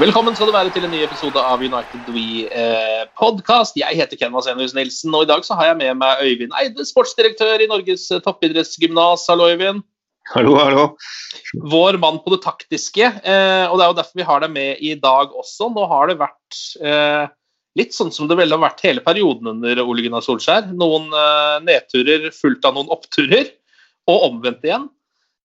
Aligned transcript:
Velkommen 0.00 0.32
skal 0.32 0.48
du 0.48 0.54
være 0.54 0.70
til 0.72 0.86
en 0.86 0.94
ny 0.94 1.02
episode 1.04 1.36
av 1.44 1.60
United 1.60 2.06
We 2.14 2.46
eh, 2.56 3.02
podcast. 3.20 3.74
Jeg 3.76 3.98
heter 3.98 4.16
Ken 4.16 4.32
Vasenius 4.32 4.72
Nilsen, 4.72 5.12
og 5.12 5.26
i 5.26 5.28
dag 5.28 5.42
så 5.44 5.58
har 5.58 5.66
jeg 5.68 5.76
med 5.76 5.98
meg 6.00 6.22
Øyvind 6.24 6.54
Eide, 6.56 6.86
sportsdirektør 6.88 7.60
i 7.60 7.66
Norges 7.68 8.06
eh, 8.08 8.22
toppidrettsgymnas. 8.24 9.26
Hallo, 9.28 9.50
Øyvind. 9.52 9.82
Hallo, 10.32 10.54
hallo. 10.56 10.86
Vår 11.74 11.98
mann 12.00 12.16
på 12.24 12.32
det 12.32 12.40
taktiske, 12.46 13.10
eh, 13.12 13.66
og 13.66 13.76
det 13.76 13.84
er 13.84 13.92
jo 13.92 13.98
derfor 13.98 14.22
vi 14.22 14.28
har 14.30 14.40
deg 14.40 14.54
med 14.54 14.80
i 14.80 14.94
dag 15.02 15.34
også. 15.36 15.68
Nå 15.74 15.84
har 15.92 16.08
det 16.08 16.16
vært 16.22 16.62
eh, 16.80 17.26
litt 17.76 17.92
sånn 17.92 18.14
som 18.16 18.30
det 18.30 18.40
vel 18.40 18.56
har 18.56 18.62
vært 18.64 18.80
hele 18.86 19.04
perioden 19.04 19.52
under 19.52 19.84
Ole 19.84 20.06
Gunnar 20.06 20.24
Solskjær. 20.24 20.72
Noen 20.80 21.12
nedturer 21.68 22.30
fulgt 22.32 22.64
av 22.64 22.78
noen 22.78 22.88
oppturer, 22.96 23.52
og 24.08 24.30
omvendt 24.30 24.64
igjen. 24.64 24.88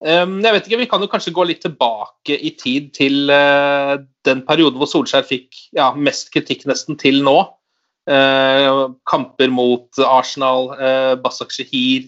Um, 0.06 0.38
jeg 0.44 0.53
vet 0.53 0.67
ikke, 0.67 0.78
Vi 0.84 0.89
kan 0.89 1.02
jo 1.02 1.09
kanskje 1.09 1.34
gå 1.34 1.48
litt 1.50 1.64
tilbake 1.66 2.36
i 2.38 2.52
tid 2.59 2.92
til 2.94 3.31
eh, 3.34 3.95
den 4.28 4.44
perioden 4.45 4.78
hvor 4.78 4.89
Solskjær 4.92 5.25
fikk 5.25 5.58
ja, 5.73 5.88
mest 5.98 6.30
kritikk 6.34 6.67
nesten 6.70 7.00
til 7.02 7.23
nå. 7.25 7.39
Eh, 8.05 8.70
kamper 9.10 9.49
mot 9.49 10.04
Arsenal, 10.05 10.70
uh, 10.77 11.15
Basak 11.17 11.55
Shehir, 11.55 12.05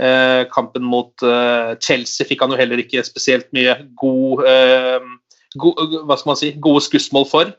eh, 0.00 0.44
kampen 0.52 0.84
mot 0.86 1.22
eh, 1.22 1.72
Chelsea 1.82 2.26
fikk 2.26 2.44
han 2.44 2.54
jo 2.54 2.60
heller 2.60 2.82
ikke 2.82 3.02
spesielt 3.06 3.50
mye 3.56 3.76
god, 4.00 4.44
eh, 4.48 5.08
god, 5.60 5.98
hva 6.06 6.18
skal 6.18 6.32
man 6.32 6.40
si, 6.40 6.52
gode 6.62 6.84
skussmål 6.86 7.26
for. 7.30 7.52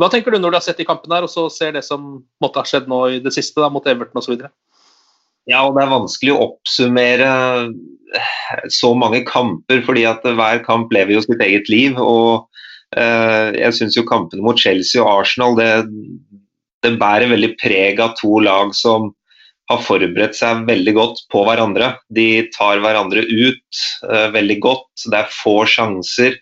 Hva 0.00 0.08
tenker 0.12 0.32
du 0.32 0.40
når 0.40 0.52
du 0.52 0.58
har 0.58 0.64
sett 0.64 0.80
de 0.80 0.88
kampene 0.88 1.18
her, 1.18 1.26
og 1.26 1.32
så 1.32 1.48
ser 1.52 1.74
det 1.76 1.84
som 1.86 2.22
måtte 2.42 2.60
ha 2.60 2.68
skjedd 2.68 2.88
nå 2.90 3.00
i 3.12 3.22
det 3.24 3.34
siste, 3.34 3.60
da, 3.60 3.70
mot 3.72 3.86
Everton 3.88 4.20
osv.? 4.22 4.38
Ja, 5.50 5.64
og 5.66 5.74
det 5.74 5.82
er 5.82 5.90
vanskelig 5.90 6.34
å 6.34 6.42
oppsummere 6.46 7.30
så 8.70 8.92
mange 8.98 9.22
kamper, 9.26 9.80
fordi 9.86 10.04
at 10.08 10.22
hver 10.26 10.62
kamp 10.66 10.92
lever 10.94 11.16
jo 11.16 11.24
sitt 11.24 11.42
eget 11.42 11.70
liv. 11.72 11.98
og 11.98 12.46
eh, 12.96 13.50
Jeg 13.58 13.78
syns 13.78 13.98
jo 13.98 14.06
kampene 14.08 14.44
mot 14.44 14.58
Chelsea 14.58 15.02
og 15.02 15.24
Arsenal 15.24 15.56
det, 15.58 15.70
det 16.84 16.94
bærer 17.00 17.32
veldig 17.32 17.54
preg 17.62 18.02
av 18.02 18.14
to 18.20 18.38
lag 18.44 18.74
som 18.76 19.10
har 19.70 19.82
forberedt 19.86 20.36
seg 20.36 20.66
veldig 20.68 20.94
godt 20.98 21.24
på 21.32 21.44
hverandre. 21.46 21.94
De 22.12 22.44
tar 22.54 22.82
hverandre 22.82 23.24
ut 23.24 23.82
eh, 24.10 24.28
veldig 24.34 24.58
godt. 24.62 25.06
Det 25.06 25.22
er 25.22 25.34
få 25.34 25.62
sjanser. 25.70 26.38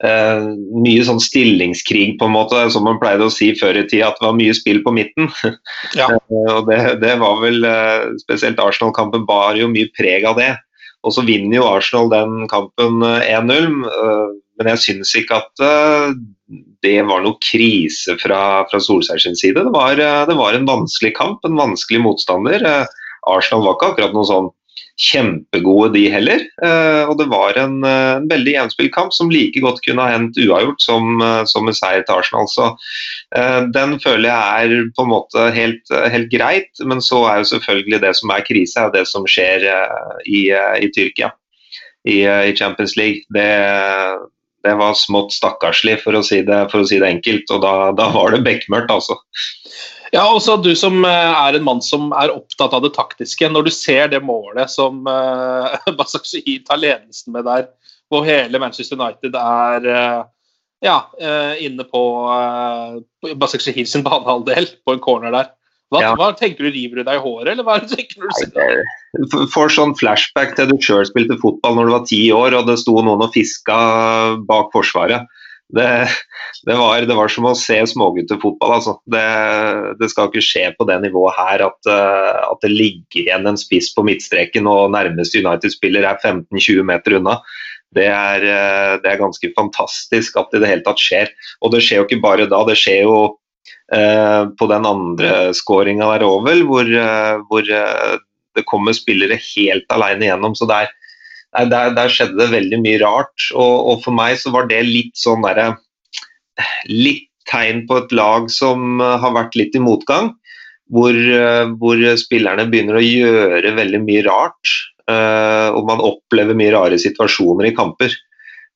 Eh, 0.00 0.44
mye 0.80 1.02
sånn 1.04 1.20
stillingskrig, 1.20 2.14
på 2.16 2.24
en 2.24 2.32
måte, 2.32 2.62
som 2.72 2.86
man 2.88 2.96
pleide 3.02 3.26
å 3.26 3.32
si 3.32 3.50
før 3.58 3.82
i 3.82 3.84
tida, 3.84 4.08
at 4.08 4.20
det 4.20 4.24
var 4.24 4.38
mye 4.38 4.54
spill 4.56 4.80
på 4.84 4.94
midten. 4.96 5.28
Ja. 5.98 6.06
Eh, 6.14 6.50
og 6.54 6.68
det, 6.70 6.80
det 7.02 7.16
var 7.20 7.40
vel 7.42 7.64
eh, 7.66 8.10
Spesielt 8.22 8.60
Arsenal-kampen 8.62 9.26
bar 9.28 9.58
jo 9.58 9.68
mye 9.72 9.90
preg 9.96 10.24
av 10.28 10.38
det. 10.40 10.52
Og 11.04 11.14
så 11.16 11.24
vinner 11.24 11.58
jo 11.58 11.68
Arsenal 11.68 12.10
den 12.12 12.46
kampen 12.52 13.04
eh, 13.06 13.32
1-0, 13.32 13.68
eh, 13.88 14.30
men 14.60 14.72
jeg 14.74 14.82
syns 14.84 15.12
ikke 15.16 15.40
at 15.40 15.64
eh, 15.64 16.14
det 16.84 16.98
var 17.08 17.24
noe 17.24 17.40
krise 17.44 18.16
fra, 18.20 18.40
fra 18.70 18.80
Solskjær 18.82 19.20
sin 19.22 19.36
side. 19.38 19.60
Det 19.60 19.74
var, 19.74 20.00
eh, 20.00 20.22
det 20.28 20.36
var 20.38 20.56
en 20.56 20.68
vanskelig 20.68 21.14
kamp, 21.16 21.44
en 21.44 21.60
vanskelig 21.60 22.02
motstander. 22.04 22.64
Eh, 22.64 22.98
Arsenal 23.28 23.66
var 23.66 23.76
ikke 23.76 23.92
akkurat 23.94 24.16
noe 24.16 24.28
sånn 24.28 24.50
kjempegode, 25.00 25.92
de 25.94 26.04
heller. 26.12 26.42
Eh, 26.62 27.02
og 27.08 27.16
det 27.20 27.26
var 27.30 27.56
en, 27.60 27.78
eh, 27.84 28.16
en 28.18 28.28
veldig 28.28 28.54
jevnspilt 28.56 28.92
kamp 28.94 29.14
som 29.16 29.30
like 29.32 29.60
godt 29.62 29.80
kunne 29.84 30.02
ha 30.02 30.16
hendt 30.16 30.38
uavgjort 30.40 30.82
som, 30.82 31.20
eh, 31.22 31.44
som 31.44 31.68
en 31.68 31.76
seier 31.76 32.04
til 32.04 32.16
Arsenal. 32.20 32.48
Så 32.48 32.70
den 33.72 33.98
føler 34.02 34.28
jeg 34.28 34.70
er 34.70 34.90
på 34.96 35.04
en 35.04 35.12
måte 35.12 35.50
helt, 35.54 35.86
helt 35.90 36.30
greit. 36.32 36.70
Men 36.84 37.00
så 37.00 37.22
er 37.30 37.38
jo 37.40 37.52
selvfølgelig 37.54 38.00
det 38.02 38.16
som 38.16 38.30
er 38.34 38.46
krise, 38.46 38.80
er 38.80 38.90
det 38.90 39.06
som 39.06 39.24
skjer 39.24 39.68
i, 40.26 40.50
i 40.50 40.90
Tyrkia. 40.90 41.30
I, 42.08 42.24
I 42.24 42.56
Champions 42.56 42.96
League. 42.96 43.22
Det, 43.30 43.46
det 44.64 44.74
var 44.80 44.98
smått 44.98 45.32
stakkarslig, 45.36 46.00
for 46.02 46.16
å 46.16 46.24
si 46.24 46.40
det, 46.42 46.60
å 46.72 46.84
si 46.88 46.98
det 46.98 47.08
enkelt. 47.08 47.50
Og 47.54 47.62
da, 47.62 47.74
da 47.96 48.10
var 48.10 48.34
det 48.34 48.42
bekmørkt, 48.44 48.90
altså. 48.90 49.20
Ja, 50.10 50.24
også 50.26 50.56
Du 50.62 50.72
som 50.78 51.04
eh, 51.06 51.10
er 51.46 51.56
en 51.56 51.66
mann 51.66 51.82
som 51.84 52.10
er 52.18 52.32
opptatt 52.34 52.74
av 52.74 52.82
det 52.82 52.92
taktiske. 52.96 53.50
Når 53.50 53.68
du 53.68 53.72
ser 53.74 54.10
det 54.10 54.22
målet 54.26 54.72
som 54.72 55.04
uh, 55.10 55.76
Basakshi 55.98 56.58
tar 56.66 56.82
ledelsen 56.82 57.36
med 57.36 57.46
der, 57.46 57.68
hvor 58.10 58.26
hele 58.26 58.58
Manchester 58.58 58.98
United 58.98 59.36
er 59.38 59.86
uh, 59.86 60.20
ja, 60.82 60.98
uh, 61.20 61.54
inne 61.62 61.86
på 61.86 62.02
uh, 62.26 63.34
Basak 63.38 63.62
sin 63.62 64.06
banehalvdel, 64.06 64.70
på 64.84 64.96
en 64.96 65.02
corner 65.04 65.34
der. 65.36 65.50
Hva, 65.90 66.00
Ja. 66.04 66.10
hva 66.14 66.30
tenker 66.38 66.68
du, 66.68 66.70
River 66.70 67.00
du 67.00 67.06
deg 67.06 67.18
i 67.18 67.22
håret, 67.22 67.50
eller 67.50 67.66
hva 67.66 67.80
er 67.80 67.86
tenker 67.90 68.22
du 68.22 68.28
det? 68.54 69.46
Får 69.50 69.72
sånn 69.74 69.96
flashback 69.98 70.54
til 70.56 70.70
du 70.70 70.76
sjøl 70.82 71.02
spilte 71.08 71.38
fotball 71.42 71.76
når 71.76 71.88
du 71.88 71.94
var 71.96 72.04
ti 72.06 72.20
år 72.34 72.54
og 72.58 72.68
det 72.70 72.78
sto 72.82 72.94
noen 73.02 73.26
og 73.26 73.34
fiska 73.34 73.78
bak 74.46 74.70
forsvaret. 74.74 75.26
Det, 75.70 76.08
det, 76.66 76.74
var, 76.74 77.04
det 77.06 77.16
var 77.16 77.30
som 77.30 77.46
å 77.46 77.54
se 77.58 77.78
småguttefotball. 77.92 78.74
Altså. 78.78 78.96
Det, 79.10 79.24
det 80.00 80.10
skal 80.10 80.30
ikke 80.30 80.44
skje 80.44 80.64
på 80.76 80.86
det 80.88 80.98
nivået 81.04 81.38
her 81.38 81.66
at, 81.68 81.90
eh, 81.90 82.38
at 82.46 82.62
det 82.64 82.72
ligger 82.72 83.22
igjen 83.22 83.46
en 83.50 83.60
spiss 83.60 83.92
på 83.94 84.04
midtstreken 84.06 84.68
og 84.70 84.90
nærmeste 84.96 85.42
United-spiller 85.44 86.08
er 86.08 86.22
15-20 86.22 86.86
meter 86.90 87.18
unna. 87.20 87.38
Det 87.94 88.06
er, 88.06 88.46
eh, 88.46 88.94
det 89.02 89.12
er 89.12 89.22
ganske 89.22 89.52
fantastisk 89.56 90.38
at 90.38 90.50
det 90.50 90.60
i 90.60 90.64
det 90.64 90.72
hele 90.72 90.86
tatt 90.86 91.02
skjer. 91.02 91.30
Og 91.62 91.74
det 91.74 91.82
skjer 91.86 92.02
jo 92.02 92.08
ikke 92.08 92.22
bare 92.22 92.48
da, 92.50 92.62
det 92.66 92.78
skjer 92.78 93.04
jo 93.06 93.16
eh, 93.94 94.42
på 94.58 94.70
den 94.70 94.86
andre 94.90 95.50
skåringa 95.56 96.12
der 96.14 96.26
òg, 96.26 96.44
vel, 96.46 96.64
hvor, 96.68 96.86
eh, 96.86 97.42
hvor 97.50 97.66
det 97.66 98.66
kommer 98.70 98.94
spillere 98.96 99.38
helt 99.54 99.90
alene 99.94 100.30
gjennom. 100.30 100.54
Så 100.58 100.66
der, 100.70 100.90
nei, 101.56 101.64
der, 101.70 101.94
der 101.96 102.12
skjedde 102.12 102.38
det 102.40 102.50
veldig 102.54 102.80
mye 102.84 103.00
rart. 103.02 103.48
Og, 103.54 103.74
og 103.92 104.04
for 104.04 104.16
meg 104.16 104.38
så 104.40 104.52
var 104.54 104.68
det 104.70 104.82
litt 104.88 105.16
sånn 105.18 105.46
derre 105.46 105.74
Litt 106.90 107.30
tegn 107.48 107.86
på 107.88 108.02
et 108.02 108.12
lag 108.12 108.50
som 108.52 109.00
eh, 109.00 109.16
har 109.22 109.34
vært 109.36 109.56
litt 109.58 109.76
i 109.76 109.82
motgang. 109.82 110.34
Hvor, 110.90 111.14
eh, 111.14 111.70
hvor 111.80 112.00
spillerne 112.18 112.66
begynner 112.68 112.98
å 112.98 113.04
gjøre 113.04 113.76
veldig 113.78 114.00
mye 114.06 114.24
rart. 114.26 114.74
eh, 115.10 115.68
og 115.74 115.86
man 115.88 116.02
opplever 116.04 116.54
mye 116.54 116.74
rare 116.74 116.98
situasjoner 117.00 117.70
i 117.70 117.74
kamper. 117.74 118.12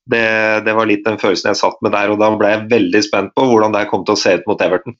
Det, 0.05 0.25
det 0.65 0.73
var 0.75 0.89
litt 0.89 1.05
den 1.05 1.19
følelsen 1.21 1.51
jeg 1.51 1.61
satt 1.61 1.77
med 1.85 1.93
der, 1.95 2.11
og 2.11 2.19
da 2.19 2.27
ble 2.35 2.49
jeg 2.51 2.67
veldig 2.73 3.01
spent 3.05 3.31
på 3.37 3.45
hvordan 3.49 3.73
det 3.73 3.85
kom 3.89 4.03
til 4.05 4.17
å 4.17 4.19
se 4.19 4.33
ut 4.35 4.49
mot 4.49 4.61
Everton. 4.61 4.97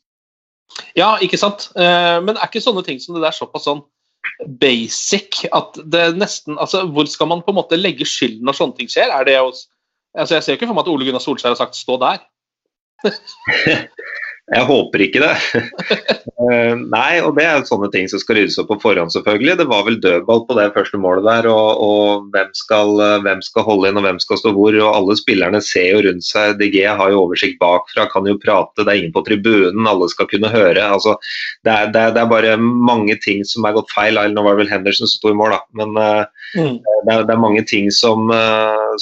Ja, 0.97 1.11
ikke 1.21 1.37
sant? 1.37 1.67
Men 1.75 2.33
er 2.33 2.47
ikke 2.47 2.63
sånne 2.63 2.81
ting 2.87 2.97
som 3.03 3.13
det 3.17 3.21
der 3.25 3.35
såpass 3.35 3.67
sånn 3.67 3.83
basic 4.61 5.45
at 5.55 5.77
det 5.91 6.17
nesten 6.19 6.57
altså, 6.59 6.83
Hvor 6.91 7.07
skal 7.07 7.29
man 7.31 7.43
på 7.45 7.53
en 7.53 7.59
måte 7.61 7.79
legge 7.79 8.07
skylden 8.07 8.43
når 8.45 8.57
sånne 8.57 8.79
ting 8.79 8.91
skjer? 8.91 9.13
Er 9.13 9.27
det 9.27 9.37
hos, 9.39 9.67
altså, 10.17 10.35
jeg 10.35 10.43
ser 10.43 10.57
ikke 10.57 10.67
for 10.69 10.77
meg 10.77 10.85
at 10.85 10.91
Ole 10.91 11.07
Gunnar 11.07 11.23
Solskjær 11.23 11.53
har 11.53 11.61
sagt 11.61 11.79
'stå 11.79 11.99
der'. 12.01 12.25
Jeg 14.53 14.67
håper 14.67 15.01
ikke 15.01 15.21
det. 15.23 15.31
uh, 16.37 16.75
nei, 16.95 17.17
og 17.25 17.31
det 17.37 17.45
er 17.49 17.63
sånne 17.65 17.87
ting 17.93 18.05
som 18.11 18.21
skal 18.21 18.37
ryddes 18.37 18.59
opp 18.61 18.67
på 18.69 18.77
forhånd, 18.83 19.09
selvfølgelig. 19.15 19.55
Det 19.57 19.65
var 19.71 19.85
vel 19.87 19.97
dødball 20.03 20.43
på 20.45 20.57
det 20.59 20.67
første 20.75 20.99
målet 21.01 21.25
der, 21.25 21.47
og, 21.49 21.81
og 21.81 22.27
hvem, 22.35 22.51
skal, 22.53 22.93
uh, 23.01 23.23
hvem, 23.25 23.41
skal, 23.45 23.65
holde 23.65 23.89
inn 23.89 23.97
og 23.97 24.05
hvem 24.05 24.19
skal 24.21 24.37
stå 24.37 24.53
hvor. 24.53 24.77
og 24.83 24.91
Alle 24.91 25.15
spillerne 25.17 25.61
ser 25.65 25.87
jo 25.95 26.03
rundt 26.05 26.27
seg. 26.27 26.59
DG 26.59 26.77
har 26.85 27.13
jo 27.13 27.23
oversikt 27.23 27.57
bakfra, 27.63 28.05
kan 28.11 28.29
jo 28.29 28.37
prate, 28.43 28.83
det 28.83 28.93
er 28.93 29.01
ingen 29.01 29.15
på 29.15 29.25
tribunen, 29.25 29.89
alle 29.89 30.11
skal 30.13 30.29
kunne 30.29 30.53
høre. 30.53 30.83
altså 30.83 31.17
Det 31.65 31.73
er, 31.73 31.89
det 31.95 32.03
er, 32.03 32.13
det 32.13 32.21
er 32.21 32.29
bare 32.35 32.53
mange 32.61 33.17
ting 33.25 33.41
som 33.49 33.65
er 33.65 33.73
gått 33.79 33.89
feil. 33.97 34.21
Nå 34.29 34.45
var 34.45 34.53
det 34.53 34.65
vel 34.65 34.73
Henderson 34.75 35.09
som 35.09 35.15
sto 35.15 35.33
i 35.33 35.39
mål, 35.41 35.57
da. 35.57 35.61
Men 35.81 35.97
uh, 35.97 36.53
mm. 36.53 36.77
det, 36.77 37.15
er, 37.15 37.25
det, 37.25 37.33
er, 37.33 37.41
mange 37.41 37.65
ting 37.65 37.89
som, 37.89 38.29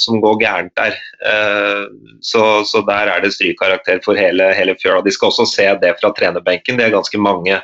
som 0.00 0.24
går 0.24 0.40
gærent 0.40 0.72
der. 0.80 0.96
Så, 2.24 2.40
så, 2.68 2.80
der 2.88 3.12
er 3.12 3.20
det 3.20 3.34
strykkarakter 3.36 4.00
for 4.04 4.16
hele, 4.16 4.48
hele 4.56 4.74
fjøla. 4.80 5.04
De 5.04 5.12
skal 5.12 5.33
også 5.33 5.33
se 5.48 5.66
det 5.82 5.96
fra 5.98 6.12
trenerbenken. 6.14 6.78
Det 6.78 6.86
er 6.86 6.94
ganske 6.94 7.18
mange, 7.18 7.58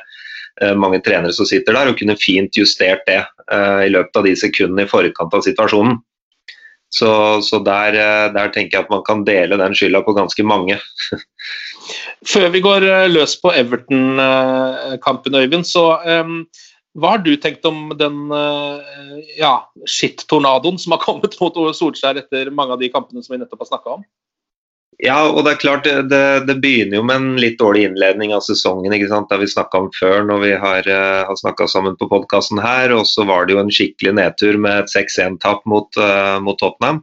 eh, 0.61 0.73
mange 0.75 0.99
trenere 1.05 1.33
som 1.35 1.47
sitter 1.47 1.77
der 1.77 1.91
og 1.91 1.99
kunne 1.99 2.17
fint 2.19 2.57
justert 2.59 3.05
det 3.07 3.21
uh, 3.51 3.81
i 3.85 3.91
løpet 3.91 4.19
av 4.19 4.27
de 4.27 4.35
sekundene 4.35 4.83
i 4.83 4.91
forkant 4.91 5.37
av 5.37 5.45
situasjonen. 5.47 5.99
Så, 6.91 7.07
så 7.47 7.61
der, 7.63 7.95
eh, 7.95 8.25
der, 8.35 8.51
tenker 8.51 8.77
jeg 8.77 8.83
at 8.83 8.91
man 8.91 9.05
kan 9.07 9.23
dele 9.23 9.59
den 9.61 9.75
skylda 9.77 10.03
på 10.03 10.15
ganske 10.17 10.43
mange. 10.43 10.75
Før 12.33 12.49
vi 12.51 12.61
går 12.61 12.83
løs 13.09 13.37
på 13.39 13.53
Everton-kampen, 13.55 15.37
Øyvind, 15.39 15.65
så 15.65 15.85
um, 16.03 16.43
hva 16.99 17.15
har 17.15 17.23
du 17.23 17.31
tenkt 17.39 17.63
om 17.65 17.93
den 17.95 18.27
ja, 19.39 19.53
skitt-tornadoen 19.87 20.77
som 20.79 20.93
har 20.93 21.01
kommet 21.07 21.39
mot 21.39 21.55
Solskjær 21.79 22.19
etter 22.19 22.51
mange 22.51 22.75
av 22.75 22.83
de 22.83 22.91
kampene 22.91 23.23
som 23.23 23.33
vi 23.33 23.39
nettopp 23.39 23.63
har 23.63 23.71
snakka 23.71 23.95
om? 23.95 24.03
Ja, 25.01 25.17
og 25.25 25.41
det 25.47 25.55
er 25.55 25.61
klart 25.63 25.87
det, 25.87 25.95
det, 26.11 26.25
det, 26.45 26.59
begynner 26.61 26.99
jo 26.99 27.05
med 27.07 27.17
en 27.17 27.39
litt 27.41 27.57
dårlig 27.57 27.87
innledning 27.87 28.35
av 28.35 28.43
sesongen. 28.45 28.93
ikke 28.93 29.09
sant? 29.09 29.31
Det 29.31 29.39
har 29.39 29.41
vi 29.41 29.49
snakka 29.49 29.79
om 29.81 29.89
før 29.97 30.27
når 30.29 30.43
vi 30.43 30.51
har, 30.61 30.89
uh, 30.93 31.23
har 31.25 31.39
snakka 31.39 31.65
sammen 31.71 31.97
på 31.97 32.09
podkasten 32.11 32.61
her. 32.61 32.93
Og 32.93 33.07
så 33.09 33.25
var 33.25 33.47
det 33.47 33.55
jo 33.55 33.63
en 33.63 33.73
skikkelig 33.73 34.13
nedtur 34.19 34.59
med 34.61 34.83
et 34.83 34.93
6-1-tap 34.93 35.65
mot, 35.65 35.89
uh, 35.97 36.37
mot, 36.45 36.59
Tottenham. 36.61 37.01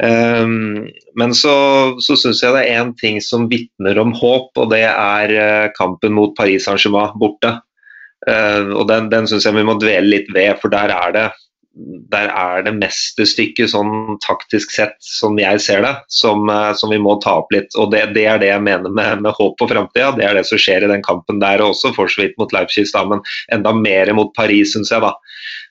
Um, 0.00 0.90
men 1.16 1.32
så, 1.36 1.56
så 2.04 2.18
syns 2.20 2.44
jeg 2.44 2.52
det 2.56 2.66
er 2.66 2.82
én 2.82 2.92
ting 3.00 3.16
som 3.24 3.48
vitner 3.48 3.96
om 4.00 4.12
håp, 4.16 4.52
og 4.60 4.68
det 4.74 4.84
er 4.90 5.36
uh, 5.40 5.72
kampen 5.80 6.12
mot 6.16 6.36
Paris 6.36 6.68
Saint-Germain 6.68 7.16
borte. 7.20 7.56
og 8.28 8.82
den, 8.84 9.06
den 9.08 9.24
syns 9.24 9.46
jeg 9.48 9.56
vi 9.56 9.64
må 9.64 9.78
dvele 9.80 10.18
litt 10.18 10.26
ved, 10.36 10.58
for 10.60 10.68
der 10.68 10.92
er 10.92 11.14
det 11.16 11.28
der 12.10 12.26
er 12.34 12.64
det 12.66 12.72
mesterstykket 12.80 13.70
sånn 13.70 14.18
taktisk 14.24 14.72
sett, 14.74 14.96
som 15.04 15.38
jeg 15.38 15.60
ser 15.62 15.84
det, 15.84 15.92
som, 16.10 16.48
eh, 16.50 16.72
som 16.74 16.90
vi 16.90 16.98
må 16.98 17.14
ta 17.22 17.36
opp 17.40 17.52
litt. 17.54 17.70
Og 17.78 17.92
det, 17.94 18.14
det, 18.16 18.24
er 18.26 18.38
det 18.42 18.48
jeg 18.50 18.62
mener 18.66 18.90
med, 18.90 19.22
med 19.22 19.32
håp 19.38 19.54
for 19.60 19.70
framtida. 19.70 20.10
Det 20.18 20.24
er 20.26 20.34
det 20.38 20.46
som 20.48 20.58
skjer 20.60 20.84
i 20.84 20.90
den 20.90 21.04
kampen 21.06 21.40
der 21.42 21.62
også, 21.64 21.92
for 21.96 22.06
så 22.10 22.24
vidt 22.24 22.38
mot 22.42 22.52
Leipzig, 22.56 22.86
da, 22.90 23.04
men 23.06 23.20
enda 23.54 23.72
mer 23.76 24.12
mot 24.18 24.34
Paris, 24.34 24.74
syns 24.74 24.90
jeg. 24.90 25.00
da. 25.04 25.12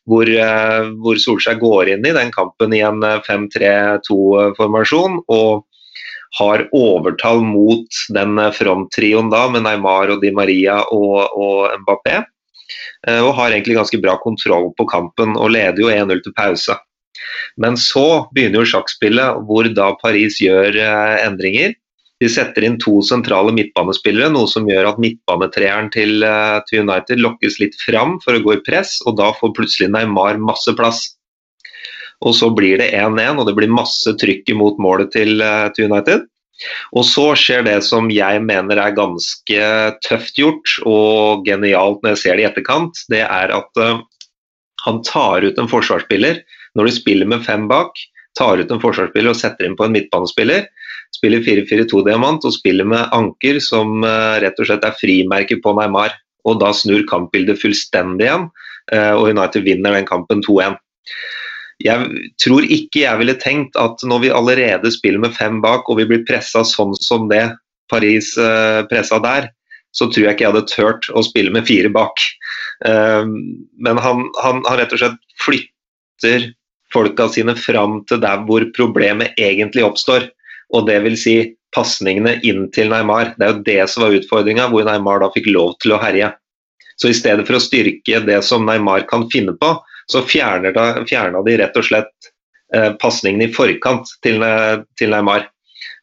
Hvor, 0.10 0.26
uh, 0.26 0.90
hvor 1.04 1.16
Solskjær 1.22 1.60
går 1.62 1.90
inn 1.94 2.06
i 2.08 2.16
den 2.16 2.32
kampen 2.34 2.74
i 2.74 2.80
en 2.82 3.04
5-3-2-formasjon 3.28 5.20
og 5.28 5.66
har 6.40 6.64
overtall 6.78 7.44
mot 7.46 7.88
den 8.16 8.40
fronttrioen 8.56 9.30
da, 9.34 9.50
med 9.52 9.68
Neymar 9.68 10.10
og 10.16 10.22
Di 10.24 10.32
Maria 10.34 10.80
og, 10.96 11.28
og 11.36 11.70
Mbappé. 11.84 12.24
Eh, 13.08 13.22
og 13.24 13.36
har 13.38 13.54
egentlig 13.54 13.78
ganske 13.80 14.00
bra 14.04 14.18
kontroll 14.24 14.72
på 14.78 14.88
kampen 14.92 15.38
og 15.38 15.54
leder 15.56 15.82
jo 15.82 15.92
1-0 15.94 16.24
til 16.26 16.36
pause. 16.38 16.78
Men 17.60 17.78
så 17.80 18.30
begynner 18.36 18.62
jo 18.62 18.72
sjakkspillet 18.74 19.44
hvor 19.48 19.68
da 19.76 19.92
Paris 20.02 20.40
gjør 20.44 20.78
eh, 20.78 21.20
endringer. 21.26 21.76
De 22.20 22.28
setter 22.28 22.66
inn 22.68 22.76
to 22.84 22.98
sentrale 23.06 23.54
midtbanespillere, 23.56 24.28
noe 24.34 24.50
som 24.52 24.68
gjør 24.68 24.90
at 24.92 25.00
midtbanetreeren 25.00 25.88
til, 25.94 26.20
eh, 26.28 26.58
til, 26.68 26.84
United 26.84 27.24
lokkes 27.24 27.62
litt 27.64 27.78
fram 27.86 28.18
for 28.24 28.36
å 28.36 28.44
gå 28.44 28.58
i 28.58 28.66
press, 28.66 28.98
og 29.08 29.18
da 29.22 29.32
får 29.38 29.56
plutselig 29.56 29.92
Neymar 29.94 30.42
masse 30.44 30.74
plass. 30.76 31.06
Og 32.20 32.36
så 32.36 32.50
blir 32.52 32.82
det 32.82 32.92
1-1, 32.92 33.40
og 33.40 33.48
det 33.48 33.56
blir 33.56 33.72
masse 33.72 34.12
trykk 34.20 34.52
imot 34.52 34.82
målet 34.84 35.14
til, 35.16 35.40
til 35.76 35.88
United. 35.88 36.28
Og 36.98 37.06
så 37.08 37.26
skjer 37.40 37.64
det 37.68 37.78
som 37.88 38.10
jeg 38.14 38.42
mener 38.44 38.82
er 38.82 38.96
ganske 38.98 39.72
tøft 40.06 40.40
gjort 40.40 40.76
og 40.90 41.46
genialt 41.48 42.04
når 42.04 42.16
jeg 42.16 42.22
ser 42.24 42.38
det 42.38 42.46
i 42.46 42.50
etterkant. 42.50 43.04
Det 43.12 43.24
er 43.26 43.54
at 43.56 43.82
uh, 43.82 44.02
han 44.86 45.02
tar 45.08 45.46
ut 45.46 45.60
en 45.60 45.72
forsvarsspiller 45.72 46.42
når 46.78 46.90
de 46.90 46.96
spiller 46.96 47.30
med 47.30 47.46
fem 47.48 47.68
bak. 47.72 47.96
Tar 48.38 48.62
ut 48.62 48.72
en 48.72 48.82
forsvarsspiller 48.82 49.34
og 49.34 49.40
setter 49.40 49.68
inn 49.68 49.78
på 49.80 49.88
en 49.88 49.96
midtbanespiller. 49.96 50.68
Spiller 51.16 51.44
4-4-2-diamant 51.44 52.46
og 52.46 52.54
spiller 52.54 52.88
med 52.88 53.16
Anker, 53.16 53.58
som 53.64 54.04
uh, 54.06 54.38
rett 54.44 54.60
og 54.60 54.70
slett 54.70 54.86
er 54.86 54.98
frimerke 55.00 55.60
på 55.64 55.76
Neymar. 55.78 56.14
Og 56.48 56.60
da 56.62 56.72
snur 56.76 57.02
kampbildet 57.10 57.60
fullstendig 57.62 58.28
igjen, 58.28 58.48
uh, 58.94 59.14
og 59.18 59.32
United 59.34 59.66
vinner 59.66 59.98
den 59.98 60.08
kampen 60.08 60.44
2-1 60.46 60.78
jeg 61.80 62.24
tror 62.44 62.66
ikke 62.68 63.06
jeg 63.06 63.20
ville 63.22 63.38
tenkt 63.40 63.78
at 63.80 64.02
når 64.04 64.24
vi 64.26 64.34
allerede 64.36 64.92
spiller 64.92 65.22
med 65.24 65.36
fem 65.38 65.62
bak 65.64 65.88
og 65.88 66.02
vi 66.02 66.08
blir 66.10 66.26
pressa 66.28 66.66
sånn 66.68 66.92
som 67.00 67.30
det 67.32 67.46
Paris 67.90 68.36
eh, 68.38 68.82
pressa 68.92 69.20
der, 69.24 69.50
så 69.96 70.10
tror 70.10 70.28
jeg 70.28 70.36
ikke 70.36 70.46
jeg 70.46 70.54
hadde 70.54 70.70
turt 70.70 71.10
å 71.18 71.24
spille 71.26 71.54
med 71.54 71.68
fire 71.68 71.90
bak. 71.90 72.22
Uh, 72.86 73.26
men 73.82 73.98
han, 74.00 74.28
han, 74.40 74.62
han, 74.68 74.78
rett 74.78 74.94
og 74.96 75.02
slett 75.02 75.18
flytter 75.42 76.46
folka 76.94 77.26
sine 77.34 77.56
fram 77.58 78.00
til 78.10 78.22
der 78.22 78.44
hvor 78.48 78.64
problemet 78.76 79.34
egentlig 79.42 79.88
oppstår. 79.88 80.30
Og 80.78 80.86
det 80.86 81.00
vil 81.06 81.18
si 81.18 81.36
pasningene 81.76 82.38
inn 82.46 82.68
til 82.76 82.94
Neymar. 82.94 83.34
Det 83.38 83.48
er 83.48 83.56
jo 83.56 83.66
det 83.66 83.80
som 83.90 84.06
var 84.06 84.16
utfordringa, 84.16 84.70
hvor 84.70 84.86
Neymar 84.86 85.24
da 85.24 85.32
fikk 85.34 85.50
lov 85.50 85.76
til 85.82 85.96
å 85.96 86.02
herje. 86.02 86.32
Så 87.02 87.12
i 87.12 87.18
stedet 87.18 87.46
for 87.48 87.58
å 87.58 87.64
styrke 87.64 88.22
det 88.26 88.40
som 88.46 88.66
Neymar 88.68 89.08
kan 89.10 89.26
finne 89.34 89.56
på, 89.58 89.74
så 90.10 90.24
fjerna 90.26 91.44
de 91.46 91.58
rett 91.62 91.78
og 91.78 91.86
slett 91.86 92.30
eh, 92.76 92.92
pasningen 93.02 93.46
i 93.46 93.52
forkant 93.54 94.10
til, 94.26 94.44
eh, 94.46 94.82
til 95.00 95.14
Neymar. 95.14 95.48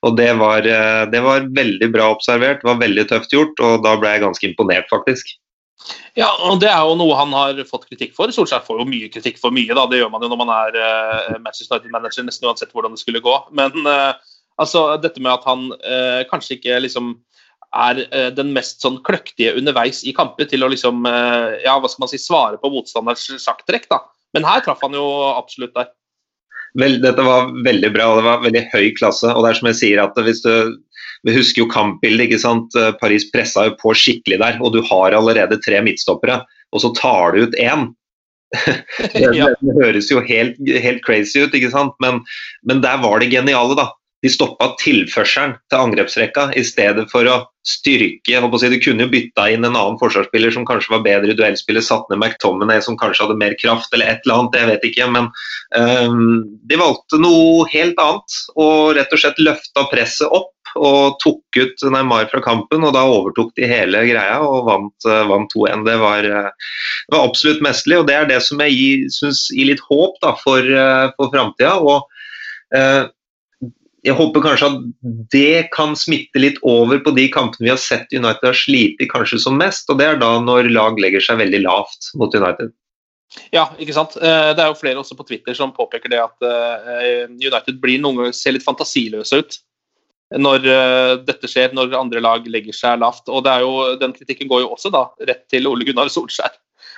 Og 0.06 0.14
det 0.18 0.28
var, 0.38 0.66
eh, 0.66 1.04
det 1.10 1.22
var, 1.24 1.48
veldig 1.56 1.88
bra 1.92 2.12
observert, 2.14 2.62
det 2.62 2.70
var 2.70 2.80
veldig 2.82 3.08
tøft 3.10 3.34
gjort, 3.34 3.58
og 3.60 3.82
da 3.84 3.96
ble 3.98 4.14
jeg 4.14 4.24
ganske 4.26 4.48
imponert, 4.48 4.88
faktisk. 4.92 5.34
Ja, 6.18 6.30
og 6.48 6.60
Det 6.60 6.68
er 6.70 6.80
jo 6.82 6.96
noe 6.98 7.16
han 7.18 7.34
har 7.36 7.58
fått 7.68 7.86
kritikk 7.90 8.14
for. 8.16 8.30
Solskjær 8.32 8.64
får 8.66 8.80
jo 8.80 8.88
mye 8.88 9.10
kritikk 9.12 9.38
for 9.38 9.54
mye. 9.54 9.74
da, 9.74 9.86
Det 9.86 10.00
gjør 10.00 10.10
man 10.10 10.22
jo 10.24 10.30
når 10.32 10.40
man 10.40 10.50
er 10.54 10.78
uh, 10.80 11.38
Manchester 11.38 11.76
United-manager, 11.76 12.24
nesten 12.26 12.48
uansett 12.48 12.72
hvordan 12.72 12.96
det 12.96 13.02
skulle 13.02 13.22
gå. 13.22 13.34
Men 13.52 13.86
uh, 13.86 14.16
altså, 14.58 14.96
dette 14.98 15.20
med 15.20 15.34
at 15.36 15.44
han 15.46 15.68
uh, 15.70 16.24
kanskje 16.30 16.56
ikke 16.56 16.80
liksom 16.80 17.12
er 17.76 18.02
uh, 18.06 18.30
den 18.34 18.54
mest 18.56 18.84
sånn 18.84 18.98
kløktige 19.06 19.54
underveis 19.58 20.02
i 20.06 20.14
kamper 20.16 20.48
til 20.50 20.64
å 20.64 20.70
liksom, 20.72 21.04
uh, 21.08 21.56
ja, 21.64 21.76
hva 21.78 21.90
skal 21.90 22.06
man 22.06 22.12
si, 22.12 22.20
svare 22.22 22.60
på 22.62 22.72
motstanders 22.72 23.28
sjakktrekk. 23.42 23.88
da. 23.92 24.02
Men 24.36 24.48
her 24.48 24.64
traff 24.64 24.82
han 24.84 24.96
jo 24.96 25.06
absolutt 25.34 25.76
der. 25.76 25.92
Vel, 26.76 26.98
dette 27.00 27.22
var 27.24 27.52
veldig 27.64 27.90
bra, 27.94 28.10
og 28.10 28.18
det 28.20 28.26
var 28.26 28.42
veldig 28.44 28.64
høy 28.74 28.90
klasse. 28.98 29.30
og 29.32 29.44
det 29.44 29.52
er 29.52 29.60
som 29.60 29.70
jeg 29.70 29.80
sier 29.80 30.02
at 30.02 30.18
hvis 30.26 30.42
du 30.44 30.52
vi 31.26 31.34
husker 31.34 31.64
jo 31.64 31.70
kampbildet. 31.70 32.28
ikke 32.28 32.42
sant? 32.42 32.74
Eh, 32.78 32.92
Paris 33.00 33.26
pressa 33.32 33.66
jo 33.68 33.76
på 33.80 33.94
skikkelig 33.98 34.40
der, 34.42 34.58
og 34.62 34.74
du 34.76 34.82
har 34.86 35.16
allerede 35.16 35.60
tre 35.64 35.80
midtstoppere, 35.84 36.42
og 36.72 36.82
så 36.82 36.92
tar 36.98 37.34
du 37.34 37.46
ut 37.46 37.56
én. 37.60 37.88
det, 38.54 39.26
det, 39.34 39.72
høres 39.80 40.10
jo 40.12 40.20
helt, 40.22 40.58
helt, 40.62 41.02
crazy 41.06 41.42
ut, 41.42 41.54
ikke 41.56 41.72
sant? 41.72 41.96
Men, 42.02 42.20
men 42.68 42.82
der 42.84 43.00
var 43.02 43.20
det 43.20 43.32
geniale, 43.32 43.78
da 43.78 43.90
de 44.26 44.32
stoppa 44.32 44.72
tilførselen 44.82 45.54
til 45.70 45.78
angrepsrekka 45.78 46.50
i 46.58 46.64
stedet 46.66 47.06
for 47.12 47.28
å 47.30 47.44
styrke 47.66 48.38
å 48.38 48.58
si, 48.58 48.70
De 48.70 48.78
kunne 48.82 49.06
jo 49.06 49.12
bytta 49.12 49.48
inn 49.50 49.64
en 49.66 49.74
annen 49.74 49.98
forsvarsspiller 50.00 50.54
som 50.54 50.66
kanskje 50.66 50.94
var 50.94 51.04
bedre 51.06 51.32
i 51.32 51.38
duellspillet, 51.38 51.84
satt 51.84 52.06
ned 52.10 52.20
McTominay 52.20 52.82
som 52.82 52.98
kanskje 52.98 53.26
hadde 53.26 53.38
mer 53.38 53.56
kraft 53.60 53.94
eller 53.94 54.12
et 54.12 54.26
eller 54.26 54.40
annet, 54.40 54.58
jeg 54.58 54.70
vet 54.70 54.86
ikke. 54.90 55.08
Men 55.14 55.30
um, 55.78 56.44
de 56.66 56.78
valgte 56.80 57.20
noe 57.22 57.66
helt 57.72 57.98
annet 58.02 58.38
og 58.54 58.94
rett 58.98 59.14
og 59.14 59.22
slett 59.22 59.42
løfta 59.42 59.86
presset 59.90 60.30
opp 60.30 60.52
og 60.76 61.16
tok 61.22 61.56
ut 61.56 61.84
Neymar 61.88 62.28
fra 62.30 62.42
kampen. 62.44 62.84
og 62.84 62.94
Da 62.94 63.06
overtok 63.08 63.54
de 63.58 63.70
hele 63.70 64.04
greia 64.10 64.38
og 64.44 64.66
vant, 64.68 65.08
uh, 65.08 65.24
vant 65.30 65.50
2-1. 65.54 65.86
Det, 65.88 65.96
uh, 65.96 66.70
det 67.08 67.16
var 67.16 67.26
absolutt 67.26 67.64
mesterlig, 67.64 68.02
og 68.02 68.10
det 68.10 68.18
er 68.18 68.30
det 68.30 68.42
som 68.46 68.62
jeg 68.62 69.10
syns 69.14 69.46
gir 69.54 69.72
litt 69.72 69.82
håp 69.90 70.20
da, 70.22 70.36
for, 70.42 70.62
uh, 70.62 71.10
for 71.18 71.34
framtida. 71.34 71.74
Uh, 72.74 73.06
jeg 74.06 74.14
håper 74.14 74.42
kanskje 74.44 74.68
at 74.70 74.82
det 75.34 75.68
kan 75.74 75.96
smitte 75.98 76.38
litt 76.38 76.58
over 76.66 77.00
på 77.02 77.12
de 77.16 77.26
kampene 77.34 77.66
vi 77.66 77.72
har 77.72 77.80
sett 77.82 78.12
United 78.14 78.44
har 78.46 78.56
slitt 78.56 79.02
kanskje 79.10 79.40
som 79.42 79.56
mest, 79.58 79.88
og 79.90 79.98
det 79.98 80.06
er 80.06 80.20
da 80.20 80.36
når 80.42 80.70
lag 80.70 80.98
legger 81.02 81.24
seg 81.24 81.40
veldig 81.42 81.64
lavt 81.64 82.12
mot 82.18 82.34
United. 82.34 82.70
Ja, 83.54 83.66
ikke 83.82 83.94
sant. 83.96 84.14
Eh, 84.16 84.50
det 84.54 84.62
er 84.62 84.70
jo 84.70 84.78
flere 84.78 85.00
også 85.00 85.16
på 85.18 85.26
Twitter 85.26 85.56
som 85.58 85.74
påpeker 85.74 86.12
det 86.12 86.20
at 86.22 86.46
eh, 86.46 87.24
United 87.26 87.80
blir 87.82 87.98
noen 88.02 88.20
ganger 88.20 88.36
ser 88.36 88.54
litt 88.54 88.66
fantasiløse 88.66 89.40
ut 89.42 89.58
når 90.42 90.68
eh, 90.70 91.14
dette 91.26 91.50
skjer, 91.50 91.74
når 91.74 91.96
andre 91.98 92.22
lag 92.22 92.46
legger 92.50 92.76
seg 92.76 93.02
lavt. 93.02 93.26
Og 93.26 93.46
jo, 93.62 93.72
Den 93.98 94.14
kritikken 94.14 94.50
går 94.50 94.62
jo 94.64 94.70
også 94.76 94.92
da 94.94 95.08
rett 95.26 95.44
til 95.50 95.66
Ole 95.70 95.86
Gunnar 95.88 96.12
Solskjær. 96.12 96.54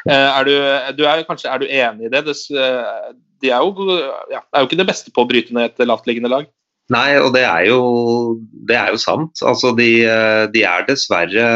Er 0.09 0.47
du, 0.47 0.53
du 0.95 1.03
er, 1.09 1.25
kanskje, 1.27 1.51
er 1.51 1.59
du 1.59 1.67
enig 1.67 2.07
i 2.07 2.13
det 2.13 2.23
de 3.43 3.51
er 3.51 3.63
jo, 3.63 3.97
ja, 4.31 4.41
er 4.43 4.63
jo 4.63 4.69
ikke 4.69 4.79
det 4.79 4.87
beste 4.89 5.13
på 5.15 5.25
å 5.25 5.29
bryte 5.29 5.55
ned 5.55 5.73
et 5.73 5.85
lavtliggende 5.87 6.31
lag. 6.31 6.47
Nei, 6.93 7.19
og 7.21 7.35
det 7.35 7.45
er 7.45 7.67
jo, 7.69 7.81
det 8.69 8.79
er 8.79 8.95
jo 8.95 9.01
sant. 9.01 9.43
Altså, 9.45 9.75
de, 9.77 9.91
de, 10.55 10.63
er 10.65 10.87
dessverre 10.89 11.49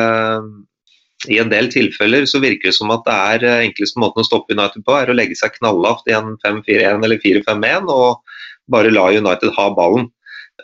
I 1.32 1.38
en 1.40 1.52
del 1.52 1.70
tilfeller 1.72 2.26
så 2.28 2.42
virker 2.42 2.68
det 2.68 2.76
som 2.76 2.92
at 2.92 3.06
det 3.06 3.14
er 3.16 3.62
enkleste 3.68 4.02
måten 4.02 4.20
å 4.20 4.28
stoppe 4.28 4.52
United 4.52 4.84
på, 4.84 4.96
er 4.98 5.12
å 5.12 5.16
legge 5.16 5.38
seg 5.38 5.54
knalllavt 5.56 6.10
i 6.10 6.16
en 6.18 6.34
5-4-1 6.44 7.06
eller 7.06 7.22
4-5-1 7.24 7.88
og 7.94 8.36
bare 8.72 8.92
la 8.92 9.08
United 9.14 9.54
ha 9.56 9.70
ballen. 9.76 10.10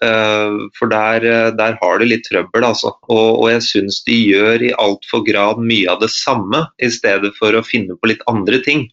Eh, 0.05 0.59
for 0.79 0.91
der, 0.93 1.25
der 1.59 1.79
har 1.81 1.99
de 1.99 2.11
litt 2.11 2.27
trøbbel, 2.29 2.67
altså. 2.67 2.93
Og, 3.09 3.41
og 3.41 3.49
jeg 3.51 3.65
syns 3.67 4.03
de 4.07 4.15
gjør 4.15 4.69
i 4.69 4.75
altfor 4.79 5.25
grad 5.27 5.63
mye 5.65 5.89
av 5.91 6.03
det 6.05 6.11
samme, 6.15 6.67
i 6.79 6.91
stedet 6.93 7.33
for 7.39 7.57
å 7.57 7.65
finne 7.67 7.97
på 7.99 8.13
litt 8.13 8.23
andre 8.31 8.61
ting. 8.65 8.87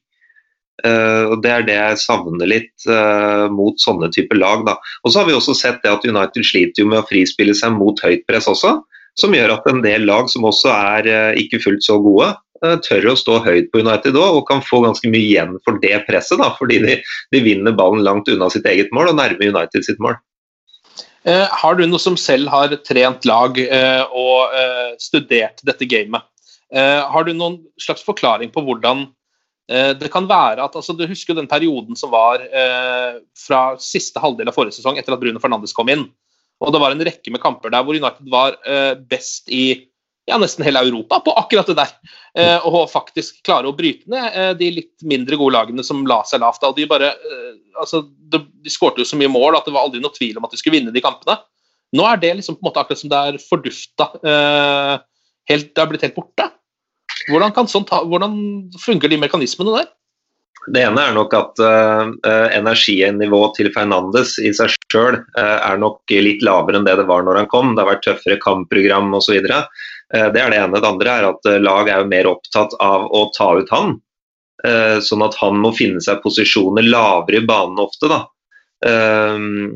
Uh, 0.85 1.31
og 1.33 1.41
Det 1.41 1.51
er 1.51 1.65
det 1.65 1.75
jeg 1.77 2.01
savner 2.03 2.49
litt 2.49 2.87
uh, 2.89 3.47
mot 3.53 3.79
sånne 3.81 4.11
typer 4.13 4.37
lag. 4.37 4.65
da. 4.67 4.77
Og 5.03 5.11
så 5.11 5.21
har 5.21 5.29
vi 5.29 5.37
også 5.37 5.55
sett 5.57 5.81
det 5.83 5.93
at 5.93 6.05
United 6.05 6.45
sliter 6.45 6.87
med 6.89 7.01
å 7.01 7.07
frispille 7.09 7.55
seg 7.57 7.73
mot 7.77 7.99
høyt 8.05 8.25
press 8.29 8.49
også. 8.51 8.77
Som 9.15 9.33
gjør 9.33 9.55
at 9.55 9.69
en 9.71 9.79
del 9.85 10.03
lag 10.09 10.27
som 10.29 10.45
også 10.45 10.69
er 10.73 11.09
uh, 11.09 11.31
ikke 11.39 11.63
fullt 11.63 11.85
så 11.85 11.99
gode, 12.03 12.33
tør 12.81 13.11
å 13.11 13.17
stå 13.19 13.33
høyt 13.43 13.67
på 13.69 13.81
United 13.83 14.15
òg, 14.17 14.37
og 14.39 14.45
kan 14.47 14.61
få 14.63 14.79
ganske 14.81 15.09
mye 15.11 15.27
igjen 15.27 15.57
for 15.67 15.77
det 15.83 15.99
presset. 16.07 16.39
da, 16.39 16.47
Fordi 16.57 16.79
de, 16.81 16.95
de 17.35 17.41
vinner 17.43 17.75
ballen 17.75 18.01
langt 18.01 18.31
unna 18.31 18.47
sitt 18.49 18.65
eget 18.65 18.93
mål 18.95 19.11
og 19.11 19.19
nærmer 19.19 19.51
United 19.51 19.85
sitt 19.85 19.99
mål. 20.01 20.15
har 21.27 21.75
du 21.75 21.83
noe 21.85 21.99
som 22.01 22.15
selv 22.17 22.49
har 22.49 22.73
trent 22.87 23.27
lag 23.27 23.59
og 24.15 24.55
studert 25.03 25.61
dette 25.67 25.85
gamet? 25.85 26.25
har 26.73 27.27
du 27.27 27.35
noen 27.35 27.59
slags 27.77 28.07
forklaring 28.07 28.49
på 28.55 28.63
hvordan 28.65 29.03
Eh, 29.05 29.14
det 29.65 30.11
kan 30.13 30.27
være 30.29 30.61
at, 30.61 30.75
altså, 30.77 30.93
Du 30.93 31.07
husker 31.09 31.33
den 31.33 31.47
perioden 31.49 31.97
som 31.97 32.11
var 32.13 32.43
eh, 32.43 33.15
fra 33.33 33.61
siste 33.81 34.21
halvdel 34.21 34.51
av 34.51 34.53
forrige 34.53 34.77
sesong, 34.77 34.99
etter 35.01 35.15
at 35.15 35.21
Bruno 35.23 35.41
Fernandes 35.41 35.73
kom 35.73 35.89
inn. 35.89 36.03
Og 36.61 36.71
Det 36.71 36.81
var 36.83 36.93
en 36.93 37.01
rekke 37.07 37.33
med 37.33 37.41
kamper 37.41 37.73
der 37.73 37.81
hvor 37.83 37.97
United 37.97 38.29
var 38.29 38.59
eh, 38.61 38.93
best 39.09 39.49
i 39.49 39.65
ja, 40.25 40.37
nesten 40.41 40.65
hele 40.65 40.81
Europa 40.81 41.19
på 41.25 41.33
akkurat 41.37 41.69
det 41.69 41.77
der. 41.77 41.91
Eh, 42.37 42.67
og 42.67 42.89
faktisk 42.91 43.41
klare 43.45 43.69
å 43.69 43.75
bryte 43.77 44.09
ned 44.11 44.33
eh, 44.33 44.51
de 44.57 44.71
litt 44.79 45.05
mindre 45.05 45.37
gode 45.39 45.55
lagene 45.57 45.85
som 45.85 46.05
la 46.09 46.21
seg 46.27 46.41
lavt. 46.41 46.65
De 46.77 46.87
bare, 46.89 47.11
eh, 47.13 47.51
altså, 47.79 48.01
de, 48.03 48.41
de 48.65 48.73
skårte 48.73 49.03
jo 49.03 49.09
så 49.09 49.19
mye 49.19 49.31
mål 49.31 49.59
at 49.59 49.67
det 49.67 49.75
var 49.75 49.85
aldri 49.85 50.01
noe 50.03 50.15
tvil 50.15 50.39
om 50.39 50.47
at 50.47 50.55
de 50.55 50.61
skulle 50.61 50.79
vinne 50.79 50.93
de 50.95 51.03
kampene. 51.05 51.37
Nå 51.95 52.07
er 52.09 52.19
det 52.21 52.33
liksom 52.39 52.57
på 52.57 52.65
en 52.65 52.71
måte 52.71 52.81
akkurat 52.81 52.99
som 52.99 53.11
det 53.11 53.21
er 53.29 53.41
fordufta. 53.43 54.09
helt, 55.47 55.69
det 55.69 55.79
har 55.79 55.87
blitt 55.91 56.03
helt 56.03 56.17
borte. 56.17 56.49
Hvordan, 57.29 57.67
sånt, 57.69 57.89
hvordan 57.89 58.35
fungerer 58.81 59.15
de 59.15 59.21
mekanismene 59.21 59.79
der? 59.79 59.91
Det 60.73 60.81
ene 60.81 61.01
er 61.01 61.13
nok 61.13 61.33
at 61.37 61.61
uh, 61.61 62.07
energinivået 62.55 63.53
til 63.59 63.69
Fernandes 63.73 64.35
i 64.41 64.49
seg 64.55 64.73
sjøl 64.89 65.19
uh, 65.37 65.57
er 65.61 65.77
nok 65.81 66.09
litt 66.09 66.41
lavere 66.45 66.79
enn 66.79 66.87
det 66.87 66.95
det 66.97 67.05
var 67.09 67.25
når 67.25 67.43
han 67.43 67.49
kom. 67.51 67.75
Det 67.75 67.83
har 67.83 67.91
vært 67.91 68.05
tøffere 68.07 68.39
kampprogram 68.41 69.13
osv. 69.13 69.37
Uh, 69.45 70.29
det 70.33 70.41
er 70.41 70.49
det 70.53 70.61
ene. 70.61 70.81
Det 70.81 70.89
andre 70.89 71.17
er 71.19 71.29
at 71.29 71.51
uh, 71.51 71.59
lag 71.61 71.91
er 71.91 72.01
jo 72.01 72.09
mer 72.09 72.31
opptatt 72.31 72.73
av 72.81 73.05
å 73.13 73.27
ta 73.37 73.51
ut 73.59 73.73
han. 73.75 73.97
Uh, 74.65 74.97
sånn 75.05 75.25
at 75.25 75.37
han 75.37 75.61
må 75.61 75.69
finne 75.77 76.01
seg 76.01 76.23
posisjoner 76.23 76.87
lavere 76.87 77.43
i 77.43 77.45
banen 77.45 77.81
ofte. 77.85 78.09
da. 78.09 78.23
Uh, 78.83 79.71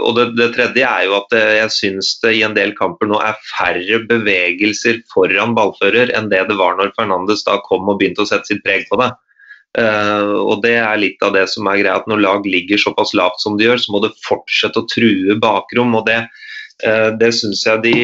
og 0.00 0.14
det, 0.16 0.26
det, 0.38 0.50
tredje 0.54 0.86
er 0.86 1.06
jo 1.06 1.16
at 1.18 1.34
eh, 1.36 1.56
jeg 1.58 1.72
syns 1.74 2.12
det 2.22 2.32
i 2.38 2.44
en 2.46 2.54
del 2.56 2.72
kamper 2.78 3.08
nå 3.10 3.18
er 3.22 3.38
færre 3.50 3.98
bevegelser 4.08 5.02
foran 5.12 5.52
ballfører 5.56 6.12
enn 6.16 6.30
det 6.30 6.44
det 6.48 6.56
var 6.58 6.78
når 6.78 6.94
Fernandes 6.96 7.44
da 7.46 7.58
kom 7.66 7.90
og 7.90 7.98
begynte 8.00 8.24
å 8.24 8.30
sette 8.30 8.52
sitt 8.52 8.62
preg 8.64 8.86
på 8.90 9.00
det. 9.02 9.10
Uh, 9.78 10.40
og 10.40 10.64
det 10.64 10.76
er 10.80 11.02
litt 11.02 11.20
av 11.22 11.34
det 11.36 11.44
som 11.52 11.68
er 11.70 11.82
greia, 11.82 11.98
at 12.00 12.08
når 12.10 12.22
lag 12.24 12.46
ligger 12.48 12.80
såpass 12.80 13.12
lavt 13.18 13.42
som 13.42 13.58
de 13.58 13.68
gjør, 13.68 13.82
så 13.82 13.94
må 13.94 14.00
det 14.02 14.14
fortsette 14.24 14.82
å 14.82 14.88
true 14.90 15.36
bakrom. 15.42 15.94
og 15.98 16.08
det 16.08 16.22
uh, 16.86 17.10
det 17.20 17.34
syns 17.36 17.66
jeg 17.66 17.84
de 17.84 17.94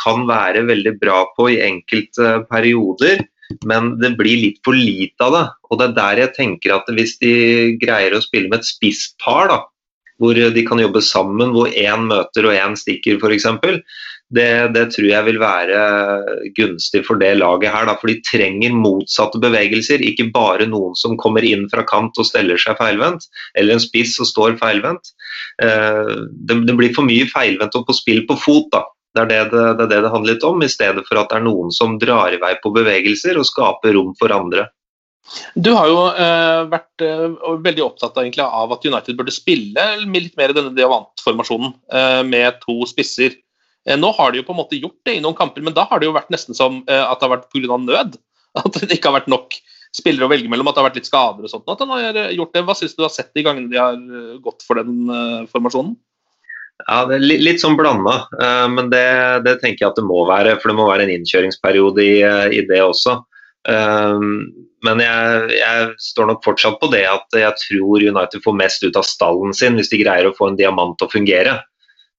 kan 0.00 0.26
være 0.30 0.64
veldig 0.70 0.96
bra 1.02 1.22
på 1.36 1.50
i 1.52 1.60
enkelte 1.66 2.40
perioder, 2.50 3.26
men 3.68 3.94
det 4.00 4.14
blir 4.18 4.40
litt 4.40 4.58
for 4.66 4.76
lite 4.76 5.26
av 5.26 5.36
det. 5.36 5.44
Og 5.70 5.80
det 5.80 5.90
er 5.90 5.98
der 5.98 6.22
jeg 6.24 6.34
tenker 6.38 6.74
at 6.78 6.90
hvis 6.96 7.16
de 7.22 7.34
greier 7.82 8.16
å 8.16 8.22
spille 8.24 8.50
med 8.50 8.62
et 8.62 8.70
spisspar, 8.70 9.50
da, 9.52 9.60
hvor 10.22 10.38
de 10.38 10.66
kan 10.66 10.80
jobbe 10.80 11.02
sammen, 11.02 11.54
hvor 11.54 11.70
én 11.70 12.08
møter 12.10 12.46
og 12.46 12.56
én 12.56 12.76
stikker 12.78 13.18
f.eks. 13.18 13.48
Det, 14.34 14.72
det 14.74 14.84
tror 14.94 15.06
jeg 15.06 15.26
vil 15.26 15.38
være 15.38 15.80
gunstig 16.56 17.04
for 17.06 17.20
det 17.20 17.34
laget 17.38 17.74
her. 17.74 17.86
Da, 17.90 17.96
for 18.00 18.10
de 18.10 18.16
trenger 18.26 18.74
motsatte 18.74 19.40
bevegelser, 19.42 20.02
ikke 20.02 20.30
bare 20.34 20.66
noen 20.70 20.96
som 20.98 21.18
kommer 21.20 21.44
inn 21.46 21.68
fra 21.70 21.84
kant 21.86 22.18
og 22.18 22.28
steller 22.28 22.60
seg 22.60 22.78
feilvendt, 22.80 23.28
eller 23.58 23.76
en 23.76 23.84
spiss 23.84 24.16
og 24.22 24.30
står 24.30 24.58
feilvendt. 24.62 25.12
Eh, 25.62 26.14
det, 26.48 26.60
det, 26.66 26.78
blir 26.78 26.94
for 26.96 27.06
mye 27.06 27.28
feilvendt 27.30 27.78
og 27.78 27.86
på 27.90 27.98
spill 28.00 28.24
på 28.30 28.38
fot. 28.40 28.70
da. 28.74 28.84
Det 29.14 29.22
er 29.22 29.30
det 29.30 29.42
det, 29.52 29.64
det 29.78 29.84
er 29.84 29.90
det 29.90 30.00
det, 30.02 30.10
handler 30.10 30.34
litt 30.34 30.46
om, 30.46 30.62
i 30.64 30.70
stedet 30.70 31.04
for 31.06 31.20
at 31.20 31.30
det 31.30 31.38
er 31.38 31.44
noen 31.46 31.70
som 31.74 31.98
drar 32.02 32.34
i 32.34 32.40
vei 32.42 32.56
på 32.62 32.72
bevegelser 32.74 33.38
og 33.38 33.46
skaper 33.46 33.94
rom 33.94 34.14
for 34.18 34.34
andre. 34.34 34.66
Du 35.56 35.70
har 35.72 35.88
jo 35.88 36.00
eh, 36.20 36.62
vært 36.68 37.04
eh, 37.04 37.36
veldig 37.64 37.84
opptatt 37.86 38.12
av, 38.12 38.24
egentlig, 38.24 38.44
av, 38.44 38.74
at 38.74 38.84
United 38.84 39.16
burde 39.16 39.32
spille 39.32 39.86
litt 40.02 40.36
mer 40.40 40.52
i 40.52 40.56
denne 40.56 40.74
diamantformasjonen 40.76 41.72
eh, 41.96 42.20
med 42.28 42.60
to 42.64 42.82
spisser. 42.90 43.38
nå 44.00 44.10
har 44.18 44.32
de 44.32 44.40
jo 44.40 44.46
på 44.48 44.52
en 44.52 44.60
måte 44.60 44.80
gjort 44.80 45.00
det 45.06 45.16
i 45.16 45.22
noen 45.24 45.36
kamper, 45.38 45.64
men 45.64 45.76
da 45.76 45.86
har 45.88 46.00
det 46.00 46.10
jo 46.10 46.16
vært 46.16 46.32
nesten 46.32 46.56
som 46.56 46.82
at 46.88 47.20
det 47.20 47.26
har 47.26 47.36
vært 47.36 47.50
pga. 47.52 47.78
nød. 47.80 48.18
At 48.54 48.76
det 48.78 48.94
ikke 48.94 49.10
har 49.10 49.16
vært 49.16 49.32
nok 49.32 49.56
spillere 49.94 50.28
å 50.28 50.30
velge 50.30 50.46
mellom, 50.46 50.68
at 50.70 50.76
det 50.76 50.78
har 50.78 50.86
vært 50.86 50.98
litt 51.00 51.08
skader 51.08 51.42
og 51.42 51.50
sånt. 51.50 51.66
At 51.66 51.80
har 51.90 52.18
gjort 52.30 52.52
det. 52.54 52.62
Hva 52.62 52.76
syns 52.78 52.94
du 52.94 53.02
har 53.02 53.10
sett 53.10 53.32
de 53.34 53.42
gangene 53.42 53.66
de 53.72 53.80
har 53.80 53.96
gått 54.44 54.62
for 54.62 54.78
den 54.78 55.08
formasjonen? 55.50 55.96
Ja, 56.82 57.04
det 57.06 57.16
er 57.16 57.22
litt, 57.22 57.42
litt 57.46 57.62
sånn 57.62 57.76
blanda, 57.78 58.24
men 58.68 58.88
det, 58.90 59.06
det, 59.46 59.54
tenker 59.62 59.84
jeg 59.84 59.92
at 59.92 60.00
det 60.00 60.04
må 60.04 60.24
være. 60.26 60.56
For 60.58 60.72
det 60.72 60.78
må 60.80 60.88
være 60.88 61.06
en 61.06 61.12
innkjøringsperiode 61.14 62.02
i, 62.02 62.16
i 62.58 62.64
det 62.66 62.80
også. 62.82 63.20
Um, 63.64 64.50
men 64.84 65.00
jeg, 65.00 65.54
jeg, 65.56 65.92
står 66.10 66.28
nok 66.28 66.42
fortsatt 66.44 66.76
på 66.82 66.90
det 66.92 67.06
at 67.08 67.36
jeg 67.38 67.56
tror 67.62 68.02
United 68.04 68.42
får 68.44 68.56
mest 68.58 68.84
ut 68.84 68.98
av 69.00 69.06
stallen 69.08 69.54
sin 69.56 69.78
hvis 69.78 69.88
de 69.88 70.02
greier 70.02 70.28
å 70.28 70.34
få 70.36 70.50
en 70.50 70.58
diamant 70.58 70.98
til 71.00 71.08
å 71.08 71.14
fungere. 71.14 71.56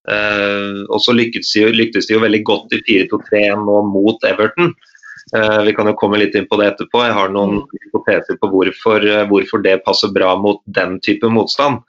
Uh, 0.09 0.85
og 0.89 0.99
så 1.01 1.13
lyktes 1.17 1.51
de, 1.53 1.67
lyktes 1.73 2.09
de, 2.09 2.15
jo 2.17 2.23
veldig 2.25 2.41
godt 2.45 2.73
i 2.77 2.81
4-2-3 2.87 3.45
nå 3.61 3.77
mot 3.91 4.27
Everton. 4.29 4.73
Uh, 5.33 5.63
vi 5.65 5.73
kan 5.73 5.87
jo 5.89 5.95
komme 5.97 6.19
litt 6.21 6.35
inn 6.37 6.45
på 6.45 6.59
det 6.59 6.67
etterpå. 6.73 7.01
Jeg 7.01 7.15
har 7.17 7.31
noen 7.33 7.63
hypoteser 7.81 8.37
på 8.37 8.49
hvorfor, 8.51 9.01
uh, 9.01 9.23
hvorfor, 9.29 9.63
det 9.65 9.79
passer 9.87 10.11
bra 10.13 10.35
mot 10.37 10.61
den 10.77 10.99
type 11.05 11.31
motstand. 11.33 11.81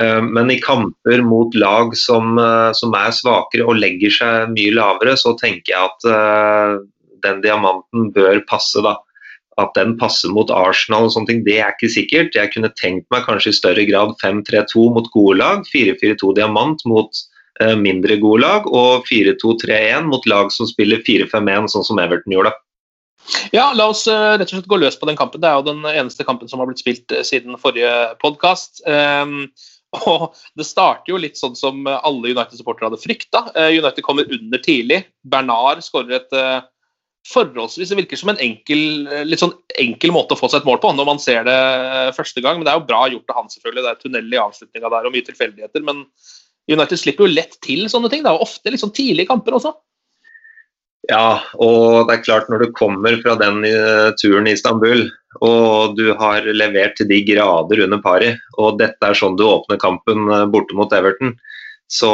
Uh, 0.00 0.22
men 0.24 0.48
i 0.54 0.56
kamper 0.64 1.20
mot 1.26 1.52
lag 1.60 1.92
som, 1.98 2.40
som, 2.76 2.96
er 2.96 3.12
svakere 3.12 3.68
og 3.68 3.76
legger 3.82 4.16
seg 4.16 4.54
mye 4.54 4.72
lavere, 4.78 5.12
så 5.20 5.36
tenker 5.40 5.74
jeg 5.74 5.90
at 5.90 6.88
den 7.20 7.44
diamanten 7.44 8.08
bør 8.16 8.40
passe. 8.48 8.80
da. 8.84 8.96
At 9.60 9.74
den 9.76 9.96
passer 10.00 10.32
mot 10.32 10.48
Arsenal 10.54 11.08
og 11.08 11.12
sånne 11.12 11.28
ting, 11.28 11.42
det 11.44 11.58
er 11.60 11.74
ikke 11.74 11.92
sikkert. 11.92 12.38
Jeg 12.38 12.52
kunne 12.54 12.72
tenkt 12.78 13.04
meg 13.12 13.26
kanskje 13.26 13.52
i 13.52 13.58
større 13.58 13.84
grad 13.88 14.14
5-3-2 14.22 14.86
mot 14.94 15.10
gode 15.12 15.36
lag, 15.42 15.66
4-4-2 15.68 16.32
diamant 16.38 16.84
mot 16.88 17.20
eh, 17.60 17.76
mindre 17.76 18.16
gode 18.22 18.40
lag, 18.46 18.68
og 18.70 19.04
4-2-3-1 19.10 20.08
mot 20.08 20.24
lag 20.30 20.52
som 20.54 20.68
spiller 20.70 21.02
4-5-1, 21.04 21.68
sånn 21.74 21.88
som 21.90 22.00
Everton 22.00 22.38
gjorde. 22.38 22.54
Ja, 23.54 23.70
La 23.76 23.88
oss 23.90 24.06
uh, 24.10 24.36
rett 24.36 24.48
og 24.48 24.56
slett 24.58 24.70
gå 24.70 24.78
løs 24.80 24.98
på 24.98 25.08
den 25.08 25.18
kampen. 25.18 25.42
Det 25.42 25.50
er 25.50 25.58
jo 25.58 25.68
den 25.68 25.84
eneste 25.88 26.26
kampen 26.26 26.50
som 26.50 26.62
har 26.62 26.70
blitt 26.70 26.82
spilt 26.82 27.12
uh, 27.14 27.22
siden 27.26 27.58
forrige 27.60 27.92
podkast. 28.22 28.82
Um, 28.86 29.46
og 30.06 30.36
Det 30.58 30.66
starter 30.66 31.12
jo 31.12 31.20
litt 31.20 31.38
sånn 31.40 31.56
som 31.58 31.86
alle 31.90 32.34
United-supportere 32.34 32.90
hadde 32.90 33.02
frykta. 33.02 33.46
Uh, 33.56 33.70
United 33.78 34.04
kommer 34.06 34.28
under 34.30 34.62
tidlig. 34.62 35.02
Bernard 35.22 35.82
skårer 35.86 36.20
et 36.20 36.38
forholdsvis 37.30 37.90
Det 37.92 37.98
virker 37.98 38.16
som 38.16 38.30
en 38.32 38.38
enkel, 38.40 39.04
litt 39.28 39.42
sånn 39.42 39.52
enkel 39.78 40.08
måte 40.14 40.32
å 40.32 40.38
få 40.40 40.48
seg 40.48 40.62
et 40.62 40.68
mål 40.70 40.78
på 40.80 40.88
når 40.96 41.04
man 41.04 41.18
ser 41.20 41.44
det 41.44 41.58
første 42.16 42.40
gang. 42.40 42.56
Men 42.56 42.64
det 42.64 42.72
er 42.72 42.78
jo 42.80 42.86
bra 42.88 43.02
gjort 43.12 43.34
av 43.34 43.42
han, 43.42 43.50
selvfølgelig. 43.52 43.84
Det 43.84 43.90
er 43.90 43.98
tunnel 44.00 44.32
i 44.32 44.40
avslutninga 44.40 44.92
der 44.94 45.08
og 45.08 45.12
mye 45.14 45.26
tilfeldigheter. 45.26 45.84
Men 45.84 46.00
United 46.70 47.02
slipper 47.02 47.26
jo 47.26 47.34
lett 47.34 47.58
til 47.60 47.84
sånne 47.92 48.08
ting. 48.10 48.24
Det 48.24 48.32
er 48.32 48.38
jo 48.38 48.46
ofte 48.48 48.72
litt 48.72 48.82
sånn 48.82 48.94
tidlige 48.96 49.28
kamper 49.28 49.58
også. 49.58 49.74
Ja, 51.08 51.40
og 51.56 52.10
det 52.10 52.18
er 52.18 52.24
klart 52.26 52.50
når 52.52 52.66
du 52.66 52.74
kommer 52.76 53.16
fra 53.22 53.36
den 53.40 53.64
uh, 53.64 54.10
turen 54.20 54.48
i 54.50 54.52
Istanbul 54.52 55.06
og 55.38 55.96
du 55.96 56.10
har 56.18 56.44
levert 56.44 56.96
til 56.98 57.08
de 57.10 57.20
grader 57.24 57.84
under 57.86 58.00
pari, 58.02 58.32
og 58.58 58.80
dette 58.80 59.06
er 59.06 59.16
sånn 59.16 59.38
du 59.38 59.46
åpner 59.46 59.78
kampen 59.80 60.26
uh, 60.28 60.46
borte 60.50 60.76
mot 60.76 60.92
Everton, 60.92 61.36
så 61.90 62.10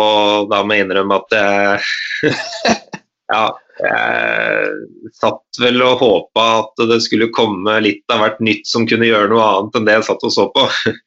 da 0.51 0.63
må 0.65 0.77
jeg 0.77 0.87
innrømme 0.87 1.21
at 1.23 1.37
jeg 1.37 2.35
Ja, 3.27 3.49
jeg 3.83 5.11
satt 5.19 5.59
vel 5.59 5.83
og 5.83 5.99
håpa 5.99 6.45
at 6.61 6.83
det 6.87 7.01
skulle 7.03 7.33
komme 7.35 7.75
litt 7.83 8.05
av 8.15 8.23
hvert 8.23 8.39
nytt 8.45 8.69
som 8.71 8.87
kunne 8.87 9.09
gjøre 9.09 9.33
noe 9.33 9.43
annet 9.43 9.79
enn 9.81 9.89
det 9.89 9.97
jeg 9.97 10.07
satt 10.07 10.23
og 10.29 10.33
så 10.33 10.45
på. 10.55 10.63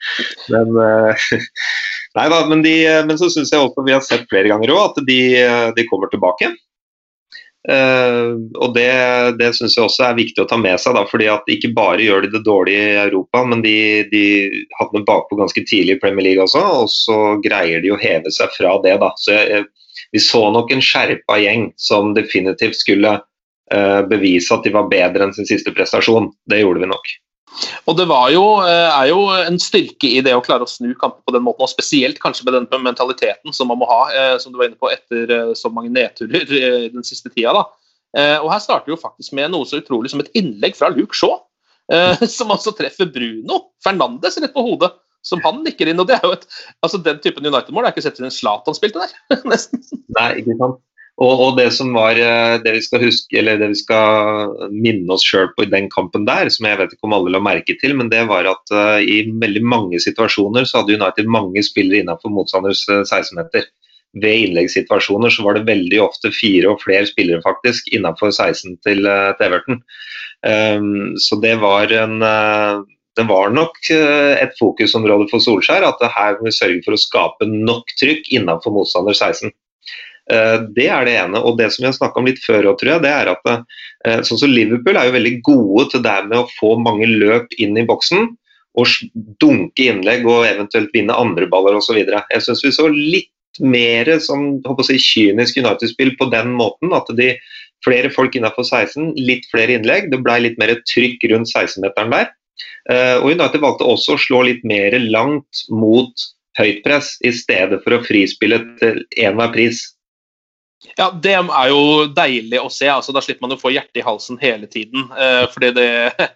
Men, 0.54 0.76
eh, 0.84 1.24
nei 2.20 2.26
da, 2.34 2.42
men, 2.50 2.66
de, 2.66 2.74
men 3.08 3.22
så 3.22 3.30
syns 3.32 3.54
jeg 3.54 3.62
også 3.64 3.86
vi 3.88 3.96
har 3.96 4.04
sett 4.04 4.28
flere 4.28 4.52
ganger 4.52 4.74
òg 4.76 4.82
at 4.90 5.00
de, 5.08 5.20
de, 5.78 5.86
kommer 5.88 6.12
tilbake. 6.12 6.52
Uh, 7.68 8.39
og 8.56 8.72
Det, 8.74 8.88
det 9.39 9.50
syns 9.58 9.75
jeg 9.75 9.84
også 9.84 10.06
er 10.08 10.20
viktig 10.20 10.46
å 10.46 10.48
ta 10.48 10.56
med 10.58 10.80
seg, 10.80 10.96
da, 10.96 11.04
fordi 11.10 11.28
at 11.32 11.50
ikke 11.51 11.74
bare 11.75 12.06
gjør 12.06 12.24
de 12.24 12.32
det 12.38 12.44
dårlig 12.48 12.78
i 12.78 12.94
Europa, 13.01 13.44
men 13.51 13.63
de, 13.66 13.75
de 14.13 14.24
havner 14.80 15.04
bakpå 15.08 15.39
ganske 15.42 15.66
tidlig 15.68 15.98
i 15.98 16.01
Premier 16.01 16.30
League 16.30 16.46
også, 16.46 16.63
og 16.84 16.92
så 16.94 17.20
greier 17.44 17.84
de 17.84 17.92
å 17.92 18.00
heve 18.00 18.32
seg 18.32 18.54
fra 18.56 18.78
det. 18.86 18.96
da. 19.04 19.12
Så 19.20 19.36
jeg, 19.36 19.68
Vi 20.16 20.22
så 20.24 20.46
nok 20.56 20.72
en 20.72 20.82
skjerpa 20.82 21.36
gjeng 21.42 21.72
som 21.78 22.13
definitivt 22.16 22.80
skulle 22.80 23.18
uh, 23.20 24.01
bevise 24.08 24.56
at 24.56 24.63
de 24.63 24.74
var 24.74 24.88
bedre 24.89 25.28
enn 25.28 25.36
sin 25.36 25.50
siste 25.50 25.75
prestasjon. 25.75 26.32
Det 26.50 26.63
gjorde 26.63 26.86
vi 26.86 26.94
nok. 26.94 27.12
Og 27.89 27.98
Det 27.98 28.06
jo, 28.34 28.44
er 28.62 29.08
jo 29.10 29.24
en 29.34 29.60
styrke 29.60 30.08
i 30.08 30.22
det 30.25 30.36
å 30.36 30.44
klare 30.46 30.63
å 30.63 30.70
snu 30.70 30.94
kamper 30.94 31.22
på 31.25 31.34
den 31.36 31.44
måten, 31.44 31.65
og 31.65 31.72
spesielt 31.72 32.20
kanskje 32.22 32.46
med 32.48 32.56
den 32.56 32.86
mentaliteten 32.86 33.56
som 33.56 33.68
man 33.72 33.82
må 33.82 33.89
ha, 33.89 34.03
som 34.39 34.53
du 34.53 34.60
var 34.60 34.70
inne 34.70 34.79
på, 34.79 34.91
etter 34.94 35.53
så 35.58 35.72
mange 35.74 35.91
nedturer 35.91 36.46
den 36.96 37.03
siste 37.08 37.32
tida. 37.34 37.56
da. 37.58 37.65
Og 38.44 38.48
Her 38.53 38.63
starter 38.63 38.94
jo 38.94 39.01
faktisk 39.01 39.36
med 39.38 39.51
noe 39.51 39.68
så 39.68 39.82
utrolig 39.82 40.13
som 40.13 40.22
et 40.24 40.32
innlegg 40.38 40.77
fra 40.77 40.91
Luke 40.94 41.18
Shaw, 41.18 41.41
som 42.38 42.53
altså 42.53 42.75
treffer 42.77 43.10
Bruno 43.10 43.63
Fernandes 43.84 44.38
rett 44.39 44.56
på 44.56 44.65
hodet. 44.70 44.94
Som 45.25 45.41
han 45.44 45.63
nikker 45.65 45.89
inn. 45.91 46.00
og 46.00 46.08
det 46.08 46.15
er 46.15 46.24
jo 46.24 46.36
et, 46.38 46.46
altså 46.86 47.00
Den 47.03 47.20
typen 47.24 47.46
United-mål 47.46 47.86
er 47.86 47.91
ikke 47.91 48.06
sett 48.06 48.20
siden 48.20 48.32
Zlatan 48.32 48.77
spilte 48.77 49.03
der. 49.03 49.41
nesten. 49.51 49.82
Nei, 50.15 50.29
ikke 50.41 50.56
sant. 50.62 50.79
Og, 51.20 51.42
og, 51.44 51.50
det 51.58 51.68
som 51.76 51.92
var 51.92 52.16
eh, 52.16 52.58
det 52.64 52.72
vi 52.78 52.82
skal 52.86 53.02
huske, 53.04 53.36
eller 53.42 53.60
det 53.60 53.74
vi 53.74 53.80
skal 53.82 54.54
minne 54.72 55.12
oss 55.12 55.26
sjøl 55.28 55.50
på 55.56 55.66
i 55.66 55.72
den 55.72 55.90
kampen 55.92 56.24
der, 56.28 56.48
som 56.54 56.70
jeg 56.70 56.80
vet 56.80 56.96
ikke 56.96 57.10
om 57.10 57.16
alle 57.18 57.34
la 57.34 57.42
merke 57.44 57.76
til, 57.82 57.96
men 58.00 58.12
det 58.12 58.22
var 58.30 58.48
at 58.48 58.72
uh, 58.72 59.02
i 59.04 59.26
veldig 59.42 59.64
mange 59.68 60.00
situasjoner 60.00 60.68
så 60.68 60.80
hadde 60.80 60.96
United 60.96 61.28
mange 61.28 61.64
spillere 61.68 62.06
innenfor 62.06 62.32
motstanders 62.32 62.86
16-meter. 62.88 63.68
Eh, 63.68 63.76
Ved 64.24 64.48
innleggssituasjoner 64.48 65.30
så 65.30 65.44
var 65.46 65.60
det 65.60 65.68
veldig 65.68 66.00
ofte 66.02 66.32
fire 66.34 66.72
og 66.72 66.80
flere 66.82 67.06
spillere 67.06 67.44
faktisk 67.44 67.92
innenfor 67.94 68.32
16 68.32 68.80
til, 68.82 69.04
til 69.06 69.46
Everton. 69.46 69.84
Um, 70.42 71.14
så 71.22 71.38
det 71.44 71.60
var 71.62 71.94
en 71.94 72.18
det 73.20 73.28
var 73.30 73.54
nok 73.54 73.78
et 73.92 74.58
fokusområde 74.58 75.28
for 75.30 75.44
Solskjær 75.46 75.86
at 75.86 76.02
her 76.16 76.40
må 76.40 76.48
vi 76.48 76.56
sørge 76.56 76.82
for 76.88 76.98
å 76.98 77.02
skape 77.04 77.46
nok 77.52 77.94
trykk 78.02 78.32
innenfor 78.40 78.74
motstander 78.74 79.14
16. 79.14 79.54
Eh, 80.30 80.58
det 80.76 80.88
er 80.94 81.08
det 81.08 81.16
ene. 81.20 81.42
Og 81.42 81.58
det 81.60 81.72
som 81.74 81.84
vi 81.84 81.90
har 81.90 81.98
snakka 81.98 82.22
om 82.22 82.30
litt 82.30 82.42
før, 82.44 82.72
tror 82.78 82.94
jeg, 82.96 83.04
det 83.06 83.14
er 83.14 83.32
at 83.34 83.50
eh, 83.50 84.22
sånn 84.28 84.42
som 84.44 84.54
Liverpool 84.54 85.00
er 85.00 85.10
jo 85.10 85.18
veldig 85.18 85.34
gode 85.48 85.90
til 85.94 86.06
det 86.06 86.18
med 86.30 86.38
å 86.42 86.50
få 86.60 86.76
mange 86.82 87.10
løp 87.10 87.56
inn 87.62 87.78
i 87.80 87.88
boksen. 87.90 88.32
Og 88.80 88.96
dunke 89.42 89.90
innlegg 89.90 90.28
og 90.30 90.46
eventuelt 90.48 90.94
vinne 90.96 91.18
andre 91.18 91.50
baller 91.50 91.80
osv. 91.80 91.98
Jeg 92.00 92.46
syns 92.46 92.64
vi 92.64 92.74
så 92.76 92.88
litt 92.94 93.32
mer 93.60 94.12
som 94.24 94.60
si, 94.86 95.00
kynisk 95.02 95.58
United-spill 95.60 96.14
på 96.20 96.30
den 96.32 96.54
måten. 96.60 96.94
At 96.96 97.10
de 97.18 97.34
flere 97.86 98.12
folk 98.14 98.36
innenfor 98.36 98.68
16, 98.68 99.16
litt 99.18 99.48
flere 99.52 99.80
innlegg. 99.80 100.12
Det 100.14 100.22
ble 100.24 100.38
litt 100.46 100.60
mer 100.62 100.76
trykk 100.88 101.26
rundt 101.32 101.50
16-meteren 101.50 102.14
der. 102.14 102.34
Eh, 102.92 103.16
og 103.20 103.32
United 103.34 103.64
valgte 103.64 103.88
også 103.88 104.16
å 104.16 104.22
slå 104.22 104.44
litt 104.48 104.66
mer 104.68 104.96
langt 105.10 105.66
mot 105.72 106.30
høyt 106.60 106.82
press, 106.84 107.14
i 107.24 107.32
stedet 107.32 107.80
for 107.86 107.96
å 107.96 108.04
frispille 108.04 108.60
til 108.82 109.04
enhver 109.22 109.54
pris. 109.54 109.86
Ja, 110.96 111.10
Det 111.12 111.34
er 111.36 111.72
jo 111.72 112.08
deilig 112.16 112.62
å 112.62 112.70
se. 112.72 112.88
altså 112.88 113.16
Da 113.16 113.24
slipper 113.24 113.48
man 113.48 113.58
å 113.58 113.62
få 113.62 113.74
hjertet 113.74 114.02
i 114.02 114.06
halsen 114.06 114.40
hele 114.42 114.70
tiden. 114.72 115.10
Eh, 115.12 115.46
fordi 115.54 115.74
det, 115.76 115.90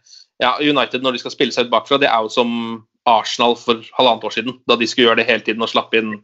ja, 0.43 0.55
United 0.59 1.03
når 1.03 1.15
de 1.15 1.23
skal 1.23 1.35
spille 1.35 1.55
seg 1.55 1.67
ut 1.67 1.73
bakfra, 1.73 2.01
det 2.01 2.11
er 2.11 2.25
jo 2.25 2.33
som 2.33 2.51
Arsenal 3.09 3.57
for 3.59 3.83
halvannet 3.97 4.27
år 4.27 4.35
siden. 4.35 4.59
Da 4.67 4.79
de 4.79 4.87
skulle 4.87 5.09
gjøre 5.09 5.21
det 5.23 5.29
hele 5.29 5.45
tiden 5.45 5.63
og 5.63 5.71
slappe 5.71 5.99
inn 5.99 6.17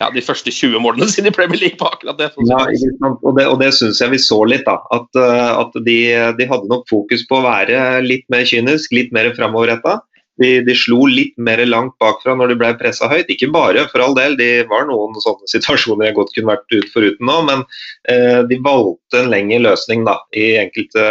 ja, 0.00 0.08
de 0.14 0.22
første 0.24 0.52
20 0.54 0.82
målene 0.82 1.08
sine 1.12 1.30
i 1.30 1.36
Premier 1.36 1.60
League 1.62 1.78
på 1.78 1.88
akkurat 1.90 2.18
det. 2.18 2.30
Ja, 2.48 2.62
og 2.64 3.34
det, 3.38 3.46
og 3.46 3.58
det 3.62 3.72
syns 3.76 4.00
jeg 4.02 4.14
vi 4.14 4.22
så 4.22 4.42
litt. 4.48 4.66
da, 4.66 4.80
At, 4.96 5.10
eh, 5.18 5.50
at 5.62 5.80
de, 5.86 5.98
de, 6.38 6.50
hadde 6.50 6.70
nok 6.72 6.88
fokus 6.90 7.26
på 7.28 7.38
å 7.38 7.46
være 7.46 8.00
litt 8.06 8.26
mer 8.32 8.46
kynisk, 8.48 8.94
litt 8.96 9.14
mer 9.14 9.30
framoverretta. 9.38 10.00
De, 10.40 10.50
de, 10.64 10.74
slo 10.76 11.04
litt 11.10 11.34
mer 11.36 11.60
langt 11.68 11.96
bakfra 12.00 12.32
når 12.38 12.52
de 12.52 12.58
ble 12.62 12.70
pressa 12.80 13.10
høyt. 13.10 13.28
Ikke 13.32 13.50
bare, 13.52 13.84
for 13.92 14.04
all 14.04 14.16
del. 14.16 14.38
Det 14.40 14.66
var 14.70 14.86
noen 14.88 15.16
sånne 15.20 15.50
situasjoner 15.54 16.08
jeg 16.08 16.18
godt 16.18 16.32
kunne 16.36 16.54
vært 16.54 16.76
ut 16.76 16.92
foruten 16.94 17.28
nå, 17.28 17.38
men 17.48 17.64
eh, 18.12 18.40
de 18.48 18.60
valgte 18.64 19.20
en 19.20 19.32
lengre 19.32 19.60
løsning 19.66 20.06
da, 20.08 20.16
i 20.32 20.54
enkelte, 20.62 21.04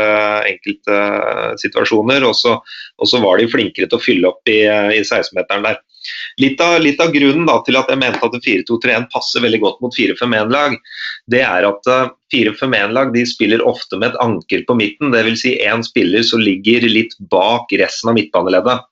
enkelte 0.49 1.04
situasjoner. 1.62 2.25
Og 2.25 2.36
så, 2.39 2.58
var 3.19 3.38
de 3.38 3.51
flinkere 3.51 3.89
til 3.89 3.99
å 3.99 4.04
fylle 4.04 4.34
opp 4.34 4.49
i, 4.49 4.63
i 4.65 5.04
16-meteren 5.04 5.67
der. 5.67 5.80
Litt 6.39 6.62
av, 6.63 6.77
litt 6.82 7.01
av, 7.04 7.12
grunnen 7.13 7.47
da, 7.47 7.58
til 7.67 7.77
at 7.80 7.89
jeg 7.91 7.99
mente 7.99 8.23
at 8.23 8.38
4-2-3-1 8.45 9.10
passer 9.13 9.43
veldig 9.43 9.60
godt 9.63 9.82
mot 9.84 9.95
4-5-1-lag, 9.95 10.77
det 11.32 11.41
er 11.45 11.67
at 11.67 11.89
4-5-1-lag 12.34 13.17
spiller 13.27 13.65
ofte 13.67 13.99
med 13.99 14.13
et 14.13 14.21
anker 14.23 14.63
på 14.67 14.77
midten. 14.80 15.12
Dvs. 15.13 15.43
Si 15.43 15.56
én 15.60 15.84
spiller 15.86 16.23
som 16.25 16.41
ligger 16.43 16.88
litt 16.89 17.17
bak 17.32 17.73
resten 17.82 18.13
av 18.13 18.17
midtbaneleddet. 18.19 18.88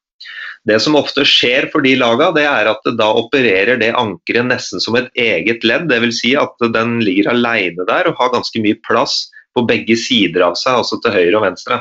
Det 0.67 0.79
som 0.83 0.97
ofte 0.99 1.23
skjer 1.27 1.69
for 1.71 1.85
de 1.85 1.93
lagene, 1.99 2.33
det 2.35 2.43
er 2.49 2.67
at 2.73 2.87
da 2.99 3.07
opererer 3.15 3.79
det 3.79 3.93
ankeret 3.95 4.49
nesten 4.49 4.83
som 4.83 4.97
et 4.99 5.07
eget 5.15 5.63
ledd. 5.67 5.87
Dvs. 5.87 6.21
Si 6.21 6.33
at 6.39 6.67
den 6.73 6.97
ligger 7.05 7.31
alene 7.31 7.87
der 7.87 8.09
og 8.09 8.19
har 8.19 8.33
ganske 8.33 8.63
mye 8.63 8.79
plass 8.87 9.25
på 9.55 9.63
begge 9.69 9.95
sider 9.99 10.43
av 10.49 10.57
seg, 10.59 10.81
altså 10.81 10.99
til 11.01 11.15
høyre 11.15 11.39
og 11.39 11.45
venstre. 11.47 11.79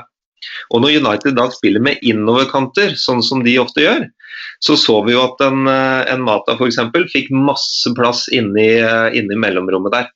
Og 0.71 0.83
Når 0.85 1.01
United 1.01 1.35
da 1.37 1.49
spiller 1.51 1.83
med 1.83 2.03
innoverkanter, 2.07 2.95
sånn 3.01 3.25
som 3.25 3.43
de 3.45 3.57
ofte 3.59 3.83
gjør, 3.83 4.07
så 4.63 4.77
så 4.79 5.01
vi 5.05 5.17
jo 5.17 5.25
at 5.25 5.43
en, 5.45 5.67
en 5.67 6.23
Mata 6.25 6.55
f.eks. 6.57 6.79
fikk 7.13 7.33
masse 7.35 7.91
plass 7.97 8.27
inni, 8.33 8.69
inni 9.19 9.39
mellomrommet 9.41 9.97
der. 9.97 10.13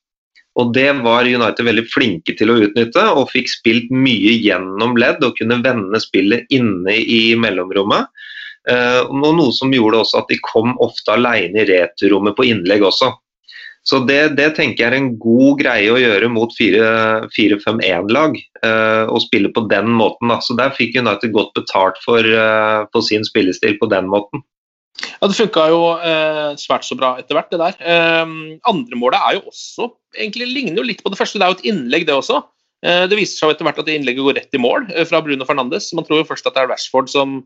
Og 0.59 0.73
Det 0.75 0.89
var 1.03 1.27
United 1.27 1.63
veldig 1.65 1.85
flinke 1.91 2.35
til 2.37 2.51
å 2.51 2.57
utnytte, 2.65 3.03
og 3.15 3.31
fikk 3.31 3.51
spilt 3.51 3.91
mye 3.91 4.35
gjennom 4.39 4.97
ledd 4.99 5.23
og 5.23 5.37
kunne 5.39 5.61
vende 5.63 6.01
spillet 6.03 6.47
inne 6.53 6.97
i 6.99 7.23
mellomrommet. 7.39 8.07
Uh, 8.69 9.09
noe 9.09 9.49
som 9.57 9.73
gjorde 9.73 10.03
også 10.03 10.21
at 10.21 10.29
de 10.29 10.37
kom 10.45 10.75
ofte 10.83 11.15
alene 11.15 11.63
i 11.63 11.67
returrommet 11.69 12.37
på 12.37 12.45
innlegg 12.49 12.85
også. 12.85 13.09
Så 13.81 13.97
det, 14.05 14.35
det, 14.37 14.51
tenker 14.53 14.83
jeg 14.83 14.91
er 14.91 14.97
en 14.99 15.13
god 15.17 15.55
greie 15.63 15.89
å 15.89 15.97
gjøre 15.97 16.27
mot 16.29 16.51
4-5-1-lag. 16.53 18.37
Uh, 18.61 18.67
eh, 18.69 19.05
å 19.09 19.21
spille 19.23 19.49
på 19.49 19.63
den 19.71 19.89
måten. 19.97 20.29
Da. 20.29 20.37
Så 20.45 20.53
Der 20.59 20.75
fikk 20.77 20.99
United 20.99 21.33
godt 21.33 21.55
betalt 21.57 21.97
for, 22.05 22.21
uh, 22.21 22.85
for 22.93 23.01
sin 23.01 23.25
spillestil 23.25 23.79
på 23.81 23.89
den 23.89 24.05
måten. 24.11 24.45
Ja, 25.01 25.27
Det 25.27 25.37
funka 25.37 25.67
jo 25.71 25.81
eh, 25.97 26.51
svært 26.61 26.85
så 26.85 26.97
bra 26.99 27.15
etter 27.17 27.37
hvert, 27.37 27.49
det 27.53 27.61
der. 27.61 27.77
Eh, 27.79 28.33
andre 28.69 28.99
målet 28.99 29.21
er 29.21 29.37
jo 29.37 29.47
også 29.49 29.89
egentlig 30.17 30.49
ligner 30.51 30.81
jo 30.81 30.87
litt 30.89 31.03
på 31.03 31.11
det 31.13 31.19
første. 31.19 31.39
Det 31.39 31.47
er 31.47 31.53
jo 31.53 31.59
et 31.59 31.69
innlegg, 31.71 32.05
det 32.09 32.17
også. 32.17 32.41
Eh, 32.85 33.05
det 33.09 33.17
viser 33.17 33.37
seg 33.37 33.47
jo 33.47 33.55
etter 33.55 33.67
hvert 33.67 33.81
at 33.81 33.87
det 33.87 33.97
innlegget 33.99 34.25
går 34.25 34.37
rett 34.39 34.57
i 34.57 34.61
mål 34.61 34.89
eh, 34.93 35.07
fra 35.07 35.21
Bruno 35.23 35.47
Fernandes. 35.47 35.91
Man 35.97 36.07
tror 36.07 36.21
jo 36.21 36.29
først 36.31 36.49
at 36.49 36.57
det 36.57 36.65
er 36.65 36.71
Rashford 36.73 37.11
som 37.13 37.41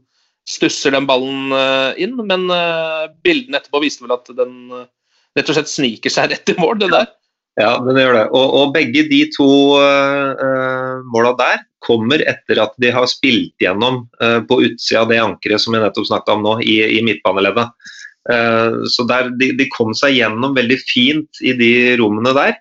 stusser 0.46 0.94
den 0.94 1.08
ballen 1.10 1.54
eh, 1.56 2.02
inn, 2.06 2.16
men 2.30 2.48
eh, 2.54 3.06
bildene 3.26 3.60
etterpå 3.60 3.82
viste 3.84 4.06
vel 4.06 4.16
at 4.16 4.30
den 4.38 4.58
eh, 4.74 4.90
rett 5.36 5.52
og 5.52 5.58
slett 5.58 5.72
sniker 5.72 6.14
seg 6.14 6.32
rett 6.32 6.54
i 6.54 6.58
mål, 6.62 6.78
det 6.84 6.92
der. 6.94 7.08
Ja, 7.56 7.78
den 7.80 7.98
gjør 8.00 8.18
det. 8.18 8.26
Og, 8.36 8.54
og 8.60 8.74
begge 8.76 9.06
de 9.08 9.22
to 9.32 9.48
uh, 9.80 11.00
måla 11.08 11.32
der 11.40 11.62
kommer 11.86 12.20
etter 12.28 12.60
at 12.60 12.74
de 12.84 12.90
har 12.92 13.08
spilt 13.08 13.56
gjennom 13.64 14.02
uh, 14.20 14.42
på 14.44 14.58
utsida 14.66 15.06
av 15.06 15.14
det 15.14 15.22
ankeret 15.24 15.64
som 15.64 15.76
jeg 15.76 15.86
nettopp 15.86 16.10
snakket 16.10 16.34
om 16.34 16.44
nå, 16.44 16.58
i, 16.68 16.76
i 16.98 17.00
midtbaneleddet. 17.08 17.72
Uh, 18.28 18.84
så 18.92 19.06
der, 19.08 19.32
de, 19.40 19.54
de, 19.56 19.70
kom 19.72 19.96
seg 19.96 20.18
gjennom 20.18 20.58
veldig 20.58 20.82
fint 20.84 21.44
i 21.48 21.56
de 21.56 21.72
rommene 22.02 22.36
der. 22.36 22.60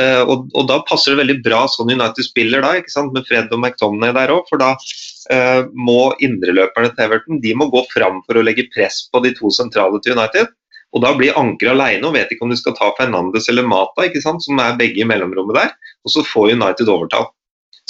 Uh, 0.00 0.24
og, 0.24 0.46
og, 0.56 0.64
da 0.70 0.78
passer 0.88 1.12
det 1.12 1.20
veldig 1.20 1.34
bra 1.44 1.66
sånn 1.68 1.90
United 1.92 2.24
spiller 2.24 2.64
da, 2.64 2.72
ikke 2.80 2.94
sant? 2.94 3.12
med 3.12 3.26
Fred 3.28 3.52
og 3.52 3.60
McTomney 3.60 4.14
der 4.16 4.32
òg. 4.32 4.46
For 4.48 4.62
da 4.62 4.72
uh, 4.72 5.68
må 5.76 6.14
indreløperne 6.24 6.94
til 6.94 7.06
Everton 7.06 7.42
de 7.44 7.52
må 7.58 7.68
gå 7.72 7.84
fram 7.92 8.22
for 8.26 8.40
å 8.40 8.44
legge 8.46 8.70
press 8.72 9.04
på 9.12 9.20
de 9.24 9.34
to 9.36 9.52
sentrale 9.52 10.00
til 10.00 10.16
United. 10.16 10.52
Og 10.92 11.00
Da 11.04 11.14
blir 11.16 11.36
Anker 11.40 11.70
alene 11.72 12.04
og 12.04 12.16
vet 12.16 12.32
ikke 12.32 12.44
om 12.44 12.50
de 12.52 12.58
skal 12.60 12.74
ta 12.76 12.90
Fernandes 12.98 13.48
eller 13.48 13.64
Mata, 13.68 14.04
ikke 14.04 14.20
sant? 14.24 14.44
som 14.44 14.60
er 14.60 14.76
begge 14.80 15.00
i 15.04 15.08
mellomrommet 15.08 15.56
der. 15.56 15.76
Og 16.04 16.12
så 16.12 16.24
får 16.26 16.52
United 16.56 16.90
overtall. 16.92 17.30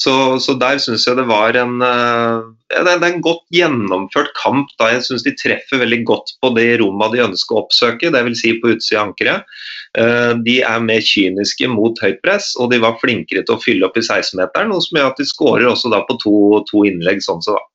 Så, 0.01 0.41
så 0.41 0.55
der 0.57 0.79
syns 0.81 1.05
jeg 1.05 1.19
det 1.19 1.27
var 1.29 1.57
en 1.61 1.83
uh, 1.85 2.49
det, 2.73 2.95
er 2.95 3.05
en 3.05 3.25
godt 3.25 3.43
gjennomført 3.53 4.31
kamp. 4.39 4.71
da 4.81 4.89
Jeg 4.95 5.05
syns 5.07 5.25
de 5.27 5.35
treffer 5.37 5.83
veldig 5.83 6.01
godt 6.09 6.33
på 6.41 6.53
de 6.57 6.65
rommet 6.81 7.13
de 7.13 7.25
ønsker 7.27 7.57
å 7.57 7.65
oppsøke, 7.67 8.13
dvs. 8.15 8.41
Si 8.41 8.55
på 8.63 8.73
utsida 8.73 9.03
av 9.03 9.11
ankeret. 9.11 9.51
Uh, 9.99 10.33
de 10.47 10.61
er 10.65 10.87
mer 10.87 11.05
kyniske 11.05 11.69
mot 11.69 12.01
høyt 12.01 12.23
press, 12.25 12.55
og 12.57 12.73
de 12.73 12.81
var 12.83 12.97
flinkere 13.03 13.45
til 13.45 13.59
å 13.59 13.61
fylle 13.61 13.89
opp 13.89 14.01
i 14.01 14.05
16-meteren. 14.07 14.73
Noe 14.73 14.85
som 14.85 14.99
gjør 14.99 15.13
at 15.13 15.21
de 15.21 15.29
skårer 15.29 15.69
også 15.69 15.93
da 15.93 16.01
på 16.09 16.17
to, 16.25 16.37
to 16.73 16.87
innlegg. 16.89 17.21
sånn 17.25 17.45
så 17.45 17.59
da. 17.59 17.67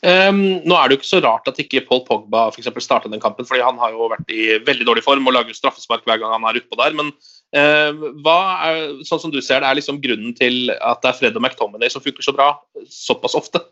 Um, 0.00 0.40
nå 0.64 0.76
er 0.76 0.88
det 0.88 0.96
jo 0.96 1.00
ikke 1.00 1.10
så 1.10 1.20
rart 1.24 1.48
at 1.48 1.58
ikke 1.60 1.82
Paul 1.88 2.02
Pogba 2.06 2.46
for 2.50 2.60
eksempel, 2.60 2.84
startet 2.84 3.12
den 3.12 3.22
kampen, 3.22 3.46
fordi 3.48 3.62
han 3.64 3.78
har 3.80 3.92
jo 3.94 4.08
vært 4.12 4.32
i 4.32 4.58
veldig 4.66 4.86
dårlig 4.88 5.04
form 5.04 5.28
og 5.28 5.36
lager 5.36 5.56
straffespark 5.56 6.06
hver 6.08 6.20
gang 6.20 6.32
han 6.34 6.46
er 6.48 6.60
utpå 6.60 6.78
der. 6.80 6.96
Men 6.98 7.12
uh, 7.56 8.08
hva 8.24 8.38
er, 8.68 8.80
sånn 9.08 9.22
som 9.24 9.34
du 9.34 9.40
ser 9.40 9.62
det, 9.62 9.70
er 9.70 9.80
liksom 9.80 10.00
grunnen 10.02 10.36
til 10.38 10.72
at 10.78 11.02
det 11.04 11.12
er 11.12 11.20
Fred 11.20 11.38
og 11.38 11.44
McTominay 11.44 11.92
som 11.92 12.04
funker 12.04 12.26
så 12.26 12.36
bra 12.36 12.54
såpass 12.88 13.36
ofte? 13.38 13.62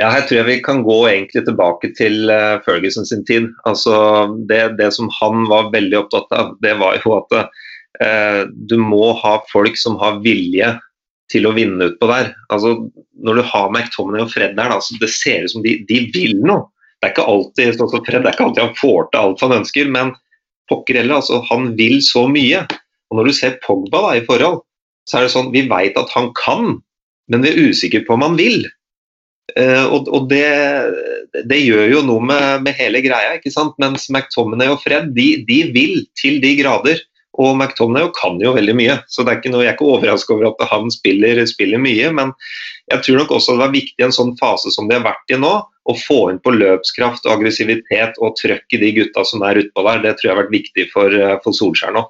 Ja, 0.00 0.08
Her 0.08 0.24
tror 0.24 0.38
jeg 0.38 0.48
vi 0.48 0.60
kan 0.64 0.80
gå 0.86 1.02
egentlig 1.10 1.44
tilbake 1.44 1.92
til 1.98 2.30
uh, 2.32 2.62
Ferguson 2.64 3.06
sin 3.08 3.26
tid. 3.28 3.50
Altså, 3.68 3.94
det, 4.48 4.78
det, 4.78 4.88
som 4.96 5.10
han 5.20 5.44
var 5.50 5.72
veldig 5.74 5.98
opptatt 6.04 6.32
av, 6.38 6.54
det 6.64 6.78
var 6.80 6.96
jo 7.02 7.18
at 7.18 7.36
uh, 7.42 8.40
du 8.48 8.78
må 8.80 9.12
ha 9.20 9.36
folk 9.52 9.76
som 9.78 9.98
har 10.00 10.22
vilje 10.24 10.72
til 11.32 11.48
å 11.48 11.54
vinne 11.56 11.90
utpå 11.90 12.08
der. 12.10 12.32
Altså, 12.52 12.74
når 13.24 13.40
du 13.40 13.44
har 13.48 13.70
McTominay 13.70 14.26
og 14.26 14.32
Fred 14.32 14.56
der, 14.58 14.72
da, 14.72 14.78
så 14.84 14.98
det 15.00 15.10
ser 15.12 15.46
ut 15.46 15.54
som 15.54 15.64
de, 15.64 15.78
de 15.88 16.04
vil 16.14 16.36
noe. 16.44 16.68
Det 17.00 17.08
er 17.08 17.14
ikke 17.16 17.30
alltid 17.32 17.78
sånn 17.78 17.90
som 17.90 18.04
Fred, 18.06 18.22
det 18.22 18.30
er 18.30 18.36
ikke 18.36 18.44
alltid 18.50 18.62
han 18.62 18.76
får 18.78 19.08
til 19.10 19.22
alt 19.22 19.42
han 19.42 19.56
ønsker, 19.56 19.88
men 19.90 20.12
pokker 20.70 21.00
heller, 21.00 21.18
altså, 21.18 21.40
han 21.48 21.72
vil 21.78 21.98
så 22.04 22.28
mye. 22.30 22.62
Og 23.10 23.18
når 23.18 23.28
du 23.28 23.34
ser 23.36 23.58
Pogba 23.64 24.04
da, 24.06 24.12
i 24.20 24.26
forhold, 24.28 24.62
så 25.08 25.18
er 25.18 25.26
det 25.26 25.32
sånn 25.34 25.50
vi 25.54 25.64
vet 25.70 25.98
at 25.98 26.12
han 26.14 26.30
kan, 26.38 26.78
men 27.32 27.44
vi 27.44 27.50
er 27.50 27.72
usikre 27.72 28.04
på 28.06 28.14
om 28.16 28.24
han 28.24 28.38
vil. 28.38 28.64
Uh, 29.58 29.84
og, 29.92 30.06
og 30.14 30.28
det, 30.30 30.46
det, 31.50 31.58
gjør 31.58 31.90
jo 31.90 32.02
noe 32.06 32.22
med, 32.24 32.62
med, 32.64 32.76
hele 32.78 33.02
greia, 33.04 33.34
ikke 33.36 33.52
sant. 33.52 33.74
Mens 33.82 34.06
McTominay 34.08 34.70
og 34.72 34.80
Fred 34.84 35.10
de, 35.16 35.26
de 35.48 35.58
vil 35.74 36.04
til 36.18 36.38
de 36.44 36.54
grader. 36.60 37.02
Og 37.40 37.54
McTominay 37.56 38.10
kan 38.18 38.36
jo 38.42 38.52
veldig 38.52 38.74
mye, 38.76 38.98
så 39.08 39.24
det 39.24 39.32
er 39.32 39.38
ikke 39.40 39.52
noe, 39.54 39.62
jeg 39.64 39.72
er 39.72 39.76
ikke 39.78 39.88
overrasket 39.88 40.34
over 40.34 40.50
at 40.50 40.64
han 40.68 40.90
spiller, 40.92 41.38
spiller, 41.48 41.80
mye. 41.80 42.10
Men 42.12 42.34
jeg 42.92 43.06
tror 43.06 43.22
nok 43.22 43.36
også 43.38 43.54
det 43.56 43.62
var 43.62 43.72
viktig 43.72 44.02
i 44.02 44.06
en 44.06 44.12
sånn 44.12 44.34
fase 44.40 44.72
som 44.74 44.90
de 44.90 44.98
har 44.98 45.06
vært 45.06 45.32
i 45.32 45.38
nå, 45.40 45.52
å 45.88 45.94
få 45.98 46.18
inn 46.30 46.40
på 46.42 46.52
løpskraft 46.54 47.24
og 47.26 47.38
aggressivitet 47.38 48.20
og 48.22 48.36
trøkk 48.38 48.76
i 48.76 48.82
de 48.84 48.90
gutta 49.00 49.24
som 49.26 49.44
er 49.48 49.62
utpå 49.62 49.86
der. 49.88 50.04
Det 50.04 50.18
tror 50.18 50.28
jeg 50.28 50.34
har 50.34 50.42
vært 50.42 50.58
viktig 50.58 50.86
for, 50.92 51.16
eh, 51.16 51.38
for 51.42 51.56
Solskjær 51.56 51.96
nå. 51.96 52.04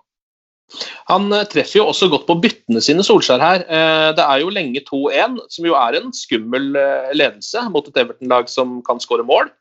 Han 1.13 1.31
eh, 1.31 1.47
treffer 1.53 1.79
jo 1.79 1.87
også 1.93 2.11
godt 2.11 2.27
på 2.27 2.41
byttene 2.43 2.83
sine, 2.83 3.07
Solskjær 3.07 3.47
her. 3.47 3.63
Eh, 3.63 4.11
det 4.19 4.27
er 4.27 4.43
jo 4.43 4.53
lenge 4.53 4.83
2-1, 4.91 5.39
som 5.55 5.71
jo 5.71 5.79
er 5.79 6.01
en 6.01 6.13
skummel 6.17 6.73
ledelse 7.15 7.63
mot 7.71 7.87
et 7.87 8.05
Everton-lag 8.05 8.51
som 8.51 8.81
kan 8.83 9.01
skåre 9.03 9.27
mål. 9.29 9.55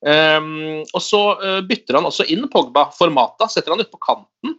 Og 0.00 1.02
så 1.04 1.18
bytter 1.68 1.98
han 1.98 2.06
også 2.08 2.24
inn 2.32 2.46
Pogba 2.48 2.86
for 2.96 3.12
Mata, 3.12 3.44
setter 3.52 3.74
han 3.74 3.82
ut 3.84 3.90
på 3.92 4.00
kanten. 4.00 4.54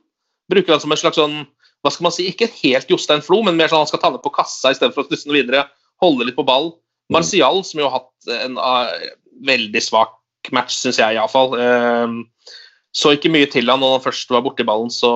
Bruker 0.51 0.75
han 0.75 0.83
som 0.83 0.93
en 0.93 0.99
slags 0.99 1.19
sånn, 1.19 1.41
hva 1.81 1.91
skal 1.93 2.05
man 2.07 2.13
si, 2.15 2.27
ikke 2.29 2.49
helt 2.59 2.89
Jostein 2.91 3.23
Flo, 3.25 3.41
men 3.45 3.57
mer 3.57 3.71
sånn 3.71 3.85
han 3.85 3.89
skal 3.89 4.01
ta 4.03 4.11
ned 4.13 4.23
på 4.23 4.33
kassa 4.35 4.73
istedenfor 4.73 5.05
å 5.05 5.09
stusse 5.09 5.29
den 5.29 5.37
videre, 5.39 5.65
holde 6.03 6.27
litt 6.27 6.37
på 6.37 6.45
ball. 6.47 6.73
Martial, 7.11 7.63
som 7.67 7.81
jo 7.81 7.89
har 7.89 7.99
hatt 7.99 8.31
en 8.45 8.57
uh, 8.61 8.91
veldig 9.47 9.81
svak 9.83 10.15
match, 10.55 10.77
syns 10.79 10.99
jeg 11.01 11.17
iallfall. 11.17 11.57
Uh, 11.57 12.53
så 12.95 13.15
ikke 13.15 13.31
mye 13.31 13.49
til 13.51 13.71
han 13.71 13.81
når 13.83 13.97
han 13.97 14.05
først 14.05 14.31
var 14.31 14.43
borti 14.45 14.67
ballen, 14.67 14.91
så 14.93 15.11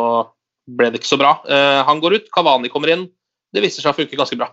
ble 0.65 0.91
det 0.91 1.01
ikke 1.01 1.13
så 1.13 1.21
bra. 1.21 1.37
Uh, 1.47 1.81
han 1.87 2.01
går 2.03 2.19
ut, 2.19 2.29
Kavani 2.35 2.71
kommer 2.73 2.91
inn. 2.91 3.07
Det 3.55 3.63
viser 3.63 3.83
seg 3.83 3.93
å 3.93 3.99
funke 3.99 4.19
ganske 4.19 4.37
bra. 4.39 4.51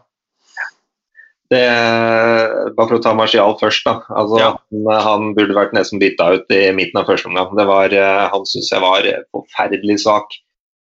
Det, 1.53 1.61
bare 2.79 2.87
for 2.87 2.97
å 2.97 3.03
ta 3.05 3.11
Martial 3.17 3.59
først. 3.61 3.85
da, 3.85 3.99
altså, 4.09 4.39
ja. 4.41 4.53
han, 4.57 5.03
han, 5.05 5.27
burde 5.37 5.57
vært 5.57 5.75
nesten 5.77 6.01
bytta 6.01 6.31
ut 6.39 6.55
i 6.55 6.63
midten 6.73 7.03
av 7.03 7.11
første 7.11 7.29
omgang. 7.29 7.51
Det 7.59 7.67
var, 7.69 7.97
Han 8.33 8.47
syns 8.49 8.71
jeg 8.73 8.81
var 8.81 9.09
forferdelig 9.35 9.99
svak. 10.07 10.33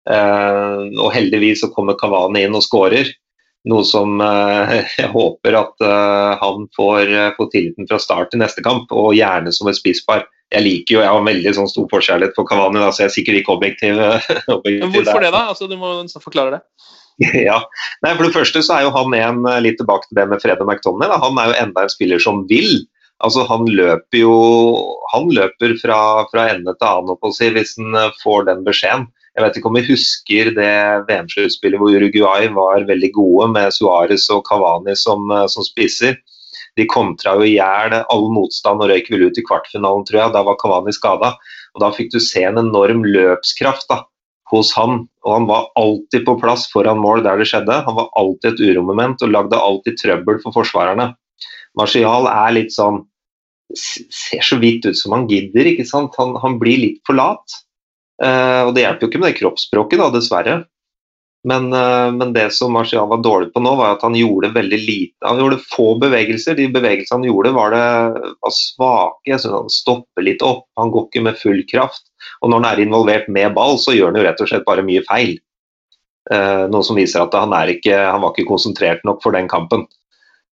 Uh, 0.09 0.89
og 1.03 1.11
heldigvis 1.13 1.65
så 1.65 1.71
kommer 1.75 1.99
Kavani 1.99 2.47
inn 2.47 2.57
og 2.57 2.65
skårer. 2.65 3.11
Noe 3.69 3.85
som 3.85 4.21
jeg 5.01 5.09
håper 5.13 5.57
at 5.59 5.83
han 6.41 6.69
får, 6.77 7.11
får 7.37 7.49
tilliten 7.53 7.89
fra 7.91 7.99
start 8.01 8.31
til 8.33 8.41
neste 8.41 8.63
kamp, 8.65 8.89
og 8.95 9.17
gjerne 9.19 9.53
som 9.53 9.69
et 9.69 9.77
spisspar 9.77 10.23
jeg 10.55 10.65
liker 10.65 10.95
jo, 10.95 11.01
jeg 11.03 11.13
har 11.13 11.27
veldig 11.27 11.51
sånn 11.59 11.69
stor 11.69 11.89
forskjellighet 11.91 12.39
for 12.39 12.49
Kavani, 12.49 12.81
da, 12.81 12.89
så 12.89 13.03
jeg 13.03 13.11
er 13.11 13.15
sikkert 13.19 13.41
ikke 13.43 13.57
objektiv. 13.59 13.99
objektiv 14.57 14.95
Hvorfor 14.95 15.21
det, 15.21 15.33
da? 15.35 15.43
Altså, 15.53 15.69
du 15.69 15.75
må 15.77 15.91
forklare 16.23 16.57
det. 16.57 16.63
ja, 17.49 17.59
Nei, 18.05 18.13
For 18.15 18.27
det 18.27 18.35
første 18.37 18.63
så 18.63 18.77
er 18.77 18.87
jo 18.87 18.95
han 18.95 19.17
en 19.19 19.43
eh, 19.51 19.61
litt 19.65 19.79
tilbake 19.81 20.07
til 20.07 20.21
det 20.21 20.29
med 20.31 20.43
Fred 20.43 20.63
og 20.63 20.71
McTonney. 20.71 21.11
Han 21.25 21.41
er 21.41 21.51
jo 21.51 21.59
enda 21.65 21.85
en 21.85 21.93
spiller 21.93 22.23
som 22.23 22.45
vil. 22.51 22.87
Altså 23.27 23.43
Han 23.49 23.67
løper 23.67 24.21
jo 24.21 24.35
han 25.11 25.27
løper 25.35 25.75
fra, 25.81 25.99
fra 26.31 26.45
ende 26.53 26.77
til 26.79 26.87
annen 26.87 27.33
si, 27.35 27.49
hvis 27.55 27.75
han 27.81 27.99
eh, 27.99 28.21
får 28.23 28.47
den 28.51 28.63
beskjeden. 28.67 29.09
Jeg 29.39 29.45
vet 29.45 29.59
ikke 29.61 29.69
om 29.71 29.77
vi 29.79 29.87
husker 29.87 30.49
det 30.57 30.71
VM-sluttspillet 31.07 31.79
hvor 31.79 31.95
Uruguay 31.95 32.49
var 32.57 32.87
veldig 32.89 33.11
gode 33.15 33.45
med 33.53 33.71
Suárez 33.71 34.25
og 34.35 34.41
Cavani 34.49 34.97
som, 34.99 35.31
eh, 35.31 35.45
som 35.47 35.63
spiser. 35.63 36.17
De 36.75 36.87
kontra 36.91 37.37
jo 37.39 37.47
i 37.47 37.53
hjel 37.53 37.95
all 38.01 38.27
motstand 38.35 38.83
og 38.83 38.91
røyk 38.91 39.07
vel 39.13 39.29
ut 39.29 39.39
i 39.39 39.45
kvartfinalen, 39.47 40.03
tror 40.09 40.19
jeg. 40.19 40.33
Da 40.35 40.43
var 40.43 40.59
Kavani 40.59 40.95
skada. 40.97 41.37
Og 41.77 41.85
da 41.85 41.93
fikk 41.95 42.11
du 42.11 42.19
se 42.19 42.43
en 42.49 42.59
enorm 42.59 43.05
løpskraft 43.07 43.87
da, 43.93 44.01
hos 44.51 44.73
han. 44.75 45.05
Og 45.23 45.31
han 45.37 45.47
var 45.47 45.71
alltid 45.79 46.27
på 46.27 46.35
plass 46.43 46.67
foran 46.73 46.99
mål 46.99 47.23
der 47.23 47.39
det 47.39 47.47
skjedde. 47.53 47.79
Han 47.87 47.99
var 48.01 48.11
alltid 48.19 48.57
et 48.57 48.65
uromoment 48.73 49.23
og 49.23 49.33
lagde 49.37 49.63
alltid 49.69 50.01
trøbbel 50.03 50.43
for 50.43 50.59
forsvarerne. 50.59 51.13
Marcial 51.79 52.27
er 52.27 52.59
litt 52.59 52.75
sånn 52.75 53.05
Ser 53.77 54.41
så 54.41 54.57
vidt 54.57 54.87
ut 54.89 54.97
som 54.97 55.13
han 55.13 55.27
gidder, 55.29 55.67
ikke 55.69 55.85
sant. 55.85 56.15
Han, 56.17 56.31
han 56.41 56.55
blir 56.57 56.79
litt 56.81 57.03
for 57.05 57.19
lat. 57.19 57.59
Uh, 58.19 58.67
og 58.67 58.75
det 58.75 58.83
hjelper 58.83 59.07
jo 59.07 59.11
ikke 59.13 59.23
med 59.23 59.31
det 59.33 59.39
kroppsspråket, 59.39 60.01
da, 60.03 60.11
dessverre. 60.15 60.57
Men, 61.45 61.73
eh, 61.73 62.13
men, 62.13 62.33
det 62.33 62.51
som 62.53 62.73
Marcial 62.73 63.09
var 63.09 63.23
dårlig 63.23 63.53
på 63.55 63.63
nå, 63.63 63.75
var 63.79 63.95
at 63.95 64.03
han 64.03 64.17
gjorde 64.19 64.51
veldig 64.57 64.79
lite. 64.83 65.17
Han 65.25 65.39
gjorde 65.39 65.61
få 65.71 65.93
bevegelser. 66.03 66.57
De 66.59 66.67
bevegelsene 66.75 67.21
han 67.21 67.29
gjorde, 67.29 67.53
var, 67.55 67.75
det, 67.75 68.33
var 68.43 68.55
svake. 68.55 69.31
Jeg 69.31 69.41
synes 69.41 69.55
Han 69.55 69.71
stopper 69.73 70.27
litt 70.27 70.43
opp. 70.43 70.67
Han 70.81 70.91
går 70.95 71.07
ikke 71.07 71.25
med 71.29 71.39
full 71.39 71.63
kraft. 71.71 72.09
Og 72.43 72.51
når 72.51 72.63
han 72.63 72.71
er 72.73 72.83
involvert 72.85 73.31
med 73.31 73.55
ball, 73.55 73.79
så 73.79 73.95
gjør 73.95 74.13
han 74.13 74.21
jo 74.21 74.27
rett 74.27 74.43
og 74.43 74.51
slett 74.51 74.67
bare 74.67 74.87
mye 74.87 75.05
feil. 75.07 75.39
Eh, 76.33 76.65
noe 76.69 76.85
som 76.85 76.99
viser 76.99 77.23
at 77.23 77.39
han, 77.39 77.55
ikke, 77.71 77.95
han, 77.97 78.21
var 78.25 78.35
ikke 78.35 78.51
konsentrert 78.51 79.07
nok 79.07 79.23
for 79.23 79.37
den 79.39 79.49
kampen. 79.49 79.87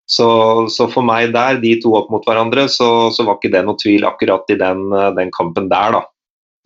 Så, 0.05 0.29
så, 0.69 0.85
for 0.85 1.01
meg 1.01 1.33
der, 1.33 1.57
de 1.59 1.73
to 1.81 1.95
opp 1.97 2.11
mot 2.13 2.23
hverandre, 2.29 2.67
så, 2.69 3.09
så 3.09 3.25
var 3.25 3.39
ikke 3.39 3.55
det 3.57 3.65
noe 3.65 3.79
tvil 3.81 4.05
akkurat 4.05 4.53
i 4.53 4.59
den, 4.61 4.85
den 5.17 5.33
kampen 5.33 5.67
der, 5.71 5.97
da. 5.97 6.05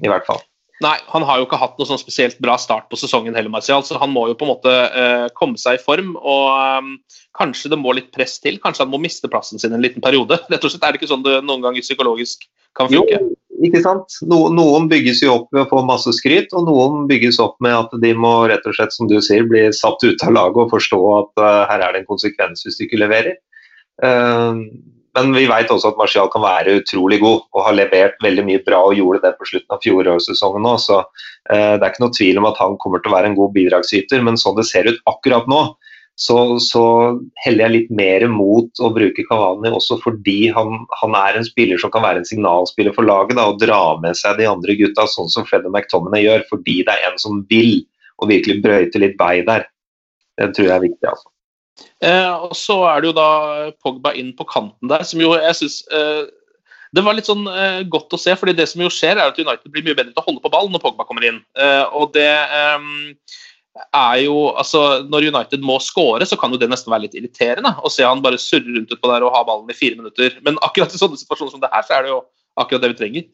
I 0.04 0.12
hvert 0.12 0.28
fall. 0.28 0.44
Nei, 0.80 0.96
han 1.12 1.26
har 1.28 1.42
jo 1.42 1.48
ikke 1.48 1.60
hatt 1.60 1.76
noe 1.76 1.88
sånn 1.90 2.00
spesielt 2.00 2.38
bra 2.40 2.54
start 2.60 2.86
på 2.88 2.98
sesongen 3.00 3.36
heller, 3.36 3.52
Martial, 3.52 3.84
så 3.84 3.98
han 4.00 4.14
må 4.16 4.30
jo 4.30 4.36
på 4.40 4.46
en 4.46 4.52
måte 4.54 4.72
uh, 4.72 5.26
komme 5.36 5.60
seg 5.60 5.76
i 5.76 5.82
form. 5.84 6.14
og 6.16 6.46
um, 6.80 6.94
Kanskje 7.36 7.74
det 7.74 7.80
må 7.82 7.92
litt 7.96 8.14
press 8.16 8.38
til, 8.40 8.62
kanskje 8.64 8.86
han 8.86 8.94
må 8.94 9.02
miste 9.04 9.28
plassen 9.32 9.60
sin 9.60 9.76
en 9.76 9.84
liten 9.84 10.04
periode. 10.04 10.40
Rett 10.52 10.64
og 10.64 10.72
slett 10.72 10.86
Er 10.88 10.96
det 10.96 11.02
ikke 11.02 11.12
sånn 11.12 11.26
det 11.26 11.42
noen 11.44 11.66
ganger 11.66 11.84
psykologisk 11.84 12.48
kan 12.80 12.88
funke? 12.88 13.20
Jo, 13.20 13.36
ikke 13.68 13.82
sant. 13.84 14.16
No, 14.32 14.46
noen 14.56 14.88
bygges 14.92 15.20
jo 15.26 15.34
opp 15.42 15.50
ved 15.52 15.66
å 15.66 15.70
få 15.74 15.82
masse 15.88 16.14
skryt, 16.16 16.56
og 16.56 16.70
noen 16.70 17.10
bygges 17.12 17.42
opp 17.44 17.58
med 17.64 17.76
at 17.76 17.98
de 18.00 18.14
må 18.16 18.32
rett 18.48 18.64
og 18.64 18.78
slett, 18.78 18.96
som 18.96 19.12
du 19.12 19.18
sier, 19.20 19.44
bli 19.52 19.66
satt 19.76 20.00
ut 20.06 20.24
av 20.24 20.32
laget 20.38 20.64
og 20.64 20.78
forstå 20.78 21.02
at 21.18 21.44
uh, 21.44 21.66
her 21.74 21.84
er 21.84 21.92
det 21.92 22.06
en 22.06 22.12
konsekvens 22.14 22.64
hvis 22.64 22.80
de 22.80 22.88
ikke 22.88 23.02
leverer. 23.04 23.36
Uh, 24.00 24.64
men 25.18 25.34
vi 25.34 25.46
vet 25.50 25.72
også 25.74 25.92
at 25.92 26.00
Martial 26.00 26.30
kan 26.32 26.44
være 26.44 26.80
utrolig 26.82 27.20
god 27.24 27.42
og 27.56 27.66
har 27.66 27.76
levert 27.78 28.18
veldig 28.24 28.46
mye 28.48 28.62
bra 28.66 28.82
og 28.86 28.98
gjorde 28.98 29.24
det 29.26 29.36
på 29.40 29.48
slutten 29.50 29.76
av 29.76 29.84
fjorårssesongen 29.84 30.66
nå. 30.66 30.74
Så 30.82 31.00
eh, 31.02 31.76
det 31.76 31.82
er 31.82 31.90
ikke 31.90 32.06
noe 32.06 32.16
tvil 32.18 32.42
om 32.42 32.48
at 32.50 32.62
han 32.62 32.78
kommer 32.82 33.02
til 33.02 33.12
å 33.12 33.16
være 33.18 33.32
en 33.32 33.38
god 33.40 33.54
bidragsyter, 33.58 34.24
men 34.26 34.40
sånn 34.40 34.58
det 34.60 34.68
ser 34.70 34.90
ut 34.90 35.02
akkurat 35.10 35.50
nå, 35.50 35.64
så, 36.20 36.36
så 36.60 36.84
heller 37.46 37.66
jeg 37.66 37.76
litt 37.76 37.92
mer 37.96 38.26
mot 38.28 38.82
å 38.84 38.90
bruke 38.92 39.24
Kavani 39.24 39.70
også 39.72 40.02
fordi 40.04 40.50
han, 40.52 40.82
han, 41.00 41.16
er 41.16 41.40
en 41.40 41.48
spiller 41.48 41.80
som 41.80 41.94
kan 41.94 42.04
være 42.04 42.20
en 42.20 42.28
signalspiller 42.28 42.92
for 42.98 43.08
laget 43.08 43.40
da, 43.40 43.46
og 43.48 43.62
dra 43.62 43.96
med 44.04 44.20
seg 44.20 44.36
de 44.42 44.50
andre 44.50 44.76
gutta, 44.82 45.08
sånn 45.08 45.32
som 45.32 45.48
Fred 45.48 45.64
McTominay 45.70 46.26
gjør, 46.26 46.44
fordi 46.52 46.82
det 46.84 46.98
er 46.98 47.08
en 47.08 47.22
som 47.24 47.40
vil 47.48 47.86
og 48.20 48.34
virkelig 48.34 48.60
brøyte 48.66 49.00
litt 49.00 49.16
vei 49.20 49.38
der. 49.48 49.64
Det 50.36 50.52
tror 50.58 50.68
jeg 50.68 50.76
er 50.76 50.84
viktig. 50.90 51.08
altså. 51.08 51.32
Eh, 52.06 52.34
og 52.48 52.56
så 52.56 52.78
er 52.88 53.02
det 53.02 53.10
jo 53.10 53.16
da 53.18 53.30
Pogba 53.84 54.14
inn 54.16 54.32
på 54.38 54.48
kanten 54.48 54.88
der, 54.92 55.04
som 55.04 55.20
jo 55.20 55.34
jeg 55.36 55.58
syns 55.58 55.82
eh, 55.92 56.22
Det 56.96 57.04
var 57.04 57.18
litt 57.18 57.28
sånn 57.28 57.44
eh, 57.52 57.82
godt 57.92 58.16
å 58.16 58.20
se, 58.22 58.32
fordi 58.40 58.56
det 58.56 58.70
som 58.72 58.80
jo 58.86 58.92
skjer, 58.94 59.20
er 59.20 59.34
at 59.34 59.40
United 59.40 59.68
blir 59.68 59.84
mye 59.84 59.98
bedre 59.98 60.14
til 60.14 60.24
å 60.24 60.28
holde 60.30 60.44
på 60.46 60.52
ball 60.54 60.72
når 60.72 60.84
Pogba 60.86 61.06
kommer 61.10 61.28
inn. 61.28 61.42
Eh, 61.60 61.84
og 61.92 62.16
det 62.16 62.32
eh, 62.32 62.88
er 63.86 64.16
jo 64.24 64.50
altså 64.60 65.06
Når 65.08 65.30
United 65.30 65.64
må 65.64 65.78
score, 65.84 66.26
så 66.26 66.38
kan 66.40 66.52
jo 66.52 66.60
det 66.62 66.72
nesten 66.72 66.92
være 66.92 67.08
litt 67.08 67.20
irriterende 67.20 67.76
å 67.84 67.92
se 67.94 68.08
han 68.08 68.24
bare 68.24 68.40
surre 68.42 68.74
rundt 68.76 68.96
utpå 68.96 69.12
der 69.12 69.26
og 69.28 69.36
ha 69.36 69.44
ballen 69.48 69.70
i 69.72 69.78
fire 69.78 70.00
minutter. 70.00 70.40
Men 70.46 70.60
akkurat 70.66 70.96
i 70.96 71.02
sånne 71.02 71.20
situasjoner 71.20 71.54
som 71.54 71.64
det 71.64 71.72
her, 71.74 71.86
så 71.86 72.00
er 72.00 72.08
det 72.08 72.14
jo 72.16 72.24
akkurat 72.60 72.84
det 72.84 72.94
vi 72.94 73.00
trenger. 73.04 73.28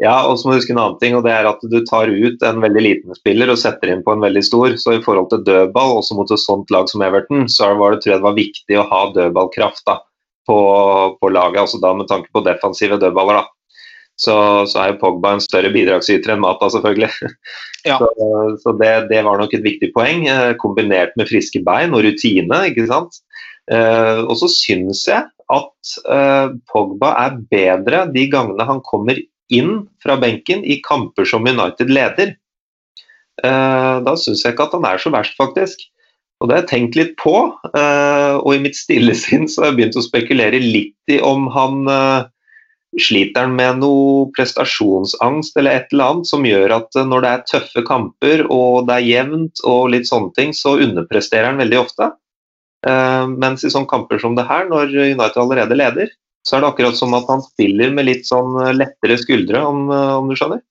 Ja, 0.00 0.14
og 0.24 0.38
så 0.38 0.48
må 0.48 0.54
du 0.54 0.60
huske 0.60 0.72
en 0.72 0.80
annen 0.80 0.98
ting, 1.00 1.14
og 1.16 1.26
det 1.26 1.32
er 1.34 1.48
at 1.48 1.60
du 1.60 1.78
tar 1.84 2.08
ut 2.08 2.44
en 2.46 2.62
veldig 2.62 2.82
liten 2.84 3.16
spiller 3.18 3.50
og 3.52 3.58
setter 3.60 3.92
inn 3.92 4.04
på 4.04 4.14
en 4.14 4.22
veldig 4.24 4.42
stor. 4.46 4.76
Så 4.80 4.96
i 4.96 5.02
forhold 5.04 5.28
til 5.32 5.42
dødball, 5.44 5.98
også 5.98 6.16
mot 6.16 6.30
et 6.32 6.40
sånt 6.40 6.72
lag 6.72 6.88
som 6.88 7.04
Everton, 7.04 7.48
så 7.52 7.72
var 7.76 7.92
det, 7.92 8.02
tror 8.04 8.14
jeg 8.14 8.22
det 8.22 8.28
var 8.28 8.38
viktig 8.38 8.78
å 8.80 8.86
ha 8.88 9.00
dødballkraft 9.16 9.84
da, 9.90 9.98
på, 10.48 10.60
på, 11.20 11.32
laget. 11.34 11.64
altså 11.66 11.82
da 11.82 11.92
Med 11.98 12.08
tanke 12.08 12.32
på 12.32 12.44
defensive 12.46 13.00
dødballer. 13.02 13.42
da. 13.42 13.46
Så, 14.20 14.34
så 14.68 14.82
er 14.82 14.90
jo 14.90 15.00
Pogba 15.00 15.32
en 15.32 15.40
større 15.40 15.70
bidragsyter 15.72 16.34
enn 16.34 16.44
Mata, 16.44 16.70
selvfølgelig. 16.72 17.12
Ja. 17.88 17.94
Så, 17.96 18.08
så 18.60 18.74
det, 18.76 18.90
det, 19.08 19.22
var 19.24 19.38
nok 19.40 19.54
et 19.56 19.62
viktig 19.64 19.88
poeng, 19.94 20.26
eh, 20.28 20.50
kombinert 20.60 21.14
med 21.16 21.30
friske 21.30 21.62
bein 21.64 21.94
og 21.96 22.02
rutine. 22.04 22.58
ikke 22.68 22.84
sant? 22.90 23.16
Eh, 23.72 24.20
og 24.20 24.34
så 24.36 24.50
syns 24.52 25.06
jeg 25.08 25.24
at 25.54 25.94
eh, 26.12 26.52
Pogba 26.68 27.14
er 27.22 27.38
bedre 27.48 28.02
de 28.12 28.26
gangene 28.28 28.66
han 28.68 28.82
kommer 28.84 29.16
inn 29.54 29.84
fra 30.02 30.16
benken 30.20 30.64
i 30.64 30.80
kamper 30.84 31.28
som 31.28 31.46
United 31.46 31.90
leder. 31.92 32.34
Eh, 33.44 33.96
da 34.04 34.16
syns 34.18 34.44
jeg 34.44 34.54
ikke 34.54 34.68
at 34.68 34.76
han 34.76 34.86
er 34.88 35.00
så 35.00 35.12
verst, 35.14 35.36
faktisk. 35.38 35.86
Og 36.40 36.48
det 36.48 36.56
har 36.56 36.62
jeg 36.62 36.70
tenkt 36.72 36.96
litt 36.96 37.16
på, 37.20 37.34
eh, 37.76 38.36
og 38.40 38.52
i 38.54 38.60
mitt 38.64 38.78
stille 38.78 39.14
sinn 39.16 39.48
så 39.48 39.64
har 39.64 39.72
jeg 39.72 39.80
begynt 39.80 39.98
å 40.00 40.06
spekulere 40.06 40.60
litt 40.60 41.12
i 41.12 41.20
om 41.24 41.48
han, 41.52 41.82
eh, 41.88 42.28
sliter 42.98 43.46
med 43.46 43.78
noe 43.84 44.30
prestasjonsangst 44.34 45.54
eller 45.60 45.76
et 45.76 45.92
eller 45.92 46.08
annet 46.10 46.26
som 46.26 46.42
gjør 46.42 46.72
at 46.74 46.96
når 47.06 47.22
det 47.22 47.28
er 47.30 47.44
tøffe 47.46 47.84
kamper 47.86 48.42
og 48.50 48.88
det 48.88 48.96
er 48.96 49.06
jevnt 49.06 49.62
og 49.62 49.92
litt 49.92 50.08
sånne 50.08 50.34
ting, 50.34 50.50
så 50.50 50.74
underpresterer 50.74 51.52
han 51.52 51.62
veldig 51.62 51.78
ofte. 51.78 52.08
Mens 52.82 53.62
i 53.62 53.70
sånne 53.70 53.86
kamper 53.86 54.18
som 54.18 54.34
det 54.34 54.48
her, 54.48 54.66
når 54.66 54.90
United 54.90 55.38
allerede 55.38 55.78
leder, 55.78 56.10
så 56.46 56.56
er 56.56 56.62
det 56.62 56.70
akkurat 56.70 56.96
som 56.96 57.14
at 57.18 57.28
han 57.28 57.42
spiller 57.44 57.92
med 57.94 58.08
litt 58.08 58.28
sånn 58.28 58.56
lettere 58.76 59.18
skuldre, 59.20 59.62
om, 59.66 59.88
om 59.90 60.30
du 60.30 60.36
skjønner? 60.38 60.62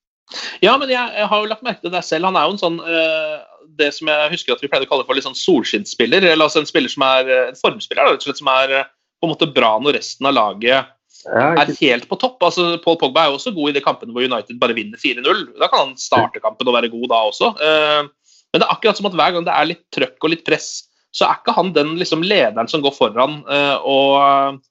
Ja, 0.62 0.76
men 0.78 0.92
jeg, 0.92 1.02
jeg, 1.16 1.26
har 1.30 1.42
jo 1.42 1.50
lagt 1.50 1.66
merke 1.66 1.84
til 1.84 1.94
det 1.94 2.04
selv. 2.06 2.30
Han 2.30 2.38
er 2.38 2.46
jo 2.46 2.56
en 2.56 2.62
sånn 2.62 2.78
uh, 2.86 3.40
Det 3.80 3.90
som 3.96 4.12
jeg 4.12 4.34
husker 4.36 4.54
at 4.54 4.62
vi 4.62 4.70
pleide 4.70 4.86
å 4.86 4.92
kalle 4.92 5.06
for 5.08 5.18
litt 5.18 5.26
sånn 5.26 5.38
solskinnsspiller. 5.38 6.26
Eller 6.28 6.46
altså 6.46 6.62
en 6.62 6.70
spiller 6.70 6.92
som 6.92 7.06
er 7.08 7.34
en 7.48 7.58
formspiller, 7.58 8.18
slett, 8.22 8.42
som 8.42 8.52
er 8.54 8.84
på 9.20 9.28
en 9.28 9.34
måte 9.34 9.50
bra 9.52 9.74
når 9.82 9.98
resten 10.00 10.30
av 10.30 10.38
laget 10.38 10.96
er 11.28 11.74
helt 11.82 12.06
på 12.08 12.18
topp. 12.20 12.38
Altså, 12.46 12.78
Paul 12.84 13.00
Pogba 13.00 13.26
er 13.26 13.32
jo 13.32 13.40
også 13.40 13.52
god 13.56 13.72
i 13.72 13.76
de 13.76 13.84
kampene 13.84 14.14
hvor 14.16 14.24
United 14.24 14.60
bare 14.62 14.76
vinner 14.78 15.02
4-0. 15.02 15.42
Da 15.60 15.68
kan 15.68 15.82
han 15.88 15.98
starte 16.00 16.42
kampen 16.44 16.70
og 16.70 16.78
være 16.78 16.92
god 16.94 17.10
da 17.12 17.24
også. 17.32 17.50
Men 17.60 18.62
det 18.62 18.66
er 18.66 18.72
akkurat 18.72 19.00
som 19.00 19.10
at 19.10 19.18
hver 19.20 19.36
gang 19.36 19.48
det 19.48 19.56
er 19.56 19.68
litt 19.68 19.84
trøkk 19.94 20.24
og 20.24 20.34
litt 20.34 20.46
press, 20.48 20.70
så 21.12 21.26
er 21.28 21.42
ikke 21.42 21.58
han 21.58 21.74
den 21.76 21.96
liksom, 22.00 22.24
lederen 22.24 22.70
som 22.72 22.86
går 22.86 22.96
foran. 22.96 23.42
Og 23.84 24.62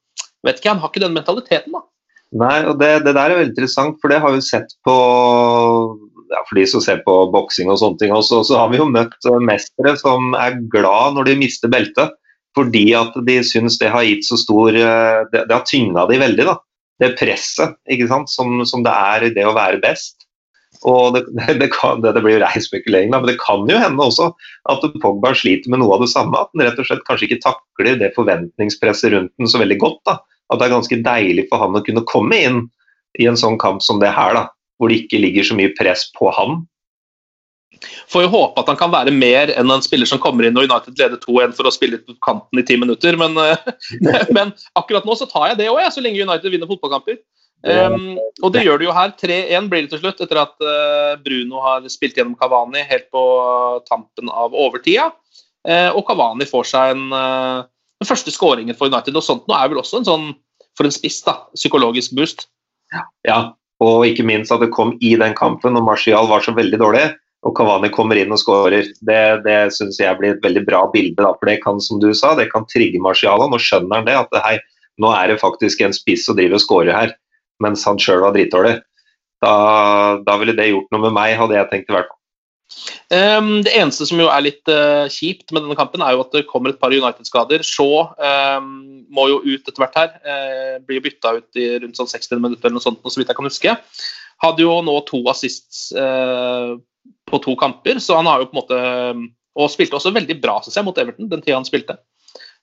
vet 0.46 0.60
ikke, 0.60 0.74
Han 0.74 0.82
har 0.82 0.92
ikke 0.92 1.04
den 1.04 1.16
mentaliteten, 1.16 1.74
da. 1.74 1.84
Nei, 2.38 2.58
og 2.68 2.76
det, 2.80 2.90
det, 3.06 3.14
der 3.16 3.32
er 3.32 3.38
veldig 3.40 3.54
interessant, 3.54 3.96
for 4.02 4.12
det 4.12 4.20
har 4.20 4.34
vi 4.34 4.44
sett 4.44 4.74
på 4.84 4.94
ja, 6.28 6.42
For 6.44 6.58
de 6.58 6.66
som 6.68 6.82
ser 6.84 7.00
på 7.06 7.14
boksing 7.32 7.70
og 7.72 7.78
sånne 7.80 8.00
ting 8.02 8.12
også, 8.12 8.42
så 8.44 8.58
har 8.60 8.72
vi 8.72 8.80
jo 8.82 8.88
møtt 8.90 9.16
mestere 9.40 9.94
som 9.96 10.34
er 10.36 10.58
glad 10.68 11.16
når 11.16 11.30
de 11.30 11.38
mister 11.40 11.72
beltet 11.72 12.12
fordi 12.56 12.90
at 12.96 13.14
de 13.26 13.38
syns 13.46 13.76
det 13.78 13.90
har 13.92 14.06
gitt 14.06 14.26
så 14.26 14.38
stor 14.40 14.74
eh, 14.74 15.20
Det, 15.32 15.44
det 15.46 15.54
har 15.54 15.66
tynga 15.68 16.06
de 16.10 16.20
veldig, 16.20 16.46
da. 16.48 16.56
Det 16.98 17.14
presset 17.18 17.76
ikke 17.92 18.08
sant? 18.10 18.32
Som, 18.32 18.58
som 18.66 18.82
det 18.84 18.92
er 18.92 19.28
i 19.28 19.34
det 19.36 19.44
å 19.46 19.54
være 19.56 19.80
best. 19.82 20.27
Og 20.86 21.12
det, 21.16 21.24
det, 21.60 21.70
kan, 21.74 22.02
det, 22.04 22.14
blir 22.22 22.36
jo 22.36 22.44
rein 22.44 22.64
spekulering, 22.64 23.12
men 23.14 23.26
det 23.26 23.38
kan 23.42 23.66
jo 23.70 23.80
hende 23.80 24.04
også 24.04 24.30
at 24.70 24.86
Pogba 25.02 25.34
sliter 25.36 25.72
med 25.72 25.82
noe 25.82 25.96
av 25.96 26.04
det 26.04 26.12
samme. 26.12 26.38
At 26.38 26.52
han 26.54 26.66
rett 26.68 26.80
og 26.80 26.88
slett 26.88 27.06
kanskje 27.08 27.30
ikke 27.30 27.42
takler 27.46 28.00
det 28.00 28.14
forventningspresset 28.18 29.14
rundt 29.14 29.34
den 29.38 29.50
så 29.50 29.62
veldig 29.62 29.80
godt. 29.82 30.02
da. 30.08 30.18
At 30.52 30.60
det 30.60 30.68
er 30.68 30.76
ganske 30.76 31.02
deilig 31.04 31.48
for 31.50 31.64
han 31.64 31.76
å 31.76 31.84
kunne 31.84 32.06
komme 32.08 32.38
inn 32.38 32.64
i 33.18 33.26
en 33.28 33.38
sånn 33.38 33.58
kamp 33.60 33.82
som 33.82 34.00
det 34.02 34.12
her, 34.14 34.36
da, 34.36 34.48
hvor 34.78 34.92
det 34.92 35.02
ikke 35.02 35.20
ligger 35.20 35.46
så 35.46 35.56
mye 35.58 35.74
press 35.78 36.06
på 36.16 36.30
han. 36.36 36.60
Får 38.10 38.24
jo 38.24 38.30
håpe 38.32 38.62
at 38.62 38.70
han 38.70 38.78
kan 38.80 38.92
være 38.92 39.12
mer 39.14 39.52
enn 39.52 39.70
en 39.70 39.84
spiller 39.84 40.08
som 40.08 40.20
kommer 40.22 40.46
inn 40.46 40.56
og 40.58 40.66
United 40.66 40.98
leder 40.98 41.20
2-1 41.20 41.54
for 41.58 41.68
å 41.68 41.72
spille 41.74 42.00
på 42.02 42.16
kanten 42.24 42.60
i 42.60 42.64
ti 42.66 42.78
minutter, 42.80 43.18
men, 43.20 43.36
men, 44.36 44.54
akkurat 44.78 45.06
nå 45.06 45.16
så 45.18 45.28
tar 45.30 45.52
jeg 45.52 45.60
det 45.60 45.68
òg, 45.70 45.82
så 45.92 46.02
lenge 46.04 46.24
United 46.24 46.50
vinner 46.52 46.70
fotballkamper. 46.70 47.20
Um, 47.66 48.18
og 48.44 48.52
det 48.54 48.62
gjør 48.62 48.78
det 48.78 48.86
jo 48.86 48.94
her. 48.94 49.14
3-1 49.18 49.70
blir 49.70 49.84
det 49.84 49.92
til 49.92 50.02
slutt, 50.02 50.20
etter 50.22 50.40
at 50.44 50.54
uh, 50.62 51.16
Bruno 51.22 51.62
har 51.64 51.86
spilt 51.90 52.18
gjennom 52.18 52.36
Kavani 52.38 52.84
helt 52.86 53.08
på 53.14 53.22
tampen 53.88 54.30
av 54.30 54.54
overtida. 54.54 55.10
Uh, 55.66 55.90
og 55.90 56.04
Kavani 56.08 56.46
får 56.48 56.70
seg 56.70 56.94
en, 56.94 57.06
uh, 57.12 57.66
den 57.98 58.10
første 58.10 58.34
skåringen 58.34 58.78
for 58.78 58.92
United. 58.92 59.16
Og 59.18 59.26
sånt 59.26 59.48
nå 59.50 59.58
er 59.58 59.72
vel 59.72 59.82
også 59.82 60.00
en 60.02 60.08
sånn, 60.08 60.28
for 60.78 60.88
en 60.88 60.94
spiss, 60.94 61.20
da, 61.26 61.40
psykologisk 61.58 62.14
boost. 62.18 62.46
Ja, 63.26 63.40
og 63.82 64.04
ikke 64.08 64.26
minst 64.26 64.54
at 64.54 64.62
det 64.62 64.72
kom 64.74 64.94
i 65.04 65.16
den 65.18 65.34
kampen, 65.38 65.76
og 65.76 65.86
Martial 65.86 66.30
var 66.30 66.44
så 66.46 66.54
veldig 66.56 66.80
dårlig 66.80 67.08
og 67.46 67.54
Kavani 67.54 67.90
kommer 67.94 68.18
inn 68.18 68.34
og 68.34 68.40
skårer. 68.42 68.88
Det, 69.06 69.20
det 69.44 69.58
syns 69.76 70.00
jeg 70.00 70.18
blir 70.18 70.34
et 70.34 70.42
veldig 70.44 70.64
bra 70.66 70.82
bilde. 70.90 71.20
Da, 71.20 71.30
for 71.38 71.50
det 71.50 71.60
kan 71.62 71.78
som 71.82 72.00
du 72.02 72.10
sa, 72.16 72.34
det 72.38 72.48
kan 72.50 72.66
trigge 72.70 73.00
Marciala. 73.02 73.46
Nå 73.50 73.60
skjønner 73.62 74.00
han 74.00 74.08
det, 74.08 74.16
at 74.18 74.40
hei, 74.44 74.56
nå 74.98 75.12
er 75.14 75.30
det 75.30 75.40
faktisk 75.42 75.84
en 75.84 75.94
spiss 75.94 76.26
som 76.26 76.38
driver 76.38 76.58
og 76.58 76.64
skårer 76.64 76.96
her, 76.96 77.14
mens 77.62 77.84
han 77.88 78.00
sjøl 78.02 78.22
var 78.24 78.36
dritdårlig. 78.36 78.78
Da, 79.42 79.52
da, 80.26 80.36
ville 80.40 80.56
det 80.58 80.70
gjort 80.72 80.88
noe 80.94 81.04
med 81.06 81.14
meg, 81.14 81.36
hadde 81.38 81.58
jeg 81.58 81.70
tenkt 81.70 81.92
i 81.92 81.94
hvert 81.94 82.08
fall. 82.10 82.18
Um, 83.08 83.62
det 83.64 83.72
eneste 83.78 84.04
som 84.10 84.20
jo 84.20 84.26
er 84.28 84.44
litt 84.44 84.68
uh, 84.68 85.06
kjipt 85.12 85.54
med 85.54 85.64
denne 85.64 85.76
kampen, 85.78 86.02
er 86.04 86.16
jo 86.16 86.24
at 86.26 86.34
det 86.34 86.44
kommer 86.50 86.74
et 86.74 86.80
par 86.82 86.92
United-skader. 86.92 87.64
Shaw 87.64 88.10
um, 88.18 88.74
må 89.14 89.28
jo 89.30 89.40
ut 89.46 89.62
etter 89.62 89.80
hvert 89.80 89.96
her. 89.98 90.12
Uh, 90.26 90.74
blir 90.84 91.04
bytta 91.04 91.38
ut 91.38 91.60
i 91.60 91.70
rundt 91.84 91.98
sånn 91.98 92.10
60 92.10 92.42
minutter 92.42 92.68
eller 92.68 92.76
noe 92.76 92.84
sånt, 92.84 93.00
så 93.06 93.20
vidt 93.20 93.32
jeg 93.32 93.38
kan 93.38 93.48
huske. 93.48 93.76
Hadde 94.44 94.66
jo 94.66 94.76
nå 94.84 94.98
to 95.08 95.22
assists 95.32 95.88
uh, 95.96 96.76
på 97.28 97.40
to 97.44 97.56
kamper, 97.58 98.02
så 98.04 98.18
han 98.18 98.28
har 98.28 98.42
jo 98.42 98.50
på 98.50 98.56
en 98.56 98.62
måte 98.62 98.78
Og 99.58 99.70
spilte 99.72 99.96
også 99.96 100.12
veldig 100.14 100.36
bra, 100.42 100.58
syns 100.62 100.76
jeg, 100.76 100.86
mot 100.86 100.98
Everton 101.00 101.30
den 101.30 101.40
tida 101.42 101.56
han 101.56 101.66
spilte. 101.66 101.96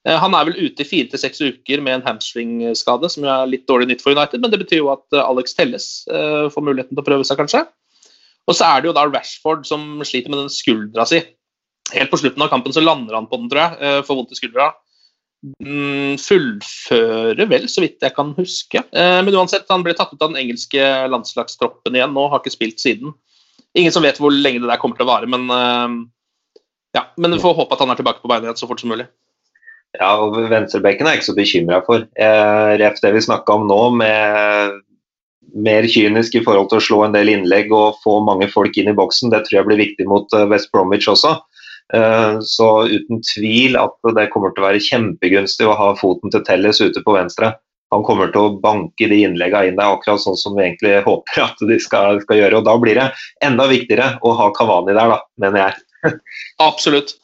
Eh, 0.06 0.18
han 0.22 0.34
er 0.38 0.46
vel 0.46 0.68
ute 0.68 0.84
i 0.84 0.86
fire 0.86 1.10
til 1.10 1.20
seks 1.20 1.42
uker 1.42 1.82
med 1.82 1.98
en 1.98 2.06
hamstringskade, 2.06 3.10
som 3.10 3.26
er 3.26 3.50
litt 3.50 3.66
dårlig 3.70 3.90
nytt 3.90 4.04
for 4.04 4.14
United, 4.14 4.42
men 4.42 4.52
det 4.52 4.60
betyr 4.62 4.84
jo 4.84 4.92
at 4.94 5.04
eh, 5.16 5.24
Alex 5.24 5.56
Telles 5.58 5.88
uh, 6.12 6.46
får 6.52 6.62
muligheten 6.62 6.94
til 6.94 7.02
å 7.02 7.08
prøve 7.08 7.26
seg, 7.26 7.40
kanskje. 7.40 7.64
Og 8.46 8.54
så 8.54 8.68
er 8.68 8.82
det 8.82 8.90
jo 8.90 8.94
da 8.94 9.08
Rashford 9.10 9.66
som 9.66 10.04
sliter 10.06 10.30
med 10.30 10.44
den 10.44 10.52
skuldra 10.52 11.06
si. 11.10 11.24
Helt 11.94 12.12
på 12.12 12.20
slutten 12.20 12.44
av 12.44 12.52
kampen 12.52 12.74
så 12.74 12.84
lander 12.84 13.16
han 13.18 13.26
på 13.30 13.40
den, 13.40 13.48
tror 13.50 13.64
jeg, 13.64 14.04
får 14.06 14.18
vondt 14.18 14.34
i 14.34 14.38
skuldra. 14.38 14.68
Mm, 15.62 16.14
fullfører 16.18 17.50
vel, 17.50 17.66
så 17.70 17.82
vidt 17.82 18.02
jeg 18.02 18.14
kan 18.14 18.32
huske. 18.38 18.82
Men 18.94 19.34
uansett, 19.34 19.66
han 19.70 19.82
ble 19.86 19.94
tatt 19.98 20.14
ut 20.14 20.22
av 20.22 20.32
den 20.32 20.40
engelske 20.40 20.82
landslagstroppen 21.10 21.98
igjen 21.98 22.14
nå, 22.14 22.26
har 22.30 22.42
ikke 22.42 22.54
spilt 22.54 22.82
siden. 22.82 23.14
Ingen 23.78 23.94
som 23.94 24.06
vet 24.06 24.18
hvor 24.22 24.34
lenge 24.34 24.62
det 24.62 24.70
der 24.70 24.82
kommer 24.82 24.98
til 24.98 25.06
å 25.06 25.10
vare, 25.10 25.30
men, 25.30 25.46
ja, 26.94 27.06
men 27.18 27.34
vi 27.34 27.42
får 27.42 27.58
håpe 27.58 27.78
at 27.78 27.82
han 27.82 27.94
er 27.94 28.02
tilbake 28.02 28.22
på 28.22 28.30
beina 28.30 28.46
igjen 28.46 28.62
så 28.62 28.70
fort 28.70 28.82
som 28.82 28.94
mulig. 28.94 29.06
Ja, 29.96 30.10
og 30.20 30.36
Venstrebekken 30.50 31.06
er 31.06 31.16
jeg 31.16 31.22
ikke 31.22 31.30
så 31.30 31.36
bekymra 31.36 31.80
for. 31.86 32.06
Eh, 32.18 32.72
ref 32.82 33.00
det 33.02 33.14
vi 33.14 33.24
snakka 33.24 33.56
om 33.56 33.66
nå, 33.70 33.80
med 34.00 34.82
mer 35.66 35.88
kynisk 35.88 36.36
i 36.36 36.42
forhold 36.44 36.68
til 36.70 36.80
å 36.80 36.84
slå 36.84 37.02
en 37.06 37.14
del 37.16 37.30
innlegg 37.32 37.70
og 37.72 38.00
få 38.02 38.18
mange 38.26 38.48
folk 38.52 38.76
inn 38.76 38.90
i 38.92 38.96
boksen, 38.96 39.32
det 39.32 39.46
tror 39.46 39.60
jeg 39.60 39.68
blir 39.68 39.80
viktig 39.80 40.08
mot 40.10 40.32
eh, 40.36 40.48
West 40.50 40.72
Bromwich 40.74 41.08
også. 41.12 41.36
Eh, 41.96 42.40
så 42.44 42.70
uten 42.90 43.22
tvil 43.34 43.78
at 43.80 44.12
det 44.18 44.28
kommer 44.34 44.52
til 44.52 44.64
å 44.64 44.68
være 44.68 44.82
kjempegunstig 44.84 45.68
å 45.68 45.78
ha 45.78 45.92
foten 46.00 46.34
til 46.34 46.44
Telles 46.48 46.82
ute 46.82 47.04
på 47.04 47.16
venstre 47.16 47.54
han 47.94 48.04
kommer 48.06 48.30
til 48.34 48.42
å 48.42 48.54
banke 48.62 49.08
de 49.10 49.20
innleggene 49.24 49.70
inn 49.70 49.78
der, 49.78 49.94
akkurat 49.94 50.22
sånn 50.22 50.38
som 50.38 50.56
vi 50.56 50.66
egentlig 50.66 50.98
håper 51.08 51.44
at 51.46 51.66
de 51.70 51.78
skal, 51.82 52.20
skal, 52.24 52.40
gjøre. 52.42 52.60
og 52.60 52.68
Da 52.68 52.76
blir 52.82 52.98
det 52.98 53.10
enda 53.46 53.68
viktigere 53.70 54.16
å 54.26 54.34
ha 54.40 54.50
Kavani 54.56 54.96
der, 54.96 55.14
da, 55.14 55.20
mener 55.42 55.66
jeg. 55.66 55.82
Absolutt. 56.62 57.16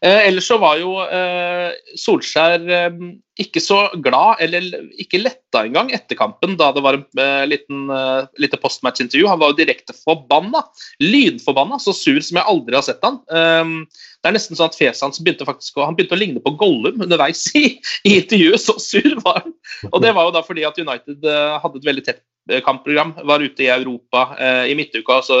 Eh, 0.00 0.26
ellers 0.28 0.48
så 0.48 0.58
var 0.62 0.80
jo 0.80 0.96
eh, 1.04 1.72
Solskjær 1.98 2.66
eh, 2.66 2.98
ikke 3.40 3.60
så 3.60 3.78
glad, 4.00 4.40
eller 4.44 4.64
ikke 5.00 5.20
letta 5.20 5.64
engang, 5.66 5.90
etter 5.92 6.16
kampen, 6.16 6.54
da 6.56 6.70
det 6.72 6.82
var 6.84 6.96
en 6.96 7.20
eh, 7.20 7.42
liten, 7.50 7.82
eh, 7.92 8.28
lite 8.40 8.58
postmatch-intervju. 8.60 9.26
Han 9.28 9.40
var 9.42 9.52
jo 9.52 9.58
direkte 9.58 9.96
forbanna. 9.96 10.62
Lynforbanna. 11.04 11.78
Så 11.82 11.92
sur 11.96 12.20
som 12.24 12.40
jeg 12.40 12.48
aldri 12.48 12.78
har 12.78 12.86
sett 12.86 13.04
han. 13.04 13.18
Eh, 13.28 13.74
det 14.22 14.30
er 14.30 14.36
nesten 14.38 14.58
sånn 14.58 14.70
at 14.70 14.78
fjeset 14.78 15.04
hans 15.04 15.20
begynte 15.20 15.48
faktisk 15.48 15.76
å, 15.76 15.84
han 15.84 15.98
begynte 15.98 16.16
å 16.16 16.20
ligne 16.20 16.44
på 16.44 16.54
Gollum 16.60 17.04
underveis 17.04 17.44
i, 17.58 17.66
i 18.08 18.16
intervjuet. 18.22 18.62
Så 18.62 18.78
sur 18.82 19.10
var 19.20 19.42
han. 19.42 19.52
Og 19.92 20.00
det 20.04 20.14
var 20.16 20.28
jo 20.28 20.36
da 20.38 20.44
fordi 20.46 20.64
at 20.68 20.80
United 20.80 21.28
hadde 21.60 21.82
et 21.82 21.90
veldig 21.90 22.06
tett 22.08 22.24
kampprogram. 22.64 23.12
Var 23.26 23.44
ute 23.44 23.66
i 23.66 23.72
Europa 23.74 24.30
i 24.70 24.74
midtuka. 24.78 25.20
så 25.26 25.38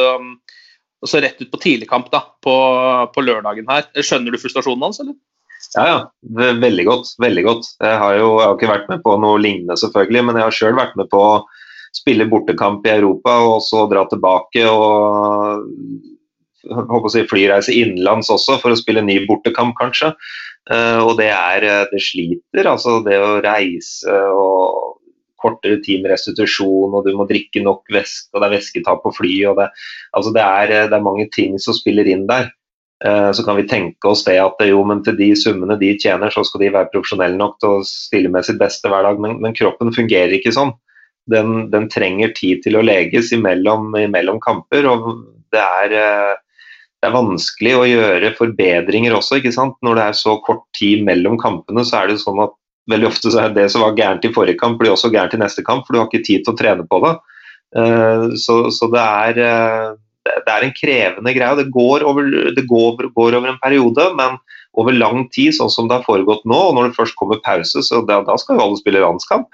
og 1.02 1.10
så 1.10 1.20
rett 1.22 1.40
ut 1.42 1.50
på 1.52 1.60
tidligkamp 1.62 2.08
da, 2.12 2.22
på, 2.42 2.54
på, 3.12 3.24
lørdagen 3.24 3.68
her. 3.68 3.88
Skjønner 4.00 4.32
du 4.32 4.40
frustrasjonen 4.40 4.86
hans, 4.88 5.00
eller? 5.02 5.16
Ja, 5.74 5.84
ja. 5.84 5.98
Veldig 6.62 6.86
godt. 6.88 7.12
veldig 7.22 7.44
godt. 7.46 7.68
Jeg 7.82 8.00
har 8.00 8.16
jo 8.16 8.30
jeg 8.38 8.46
har 8.46 8.56
ikke 8.56 8.72
vært 8.72 8.90
med 8.92 9.04
på 9.04 9.14
noe 9.20 9.40
lignende, 9.42 9.76
selvfølgelig, 9.80 10.24
men 10.26 10.40
jeg 10.40 10.48
har 10.48 10.58
sjøl 10.58 10.76
vært 10.78 10.96
med 10.98 11.10
på 11.12 11.20
å 11.20 11.38
spille 11.96 12.28
bortekamp 12.28 12.84
i 12.86 12.92
Europa 12.92 13.38
og 13.44 13.62
så 13.64 13.86
dra 13.88 14.04
tilbake 14.08 14.64
og 14.68 15.64
håper 16.66 17.08
å 17.08 17.12
si, 17.12 17.22
flyreise 17.28 17.72
innenlands 17.72 18.30
også 18.32 18.58
for 18.62 18.74
å 18.74 18.78
spille 18.78 19.04
ny 19.04 19.20
bortekamp, 19.28 19.76
kanskje. 19.78 20.12
Uh, 20.66 20.98
og 21.06 21.12
det 21.20 21.30
er 21.30 21.62
Det 21.92 22.00
sliter, 22.02 22.66
altså. 22.66 22.98
Det 23.06 23.20
å 23.22 23.36
reise 23.44 24.16
og 24.34 24.96
kortere 25.46 25.80
tid 25.84 26.02
med 26.02 26.12
restitusjon, 26.12 26.94
og 26.94 27.06
du 27.06 27.14
må 27.16 27.26
drikke 27.28 27.62
nok 27.64 27.86
væske, 27.94 28.32
og 28.34 28.42
det 28.42 28.48
er 28.48 28.54
væsketap 28.58 29.02
på 29.04 29.14
fly. 29.16 29.34
og 29.50 29.60
det, 29.60 29.70
altså 30.18 30.32
det, 30.34 30.44
er, 30.44 30.72
det, 30.90 30.96
er, 30.98 31.04
mange 31.08 31.28
ting 31.34 31.58
som 31.62 31.76
spiller 31.76 32.08
inn 32.10 32.26
der. 32.30 32.50
Uh, 33.04 33.28
så 33.36 33.44
kan 33.44 33.58
vi 33.58 33.66
tenke 33.68 34.08
oss 34.08 34.24
det 34.24 34.38
at 34.40 34.62
jo, 34.64 34.80
men 34.88 35.02
til 35.04 35.18
de 35.18 35.28
summene 35.36 35.76
de 35.80 35.92
tjener, 36.00 36.32
så 36.32 36.44
skal 36.48 36.64
de 36.64 36.72
være 36.72 36.90
profesjonelle 36.94 37.36
nok 37.36 37.58
til 37.60 37.76
å 37.76 37.84
stille 37.86 38.32
med 38.32 38.46
sitt 38.48 38.60
beste 38.60 38.88
hver 38.88 39.04
dag. 39.04 39.20
Men, 39.20 39.38
men 39.44 39.56
kroppen 39.56 39.92
fungerer 39.94 40.32
ikke 40.38 40.54
sånn. 40.56 40.72
Den, 41.30 41.68
den, 41.72 41.90
trenger 41.90 42.32
tid 42.38 42.62
til 42.64 42.78
å 42.78 42.84
leges 42.86 43.32
imellom, 43.34 43.90
imellom 43.98 44.40
kamper. 44.44 44.88
og 44.88 45.08
det 45.52 45.62
er, 45.62 45.96
uh, 45.96 46.72
det 47.02 47.10
er 47.10 47.16
vanskelig 47.16 47.72
å 47.76 47.86
gjøre 47.86 48.36
forbedringer 48.38 49.14
også. 49.18 49.40
ikke 49.40 49.54
sant? 49.54 49.76
Når 49.84 49.98
det 49.98 50.06
er 50.06 50.16
så 50.24 50.38
kort 50.46 50.64
tid 50.78 51.04
mellom 51.06 51.36
kampene, 51.42 51.84
så 51.84 52.00
er 52.00 52.10
det 52.10 52.22
sånn 52.22 52.40
at 52.46 52.56
veldig 52.90 53.08
ofte 53.08 53.32
så 53.32 53.44
er 53.44 53.54
det 53.56 53.68
som 53.72 53.84
var 53.84 53.96
gærent 53.98 54.26
i 54.26 54.32
forrige 54.34 54.58
kamp, 54.60 54.78
blir 54.80 54.94
også 54.94 55.10
gærent 55.14 55.34
i 55.36 55.40
neste 55.42 55.64
kamp, 55.66 55.86
for 55.86 55.94
du 55.94 56.00
har 56.00 56.10
ikke 56.10 56.26
tid 56.26 56.44
til 56.44 56.54
å 56.54 56.58
trene 56.58 56.86
på 56.88 57.00
det. 57.04 57.14
Eh, 57.76 58.26
så, 58.40 58.58
så 58.74 58.88
det, 58.92 59.02
er, 59.02 59.40
eh, 59.42 59.88
det, 60.28 60.52
er, 60.52 60.66
en 60.66 60.76
krevende 60.76 61.34
greie. 61.36 61.58
Det, 61.60 61.68
går 61.74 62.06
over, 62.06 62.30
det 62.56 62.66
går, 62.70 63.08
går 63.16 63.38
over, 63.38 63.50
en 63.52 63.62
periode, 63.62 64.10
men 64.18 64.38
over 64.76 64.94
lang 64.94 65.26
tid, 65.34 65.54
sånn 65.56 65.72
som 65.72 65.88
det 65.88 65.98
har 65.98 66.06
foregått 66.06 66.46
nå, 66.48 66.60
og 66.68 66.76
når 66.76 66.90
det 66.90 66.98
først 67.00 67.18
kommer 67.18 67.42
pause, 67.44 67.82
så 67.82 68.04
da, 68.06 68.20
da 68.26 68.36
skal 68.40 68.58
jo 68.58 68.68
alle 68.68 68.80
spille 68.80 69.02
landskamp, 69.02 69.50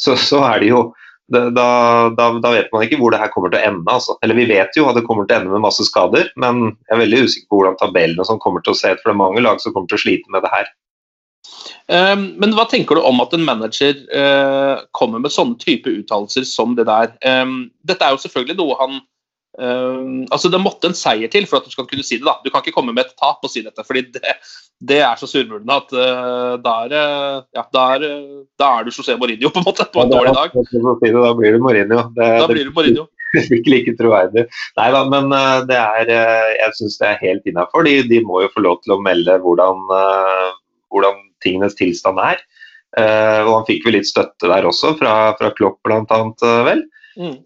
så, 0.00 0.18
så, 0.18 0.42
er 0.48 0.62
det 0.62 0.72
jo 0.72 0.84
da, 1.32 1.46
da, 1.54 2.26
da, 2.42 2.50
vet 2.52 2.72
man 2.74 2.82
ikke 2.84 2.98
hvor 3.00 3.14
det 3.14 3.20
her 3.22 3.30
kommer 3.32 3.52
til 3.52 3.62
å 3.62 3.68
ende. 3.70 3.88
Altså. 3.88 4.18
Eller 4.22 4.36
vi 4.36 4.48
vet 4.50 4.76
jo 4.76 4.88
at 4.90 4.98
det 4.98 5.06
kommer 5.06 5.24
til 5.24 5.38
å 5.38 5.40
ende 5.40 5.54
med 5.54 5.64
masse 5.64 5.86
skader, 5.88 6.28
men 6.36 6.66
jeg 6.66 6.96
er 6.96 7.00
veldig 7.00 7.20
usikker 7.24 7.48
på 7.48 7.60
hvordan 7.60 7.78
tabellene 7.80 8.26
som 8.28 8.40
kommer 8.42 8.64
til 8.64 8.74
å 8.74 8.78
se 8.78 8.92
ut. 8.92 9.00
For 9.00 9.08
det 9.10 9.14
er 9.14 9.22
mange 9.22 9.44
lag 9.44 9.62
som 9.62 9.72
kommer 9.72 9.88
til 9.88 10.00
å 10.00 10.04
slite 10.04 10.34
med 10.34 10.44
det 10.44 10.52
her. 10.52 10.68
Um, 11.84 12.30
men 12.40 12.54
hva 12.56 12.64
tenker 12.70 12.96
du 12.96 13.04
om 13.04 13.20
at 13.20 13.34
en 13.36 13.44
manager 13.44 13.98
uh, 14.14 14.84
kommer 14.96 15.20
med 15.20 15.34
sånne 15.34 15.58
type 15.60 15.90
uttalelser 15.90 16.46
som 16.48 16.76
det 16.78 16.86
der? 16.88 17.12
Um, 17.24 17.66
dette 17.84 18.06
er 18.06 18.14
jo 18.14 18.22
selvfølgelig 18.24 18.60
noe 18.60 18.78
han 18.80 19.02
Uh, 19.54 20.26
altså 20.34 20.50
Det 20.50 20.58
måtte 20.58 20.88
en 20.90 20.96
seier 20.98 21.30
til 21.30 21.44
for 21.46 21.60
at 21.60 21.66
du 21.68 21.70
skal 21.70 21.86
kunne 21.86 22.02
si 22.02 22.18
det. 22.18 22.26
da. 22.26 22.40
Du 22.42 22.50
kan 22.50 22.62
ikke 22.62 22.74
komme 22.74 22.94
med 22.94 23.06
et 23.06 23.14
tap 23.14 23.44
og 23.44 23.50
si 23.52 23.62
dette, 23.62 23.84
fordi 23.86 24.08
det, 24.16 24.32
det 24.82 25.00
er 25.06 25.20
så 25.20 25.28
surmulende 25.30 25.76
at 25.78 25.94
uh, 25.94 26.54
da, 26.62 26.72
er, 26.84 26.94
ja, 27.54 27.62
da, 27.76 27.84
er, 27.94 28.06
da 28.58 28.70
er 28.78 28.86
du 28.86 28.94
José 28.94 29.14
Mourinho 29.20 29.52
på 29.54 29.62
en 29.62 29.68
måte 29.68 29.86
på 29.94 30.02
en 30.02 30.10
ja, 30.10 30.16
dårlig 30.16 30.34
dag. 30.34 30.56
Da 30.56 31.34
blir 31.38 31.54
du 31.54 31.62
Mourinho. 31.62 32.00
Det, 32.16 32.30
da 32.42 32.48
blir 32.50 32.66
du 32.66 32.74
Mourinho. 32.74 33.06
Det 33.34 33.44
blir 33.46 33.58
ikke 33.60 33.74
like 33.76 33.94
troverdig. 34.00 34.46
Nei 34.80 34.88
da, 34.96 35.04
men 35.14 35.30
uh, 35.30 35.60
det 35.70 35.78
er, 35.78 36.10
jeg 36.58 36.76
syns 36.80 36.98
det 36.98 37.12
er 37.12 37.22
helt 37.22 37.46
innafor. 37.50 37.86
De, 37.86 38.00
de, 38.10 38.20
må 38.26 38.42
jo 38.42 38.50
få 38.56 38.66
lov 38.66 38.82
til 38.82 38.96
å 38.96 39.00
melde 39.06 39.38
hvordan, 39.44 39.86
hvordan 40.90 41.22
tingenes 41.44 41.78
tilstand 41.78 42.20
er. 42.24 42.42
og 42.96 43.50
han 43.50 43.64
fikk 43.66 43.88
vel 43.88 43.96
litt 43.98 44.06
støtte 44.06 44.48
der 44.50 44.66
også, 44.68 44.92
fra, 45.00 45.34
fra 45.38 45.48
Klopp 45.58 45.80
bl.a. 45.86 46.20
vel. 46.68 46.84
Mm 47.18 47.38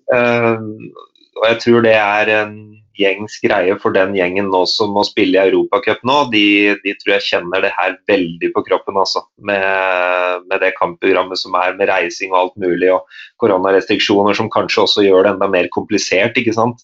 og 1.39 1.47
jeg 1.47 1.63
tror 1.63 1.87
det 1.87 1.95
er 1.95 2.31
en 2.35 2.55
gjengs 2.99 3.37
greie 3.45 3.77
for 3.79 3.95
den 3.95 4.17
gjengen 4.17 4.49
nå 4.51 4.65
som 4.67 4.91
må 4.97 5.05
spille 5.07 5.39
i 5.39 5.51
Europacup 5.51 6.01
nå. 6.09 6.17
De, 6.33 6.75
de, 6.83 6.95
tror 6.99 7.15
jeg 7.15 7.27
kjenner 7.29 7.63
det 7.63 7.71
her 7.77 7.95
veldig 8.11 8.51
på 8.55 8.65
kroppen, 8.67 8.99
altså. 8.99 9.23
Med, 9.39 10.43
med, 10.49 10.59
det 10.65 10.75
kampprogrammet 10.81 11.39
som 11.39 11.55
er, 11.61 11.77
med 11.79 11.91
reising 11.93 12.35
og 12.35 12.41
alt 12.41 12.57
mulig. 12.65 12.91
Og 12.97 13.21
koronarestriksjoner 13.43 14.35
som 14.39 14.51
kanskje 14.51 14.83
også 14.85 15.07
gjør 15.07 15.29
det 15.29 15.37
enda 15.37 15.51
mer 15.53 15.71
komplisert, 15.75 16.39
ikke 16.41 16.57
sant. 16.57 16.83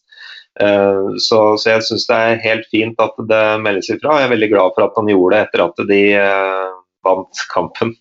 Uh, 0.55 1.19
så, 1.19 1.57
så, 1.59 1.73
jeg 1.73 1.83
syns 1.89 2.07
det 2.07 2.21
er 2.23 2.45
helt 2.45 2.71
fint 2.71 3.01
at 3.03 3.19
det 3.27 3.45
meldes 3.65 3.91
ifra. 3.91 4.21
Jeg 4.21 4.29
er 4.29 4.35
veldig 4.37 4.53
glad 4.55 4.77
for 4.77 4.87
at 4.87 5.01
han 5.01 5.11
gjorde 5.11 5.35
det 5.35 5.49
etter 5.49 5.67
at 5.67 5.87
de 5.91 6.03
uh, 6.15 6.83
vant 7.05 7.45
kampen. 7.53 7.95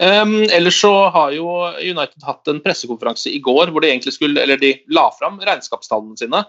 Um, 0.00 0.48
ellers 0.48 0.80
så 0.80 0.90
har 1.12 1.34
jo 1.36 1.50
United 1.78 2.24
hatt 2.24 2.48
en 2.48 2.62
pressekonferanse 2.64 3.30
i 3.30 3.42
går 3.44 3.70
hvor 3.70 3.84
de 3.84 3.90
egentlig 3.90 4.14
skulle, 4.16 4.40
eller 4.42 4.60
de 4.60 4.74
la 4.92 5.08
fram 5.18 5.38
regnskapstallene 5.44 6.18
sine. 6.20 6.42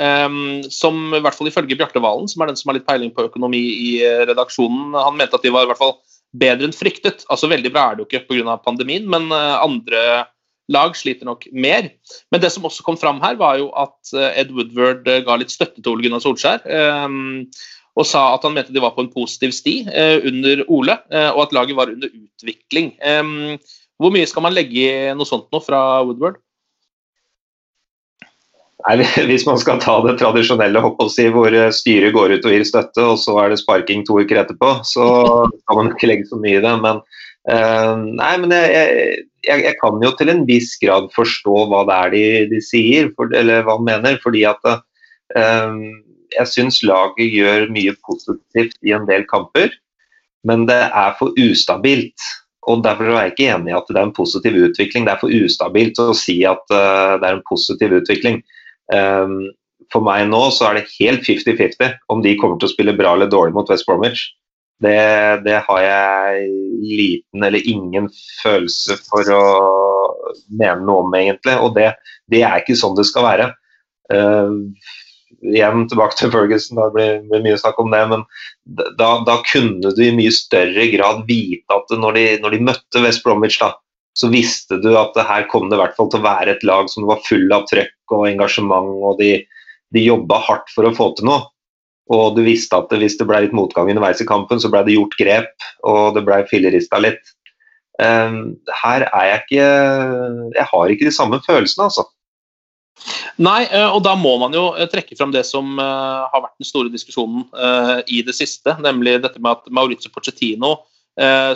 Um, 0.00 0.62
som 0.72 1.10
i 1.12 1.20
hvert 1.20 1.36
fall 1.36 1.50
ifølge 1.50 1.76
Bjarte 1.76 2.00
Valen, 2.00 2.28
som 2.30 2.40
er 2.40 2.48
den 2.48 2.56
som 2.56 2.70
har 2.70 2.78
litt 2.78 2.86
peiling 2.86 3.10
på 3.12 3.26
økonomi 3.26 3.60
i 3.60 3.88
uh, 4.06 4.22
redaksjonen, 4.30 4.94
han 4.96 5.18
mente 5.18 5.36
at 5.36 5.44
de 5.44 5.52
var 5.52 5.66
i 5.66 5.72
hvert 5.72 5.82
fall 5.82 5.98
bedre 6.38 6.68
enn 6.68 6.76
fryktet. 6.76 7.26
Altså 7.28 7.50
Veldig 7.52 7.74
bra 7.74 7.90
er 7.90 7.98
det 7.98 8.06
jo 8.06 8.08
ikke 8.08 8.24
pga. 8.30 8.56
pandemien, 8.64 9.08
men 9.10 9.28
uh, 9.34 9.58
andre 9.60 10.24
lag 10.72 10.96
sliter 10.96 11.28
nok 11.28 11.44
mer. 11.52 11.90
Men 12.32 12.40
det 12.40 12.54
som 12.54 12.64
også 12.64 12.86
kom 12.86 12.96
fram 12.96 13.20
her, 13.20 13.36
var 13.36 13.58
jo 13.60 13.68
at 13.76 14.14
uh, 14.14 14.30
Ed 14.30 14.54
Woodward 14.56 15.04
ga 15.26 15.36
litt 15.36 15.52
støtte 15.52 15.82
til 15.82 15.92
Ole 15.92 16.06
Gunnar 16.06 16.24
Solskjær. 16.24 16.64
Um, 17.04 17.50
og 17.92 18.08
sa 18.08 18.22
at 18.34 18.46
han 18.46 18.54
mente 18.56 18.72
de 18.72 18.80
var 18.82 18.94
på 18.96 19.04
en 19.04 19.12
positiv 19.12 19.52
sti 19.56 19.74
eh, 19.90 20.24
under 20.28 20.64
Ole, 20.72 20.96
eh, 21.12 21.28
og 21.34 21.46
at 21.46 21.56
laget 21.56 21.76
var 21.76 21.92
under 21.92 22.08
utvikling. 22.08 22.94
Eh, 23.04 23.58
hvor 24.00 24.14
mye 24.14 24.28
skal 24.28 24.46
man 24.46 24.56
legge 24.56 24.86
i 24.86 25.12
noe 25.16 25.28
sånt 25.28 25.50
nå 25.52 25.60
fra 25.64 26.00
Woodward? 26.06 26.40
Nei, 28.82 28.96
Hvis 29.28 29.44
man 29.46 29.60
skal 29.60 29.80
ta 29.82 29.98
det 30.06 30.16
tradisjonelle 30.18 30.82
si, 31.12 31.28
hvor 31.30 31.54
styret 31.74 32.14
går 32.16 32.38
ut 32.38 32.48
og 32.48 32.54
gir 32.54 32.64
støtte, 32.66 33.04
og 33.12 33.20
så 33.20 33.36
er 33.42 33.52
det 33.52 33.60
sparking 33.60 34.06
to 34.08 34.18
uker 34.22 34.40
etterpå, 34.40 34.78
så 34.88 35.04
kan 35.68 35.78
man 35.78 35.92
ikke 35.92 36.10
legge 36.10 36.30
så 36.30 36.40
mye 36.40 36.58
i 36.58 36.64
det. 36.64 36.72
Men, 36.82 36.98
uh, 37.46 37.92
nei, 38.08 38.32
men 38.42 38.56
jeg, 38.56 39.20
jeg, 39.46 39.64
jeg, 39.68 39.76
kan 39.78 40.02
jo 40.02 40.10
til 40.18 40.32
en 40.32 40.42
viss 40.48 40.74
grad 40.82 41.06
forstå 41.14 41.66
hva 41.70 41.84
det 41.86 41.98
er 42.00 42.16
de, 42.16 42.24
de 42.56 42.62
sier, 42.64 43.12
for, 43.14 43.30
eller 43.38 43.62
hva 43.68 43.78
de 43.78 43.86
mener. 43.86 44.18
fordi 44.24 44.42
at 44.50 44.66
uh, 44.66 45.78
jeg 46.36 46.50
syns 46.50 46.82
laget 46.86 47.32
gjør 47.32 47.68
mye 47.74 47.94
positivt 48.06 48.78
i 48.86 48.94
en 48.96 49.08
del 49.08 49.26
kamper, 49.30 49.72
men 50.48 50.66
det 50.70 50.80
er 50.88 51.16
for 51.18 51.34
ustabilt. 51.38 52.28
Og 52.70 52.82
Derfor 52.84 53.10
er 53.10 53.26
jeg 53.26 53.32
ikke 53.32 53.48
enig 53.56 53.72
i 53.72 53.78
at 53.78 53.88
det 53.90 53.98
er 53.98 54.06
en 54.06 54.14
positiv 54.14 54.58
utvikling. 54.68 55.06
Det 55.06 55.14
er 55.14 55.22
for 55.22 55.34
ustabilt 55.34 55.98
å 56.02 56.12
si 56.14 56.42
at 56.46 56.62
uh, 56.70 57.18
det 57.18 57.26
er 57.26 57.38
en 57.38 57.48
positiv 57.48 57.96
utvikling. 57.98 58.38
Um, 58.92 59.50
for 59.92 60.04
meg 60.04 60.28
nå 60.30 60.44
så 60.54 60.68
er 60.68 60.78
det 60.78 60.92
helt 60.94 61.26
50-50 61.26 61.98
om 62.12 62.22
de 62.24 62.36
kommer 62.40 62.60
til 62.60 62.70
å 62.70 62.72
spille 62.72 62.94
bra 62.96 63.16
eller 63.16 63.30
dårlig 63.30 63.56
mot 63.56 63.68
West 63.70 63.86
Bromwich. 63.88 64.30
Det, 64.82 64.94
det, 65.44 65.58
har 65.66 65.82
jeg 65.84 66.46
liten 66.82 67.44
eller 67.46 67.68
ingen 67.70 68.08
følelse 68.42 68.96
for 69.04 69.28
å 69.30 69.44
mene 70.50 70.80
noe 70.82 71.04
om, 71.04 71.14
egentlig. 71.14 71.54
Og 71.62 71.76
det, 71.76 71.92
det 72.30 72.42
er 72.46 72.62
ikke 72.62 72.78
sånn 72.78 72.96
det 72.98 73.06
skal 73.10 73.26
være. 73.26 73.50
Uh, 74.10 74.72
igjen 75.42 75.86
tilbake 75.90 76.16
til 76.18 76.32
Ferguson, 76.32 76.78
da 76.78 76.88
blir 76.94 77.22
det 77.30 77.42
mye 77.44 77.58
snakk 77.60 77.80
om 77.82 77.92
det. 77.92 78.02
Men 78.10 78.24
da, 78.98 79.10
da, 79.26 79.38
kunne 79.48 79.92
du 79.94 80.02
i 80.04 80.12
mye 80.14 80.32
større 80.34 80.88
grad 80.92 81.24
vite 81.28 81.78
at 81.78 81.94
når 81.98 82.18
de, 82.18 82.26
når 82.44 82.56
de 82.56 82.66
møtte 82.70 83.04
West 83.04 83.24
Bromwich, 83.26 83.58
da, 83.62 83.72
så 84.18 84.28
visste 84.32 84.78
du 84.82 84.92
at 84.98 85.14
det 85.16 85.24
her 85.28 85.46
kom 85.50 85.70
det 85.70 85.78
i 85.78 85.82
hvert 85.82 85.96
fall 85.96 86.10
til 86.12 86.20
å 86.20 86.26
være 86.26 86.56
et 86.56 86.66
lag 86.68 86.90
som 86.92 87.08
var 87.08 87.22
full 87.26 87.48
av 87.54 87.64
trøkk 87.70 88.14
og 88.14 88.28
engasjement, 88.28 88.92
og 89.02 89.18
de, 89.22 89.34
de 89.96 90.04
jobba 90.04 90.40
hardt 90.46 90.72
for 90.74 90.88
å 90.88 90.94
få 90.96 91.12
til 91.16 91.30
noe. 91.30 91.46
Og 92.12 92.36
du 92.36 92.42
visste 92.44 92.76
at 92.76 92.92
hvis 92.92 93.16
det 93.16 93.26
ble 93.28 93.44
litt 93.44 93.54
motgang 93.56 93.88
underveis 93.88 94.20
i 94.20 94.28
kampen, 94.28 94.60
så 94.60 94.68
ble 94.72 94.82
det 94.84 94.96
gjort 94.98 95.16
grep, 95.20 95.54
og 95.88 96.18
det 96.18 96.24
ble 96.26 96.42
fillerista 96.50 97.00
litt. 97.00 97.22
Um, 98.00 98.58
her 98.82 99.04
er 99.04 99.26
jeg 99.28 99.40
ikke 99.42 99.64
Jeg 100.56 100.64
har 100.70 100.92
ikke 100.92 101.04
de 101.06 101.12
samme 101.14 101.38
følelsene, 101.44 101.88
altså. 101.88 102.06
Nei, 103.42 103.64
eh, 103.68 103.88
og 103.88 104.02
da 104.06 104.14
må 104.18 104.34
man 104.40 104.54
jo 104.56 104.70
eh, 104.76 104.88
trekke 104.90 105.16
fram 105.18 105.32
det 105.34 105.44
som 105.48 105.76
uh, 105.80 106.28
har 106.32 106.44
vært 106.44 106.58
den 106.60 106.68
store 106.68 106.92
diskusjonen 106.92 107.44
i 108.10 108.22
det 108.26 108.34
siste, 108.36 108.74
nemlig 108.82 109.20
dette 109.22 109.40
med 109.42 109.52
at 109.56 109.70
Maurizio 109.74 110.10
Pochettino 110.12 110.76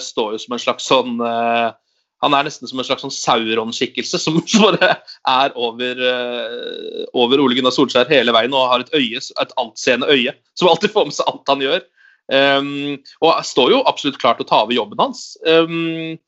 står 0.03 0.35
jo 0.35 0.39
som 0.43 0.53
en 0.53 0.61
slags 0.61 0.85
sånn 0.85 1.15
Han 1.17 2.35
er 2.37 2.45
nesten 2.45 2.69
som 2.69 2.77
en 2.77 2.85
slags 2.85 3.01
sånn 3.07 3.15
Sauron-skikkelse 3.15 4.19
som 4.21 4.37
bare 4.61 4.91
er 5.33 5.55
over, 5.57 6.03
over 7.17 7.41
Ole 7.41 7.57
Gunnar 7.57 7.73
Solskjær 7.73 8.11
hele 8.13 8.35
veien 8.37 8.53
og 8.53 8.69
har 8.69 8.85
et 8.85 8.93
øye, 8.93 9.23
et 9.23 9.55
altseende 9.57 10.11
øye 10.13 10.35
som 10.61 10.69
alltid 10.69 10.93
får 10.93 11.09
med 11.09 11.17
seg 11.17 11.31
alt 11.33 11.55
han 11.55 11.65
gjør. 11.65 11.81
Um, 12.27 12.99
og 13.23 13.41
står 13.47 13.73
jo 13.73 13.83
absolutt 13.89 14.21
klar 14.21 14.37
til 14.37 14.45
å 14.45 14.51
ta 14.51 14.61
over 14.65 14.77
jobben 14.77 15.01
hans. 15.01 15.25
Um, 15.47 16.19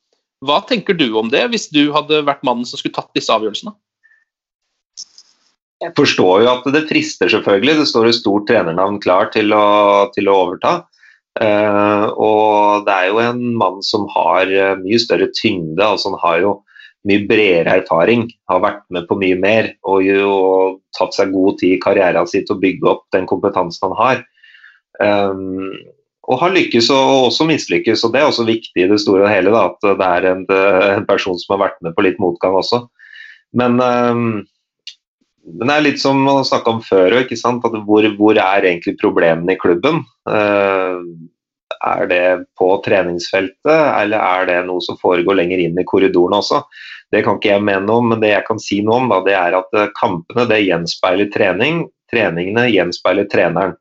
hva 0.47 0.61
tenker 0.67 0.97
du 0.97 1.09
om 1.19 1.31
det, 1.33 1.43
hvis 1.53 1.69
du 1.75 1.89
hadde 1.95 2.23
vært 2.27 2.45
mannen 2.47 2.69
som 2.69 2.79
skulle 2.79 2.97
tatt 2.97 3.11
disse 3.19 3.35
avgjørelsene? 3.35 3.75
Jeg 5.79 5.95
forstår 5.95 6.43
jo 6.43 6.51
at 6.51 6.65
det 6.75 6.87
frister, 6.89 7.31
selvfølgelig. 7.31 7.77
Det 7.79 7.91
står 7.91 8.09
et 8.09 8.19
stort 8.19 8.49
trenernavn 8.51 8.99
klar 9.03 9.29
til 9.35 9.53
å, 9.55 10.09
til 10.15 10.31
å 10.31 10.39
overta. 10.45 10.73
Uh, 11.39 12.11
og 12.19 12.87
det 12.89 12.95
er 12.97 13.11
jo 13.13 13.21
en 13.23 13.43
mann 13.61 13.79
som 13.87 14.09
har 14.11 14.51
uh, 14.51 14.81
mye 14.81 14.99
større 14.99 15.29
tyngde. 15.39 15.85
altså 15.85 16.11
Han 16.11 16.19
har 16.25 16.41
jo 16.43 16.57
mye 17.07 17.23
bredere 17.29 17.77
erfaring, 17.79 18.27
har 18.51 18.65
vært 18.65 18.83
med 18.91 19.07
på 19.07 19.17
mye 19.21 19.37
mer 19.39 19.71
og 19.87 20.03
jo 20.03 20.33
tatt 20.99 21.15
seg 21.15 21.31
god 21.31 21.61
tid 21.61 21.77
i 21.77 21.81
karrieren 21.85 22.27
sin 22.27 22.43
til 22.49 22.57
å 22.57 22.63
bygge 22.65 22.91
opp 22.91 23.07
den 23.15 23.29
kompetansen 23.31 23.87
han 23.87 23.97
har. 24.01 24.27
Um, 24.99 25.79
og 26.29 26.43
har 26.43 26.53
lykkes 26.53 26.91
og 26.93 27.31
også 27.31 27.47
mislykkes, 27.49 28.03
og 28.05 28.13
det 28.13 28.21
er 28.21 28.29
også 28.29 28.45
viktig 28.49 28.83
i 28.83 28.91
det 28.91 28.99
store 29.01 29.25
og 29.25 29.31
hele 29.31 29.55
da, 29.55 29.69
at 29.71 29.87
det 29.87 30.09
er 30.11 30.27
en, 30.29 30.43
en, 30.51 31.07
person 31.09 31.39
som 31.41 31.55
har 31.55 31.69
vært 31.69 31.79
med 31.87 31.95
på 31.97 32.05
litt 32.05 32.19
motgang 32.21 32.59
også. 32.59 32.83
Men 33.57 33.79
um, 33.81 34.27
men 35.57 35.71
det 35.71 35.75
er 35.75 35.85
litt 35.87 36.03
som 36.03 36.21
man 36.23 36.45
snakka 36.47 36.77
om 36.77 36.85
før 36.85 37.21
òg. 37.21 37.33
Hvor, 37.87 38.07
hvor 38.19 38.39
er 38.39 38.67
egentlig 38.69 38.99
problemene 39.01 39.55
i 39.55 39.61
klubben? 39.61 40.03
Uh, 40.29 41.01
er 41.79 42.07
det 42.11 42.23
på 42.59 42.71
treningsfeltet, 42.85 43.67
eller 43.71 44.19
er 44.19 44.47
det 44.49 44.61
noe 44.67 44.83
som 44.85 44.99
foregår 45.01 45.39
lenger 45.39 45.63
inn 45.63 45.79
i 45.79 45.87
korridorene 45.87 46.41
også? 46.41 46.63
Det 47.13 47.23
kan 47.25 47.39
ikke 47.39 47.53
jeg 47.55 47.65
mene 47.65 47.87
noe 47.87 48.03
om, 48.03 48.11
men 48.13 48.23
det 48.23 48.33
jeg 48.35 48.47
kan 48.49 48.61
si 48.61 48.81
noe 48.85 49.03
om, 49.03 49.11
da, 49.13 49.21
det 49.25 49.37
er 49.39 49.57
at 49.57 49.77
eh, 49.79 49.93
kampene 49.97 50.45
det 50.51 50.65
gjenspeiler 50.67 51.31
trening. 51.33 51.87
Treningene 52.13 52.67
gjenspeiler 52.73 53.29
treneren. 53.33 53.77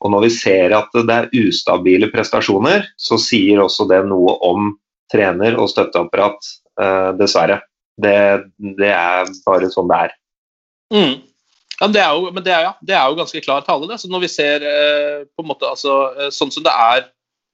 Og 0.00 0.12
når 0.14 0.26
vi 0.26 0.30
ser 0.32 0.72
at 0.76 0.94
det 0.96 1.16
er 1.16 1.32
ustabile 1.36 2.08
prestasjoner, 2.12 2.86
så 2.96 3.18
sier 3.20 3.60
også 3.60 3.84
det 3.88 4.00
noe 4.08 4.36
om 4.48 4.72
trener 5.12 5.58
og 5.60 5.68
støtteapparat, 5.68 6.38
uh, 6.80 7.10
dessverre. 7.18 7.58
Det, 8.00 8.14
det 8.78 8.92
er 8.94 9.28
bare 9.44 9.68
sånn 9.72 9.90
det 9.90 9.98
er. 10.06 10.14
Mm. 10.94 11.20
Ja, 11.80 11.88
det 11.88 12.00
er 12.02 12.12
jo, 12.12 12.30
men 12.34 12.44
det 12.44 12.52
er, 12.52 12.64
ja, 12.66 12.72
det 12.84 12.96
er 12.96 13.08
jo 13.08 13.18
ganske 13.20 13.40
klar 13.44 13.64
tale. 13.64 13.88
Det. 13.88 14.00
Så 14.02 14.10
når 14.12 14.26
vi 14.26 14.32
ser 14.32 14.64
eh, 14.68 15.22
på 15.32 15.44
en 15.44 15.48
måte, 15.48 15.68
altså, 15.68 16.00
eh, 16.16 16.32
sånn 16.34 16.52
som 16.52 16.66
det 16.66 16.72
er 16.74 17.06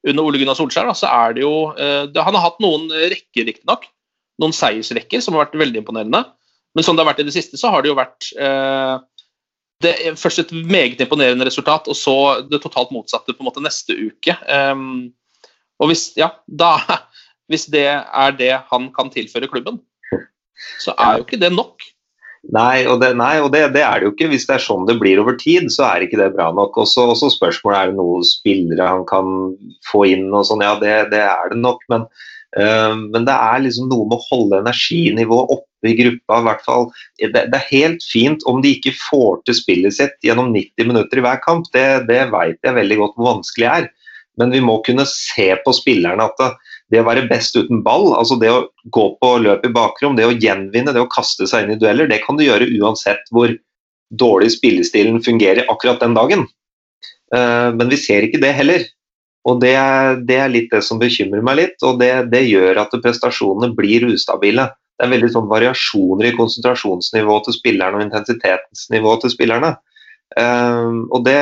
under 0.07 0.27
Ole 0.27 0.41
Gunnar 0.41 0.59
Solskjær, 0.59 0.89
da, 0.89 0.95
så 0.99 1.11
er 1.11 1.37
det 1.37 1.45
jo 1.45 1.53
eh, 1.75 2.07
det, 2.11 2.25
Han 2.27 2.35
har 2.35 2.49
hatt 2.49 2.63
noen 2.63 2.89
rekker, 2.91 3.47
riktignok. 3.47 3.87
Noen 4.43 4.55
seiersrekker 4.55 5.23
som 5.23 5.37
har 5.37 5.47
vært 5.47 5.61
veldig 5.61 5.83
imponerende. 5.83 6.25
Men 6.77 6.85
som 6.85 6.97
det 6.97 7.05
har 7.05 7.13
vært 7.13 7.23
i 7.23 7.29
det 7.29 7.37
siste, 7.37 7.59
så 7.61 7.71
har 7.73 7.85
det 7.85 7.93
jo 7.93 7.97
vært 7.97 8.33
eh, 8.37 8.97
det 9.85 9.95
først 10.21 10.43
et 10.43 10.53
meget 10.53 11.01
imponerende 11.01 11.47
resultat, 11.49 11.89
og 11.89 11.97
så 11.97 12.17
det 12.49 12.61
totalt 12.65 12.93
motsatte 12.95 13.35
på 13.35 13.45
en 13.45 13.49
måte 13.49 13.63
neste 13.65 13.97
uke. 13.97 14.37
Um, 14.49 15.13
og 15.81 15.91
hvis, 15.93 16.09
ja, 16.17 16.31
da, 16.47 16.77
hvis 17.53 17.69
det 17.73 17.89
er 17.89 18.37
det 18.39 18.55
han 18.71 18.91
kan 18.97 19.13
tilføre 19.13 19.51
klubben, 19.53 19.81
så 20.81 20.95
er 20.97 21.19
jo 21.19 21.27
ikke 21.27 21.41
det 21.41 21.53
nok. 21.53 21.85
Nei, 22.55 22.85
og, 22.87 23.01
det, 23.03 23.11
nei, 23.19 23.41
og 23.43 23.51
det, 23.51 23.65
det, 23.75 23.83
er 23.83 23.99
det 23.99 24.07
jo 24.07 24.13
ikke. 24.15 24.29
Hvis 24.31 24.47
det 24.47 24.57
er 24.57 24.63
sånn 24.63 24.87
det 24.87 24.99
blir 25.01 25.19
over 25.23 25.35
tid, 25.41 25.67
så 25.75 25.89
er 25.89 26.05
ikke 26.07 26.21
det 26.21 26.33
bra 26.37 26.53
nok. 26.55 26.79
Og 26.79 26.87
så 26.87 27.09
spørsmålet 27.33 27.79
er 27.79 27.91
det 27.91 27.99
noen 27.99 28.27
spillere 28.27 28.91
han 28.93 29.03
kan 29.09 29.57
få 29.91 30.05
inn 30.13 30.29
og 30.31 30.47
sånn. 30.49 30.63
Ja, 30.63 30.77
det, 30.79 30.95
det 31.15 31.25
er 31.27 31.51
det 31.51 31.59
nok, 31.59 31.83
men, 31.93 32.07
øh, 32.61 32.95
men 33.03 33.27
det 33.27 33.35
er 33.35 33.65
liksom 33.65 33.91
noe 33.91 34.07
med 34.07 34.21
å 34.21 34.29
holde 34.29 34.63
energinivået 34.63 35.57
oppe 35.59 35.91
i 35.91 35.97
gruppa. 35.99 36.39
I 36.39 36.49
hvert 36.51 36.65
fall. 36.69 36.89
Det, 37.25 37.45
er 37.51 37.69
helt 37.73 38.07
fint 38.07 38.47
om 38.47 38.63
de 38.63 38.77
ikke 38.77 38.95
får 39.01 39.43
til 39.49 39.59
spillet 39.59 39.99
sitt 39.99 40.17
gjennom 40.27 40.55
90 40.55 40.91
minutter 40.93 41.23
i 41.23 41.27
hver 41.27 41.43
kamp. 41.43 41.67
Det, 41.75 41.87
det 42.11 42.29
vet 42.35 42.61
jeg 42.63 42.79
veldig 42.79 43.03
godt 43.03 43.19
hvor 43.19 43.33
vanskelig 43.35 43.71
er. 43.73 43.91
Men 44.39 44.53
vi 44.53 44.63
må 44.63 44.79
kunne 44.87 45.07
se 45.09 45.51
på 45.65 45.75
spillerne 45.75 46.29
at 46.29 46.39
det, 46.39 46.53
det 46.93 47.01
å 47.03 47.07
være 47.07 47.27
best 47.31 47.57
uten 47.59 47.83
ball, 47.87 48.13
altså 48.15 48.37
det 48.39 48.51
å 48.53 48.67
gå 48.95 49.07
på 49.21 49.31
løp 49.43 49.65
i 49.67 49.73
bakrom, 49.75 50.15
det 50.19 50.27
å 50.29 50.35
gjenvinne, 50.35 50.95
det 50.95 51.03
å 51.03 51.11
kaste 51.11 51.49
seg 51.51 51.65
inn 51.65 51.75
i 51.75 51.81
dueller, 51.81 52.07
det 52.11 52.21
kan 52.23 52.39
du 52.39 52.45
gjøre 52.47 52.69
uansett 52.79 53.27
hvor 53.35 53.51
dårlig 54.15 54.53
spillestilen 54.55 55.19
fungerer 55.25 55.67
akkurat 55.73 56.03
den 56.03 56.15
dagen. 56.15 56.45
Uh, 57.35 57.75
men 57.75 57.91
vi 57.91 57.99
ser 57.99 58.27
ikke 58.27 58.43
det 58.43 58.53
heller. 58.55 58.87
Og 59.47 59.61
det 59.63 59.75
det 60.27 60.39
er, 60.41 60.51
litt 60.51 60.73
det 60.73 60.83
som 60.83 60.99
bekymrer 61.03 61.43
meg 61.47 61.59
litt, 61.61 61.77
og 61.87 62.01
det, 62.03 62.11
det, 62.33 62.47
gjør 62.51 62.83
at 62.83 62.95
prestasjonene 63.03 63.75
blir 63.79 64.09
ustabile. 64.11 64.71
Det 64.97 65.07
er 65.07 65.13
veldig 65.13 65.31
sånn 65.35 65.51
variasjoner 65.51 66.31
i 66.31 66.37
konsentrasjonsnivået 66.39 67.47
til 67.47 67.59
spillerne 67.59 67.99
og 67.99 68.07
intensitetsnivået 68.07 69.27
til 69.27 69.35
spillerne. 69.35 69.75
Uh, 70.35 71.07
og 71.15 71.23
det, 71.25 71.39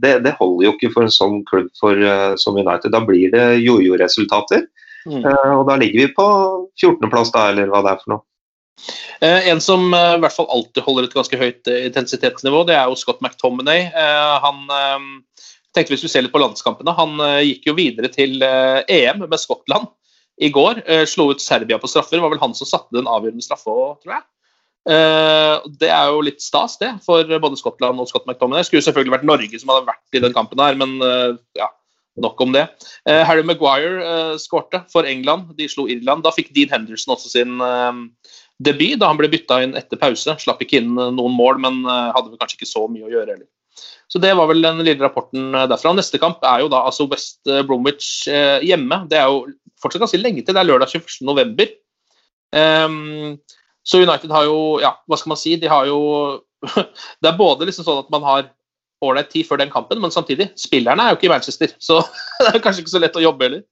det, 0.00 0.14
det, 0.24 0.32
holder 0.38 0.66
jo 0.66 0.74
ikke 0.74 0.92
for 0.94 1.04
en 1.04 1.12
sånn 1.12 1.42
klubb 1.48 1.68
for, 1.78 1.98
uh, 1.98 2.32
som 2.40 2.56
United. 2.56 2.92
Da 2.94 3.02
blir 3.04 3.32
det 3.34 3.44
jojo-resultater. 3.60 4.64
Mm. 5.04 5.20
Uh, 5.20 5.50
og 5.58 5.66
da 5.68 5.76
ligger 5.80 6.06
vi 6.06 6.14
på 6.16 6.28
14.-plass, 6.80 7.34
da, 7.34 7.50
eller 7.52 7.68
hva 7.72 7.82
det 7.84 7.92
er 7.92 8.00
for 8.00 8.14
noe. 8.14 8.24
Uh, 9.22 9.50
en 9.52 9.60
som 9.62 9.86
i 9.92 10.20
hvert 10.22 10.34
fall 10.34 10.48
alltid 10.50 10.82
holder 10.86 11.06
et 11.06 11.16
ganske 11.16 11.40
høyt 11.40 11.70
intensitetsnivå, 11.74 12.64
det 12.68 12.78
er 12.78 12.88
jo 12.88 12.98
Scott 12.98 13.20
McTominay. 13.22 13.90
han 14.44 14.64
tenkte 15.74 15.92
vi 15.92 15.98
skulle 16.00 16.14
se 16.14 16.24
litt 16.24 16.34
på 16.34 16.42
landskampene. 16.42 16.96
Han 16.96 17.20
gikk 17.44 17.68
jo 17.68 17.76
videre 17.78 18.10
til 18.12 18.42
EM 18.42 19.26
med 19.28 19.40
Skottland 19.40 19.90
i 20.42 20.50
går. 20.54 20.82
slo 21.06 21.28
ut 21.30 21.42
Serbia 21.42 21.78
på 21.78 21.90
straffer. 21.90 22.18
Det 22.18 22.24
var 22.24 22.34
vel 22.34 22.42
han 22.42 22.54
som 22.58 22.68
satte 22.68 22.96
den 22.96 23.10
avgjørende 23.10 23.46
straffa 23.46 23.74
tror 24.02 24.16
jeg. 24.16 24.26
Uh, 24.84 25.64
det 25.80 25.88
er 25.88 26.10
jo 26.12 26.20
litt 26.26 26.42
stas, 26.44 26.76
det, 26.80 26.90
for 27.04 27.24
både 27.24 27.56
Skottland 27.56 28.00
og 28.02 28.10
Scott 28.10 28.26
McTominay. 28.28 28.60
Det 28.60 28.68
skulle 28.68 28.84
selvfølgelig 28.84 29.16
vært 29.16 29.30
Norge 29.30 29.60
som 29.60 29.72
hadde 29.72 29.88
vært 29.88 30.18
i 30.18 30.22
den 30.24 30.36
kampen 30.36 30.60
her, 30.60 30.76
men 30.80 30.98
uh, 31.00 31.32
ja, 31.56 31.70
nok 32.20 32.42
om 32.44 32.52
det. 32.52 32.66
Uh, 33.08 33.22
Harry 33.24 33.44
Maguire 33.46 34.36
skårte 34.42 34.82
for 34.92 35.08
England. 35.08 35.54
De 35.58 35.68
slo 35.72 35.88
Irland. 35.88 36.26
Da 36.26 36.34
fikk 36.36 36.52
Dean 36.56 36.72
Henderson 36.72 37.16
også 37.16 37.32
sin 37.32 37.56
debut, 38.64 38.98
da 39.00 39.08
han 39.10 39.18
ble 39.18 39.32
bytta 39.32 39.62
inn 39.64 39.74
etter 39.78 40.00
pause. 40.00 40.36
Slapp 40.44 40.60
ikke 40.62 40.82
inn 40.82 40.92
noen 40.94 41.34
mål, 41.34 41.58
men 41.64 41.82
hadde 41.88 42.30
vel 42.30 42.40
kanskje 42.40 42.60
ikke 42.60 42.70
så 42.74 42.84
mye 42.86 43.08
å 43.08 43.12
gjøre 43.12 43.32
heller. 43.32 43.48
Så 44.12 44.20
Det 44.22 44.30
var 44.36 44.46
vel 44.46 44.62
den 44.62 44.84
lille 44.84 45.02
rapporten 45.02 45.56
derfra. 45.66 45.90
Neste 45.96 46.20
kamp 46.22 46.44
er 46.46 46.60
jo 46.62 46.68
da 46.70 46.84
altså 46.86 47.08
West 47.10 47.40
Bromwich 47.66 48.28
hjemme. 48.62 49.00
Det 49.10 49.18
er 49.18 49.32
jo 49.32 49.48
fortsatt 49.82 50.04
ganske 50.04 50.20
lenge 50.20 50.44
til. 50.44 50.54
Det 50.54 50.60
er 50.60 50.68
lørdag 50.68 50.92
21.11. 50.92 51.72
Um, 52.54 53.40
så 53.84 54.00
United 54.00 54.32
har 54.32 54.48
jo 54.48 54.58
Ja, 54.82 54.94
hva 55.08 55.18
skal 55.20 55.34
man 55.34 55.40
si? 55.40 55.54
De 55.60 55.70
har 55.70 55.88
jo 55.88 56.00
Det 57.20 57.30
er 57.30 57.38
både 57.38 57.68
liksom 57.68 57.86
sånn 57.86 58.02
at 58.04 58.12
man 58.14 58.24
har 58.26 58.48
ålreit 59.04 59.28
tid 59.32 59.44
før 59.44 59.60
den 59.60 59.72
kampen, 59.72 60.00
men 60.00 60.12
samtidig, 60.14 60.48
spillerne 60.56 61.02
er 61.04 61.12
jo 61.12 61.18
ikke 61.18 61.28
i 61.28 61.34
Manchester, 61.34 61.72
så 61.86 62.00
det 62.40 62.54
er 62.54 62.62
kanskje 62.64 62.84
ikke 62.84 62.94
så 62.94 63.02
lett 63.02 63.18
å 63.20 63.24
jobbe 63.24 63.48
heller. 63.48 63.64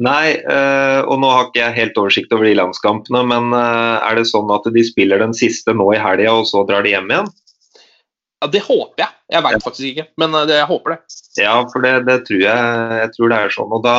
Nei, 0.00 0.34
øh, 0.50 1.00
og 1.06 1.20
nå 1.22 1.28
har 1.30 1.44
ikke 1.46 1.60
jeg 1.60 1.76
helt 1.76 1.98
oversikt 2.00 2.32
over 2.34 2.48
de 2.48 2.56
landskampene, 2.56 3.20
men 3.30 3.52
øh, 3.54 3.98
er 4.02 4.16
det 4.18 4.24
sånn 4.30 4.48
at 4.50 4.64
de 4.74 4.82
spiller 4.88 5.20
den 5.22 5.36
siste 5.36 5.74
nå 5.76 5.86
i 5.94 6.00
helga, 6.00 6.32
og 6.40 6.48
så 6.50 6.64
drar 6.66 6.86
de 6.86 6.94
hjem 6.94 7.12
igjen? 7.12 7.28
Ja, 8.42 8.48
Det 8.50 8.64
håper 8.64 9.04
jeg. 9.04 9.12
Jeg 9.36 9.44
veit 9.46 9.62
faktisk 9.64 9.86
ikke, 9.90 10.06
men 10.20 10.34
det, 10.48 10.56
jeg 10.58 10.70
håper 10.72 10.94
det. 10.94 10.98
Ja, 11.40 11.54
for 11.70 11.84
det, 11.84 11.94
det, 12.08 12.18
tror 12.26 12.42
jeg, 12.42 12.98
jeg 13.02 13.12
tror 13.14 13.30
det 13.30 13.38
er 13.38 13.54
sånn. 13.54 13.76
og 13.76 13.84
da 13.86 13.96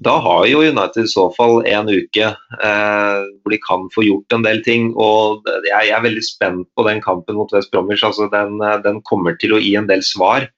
da 0.00 0.14
har 0.24 0.46
jo 0.48 0.62
United 0.64 1.04
i 1.04 1.12
så 1.12 1.26
fall 1.36 1.58
en 1.68 1.88
uke 1.92 2.24
eh, 2.24 3.18
hvor 3.42 3.52
de 3.52 3.58
kan 3.60 3.88
få 3.92 4.04
gjort 4.06 4.32
en 4.32 4.46
del 4.46 4.62
ting. 4.64 4.92
og 4.96 5.44
Jeg, 5.68 5.90
er 5.92 6.04
veldig 6.04 6.24
spent 6.24 6.68
på 6.76 6.86
den 6.86 7.02
kampen 7.04 7.36
mot 7.36 7.52
West 7.52 7.68
Bromwich. 7.72 8.04
Altså, 8.06 8.30
den, 8.32 8.56
den, 8.84 9.02
kommer 9.04 9.36
til 9.40 9.56
å 9.56 9.60
gi 9.60 9.74
en 9.76 9.90
del 9.90 10.00
svar, 10.06 10.48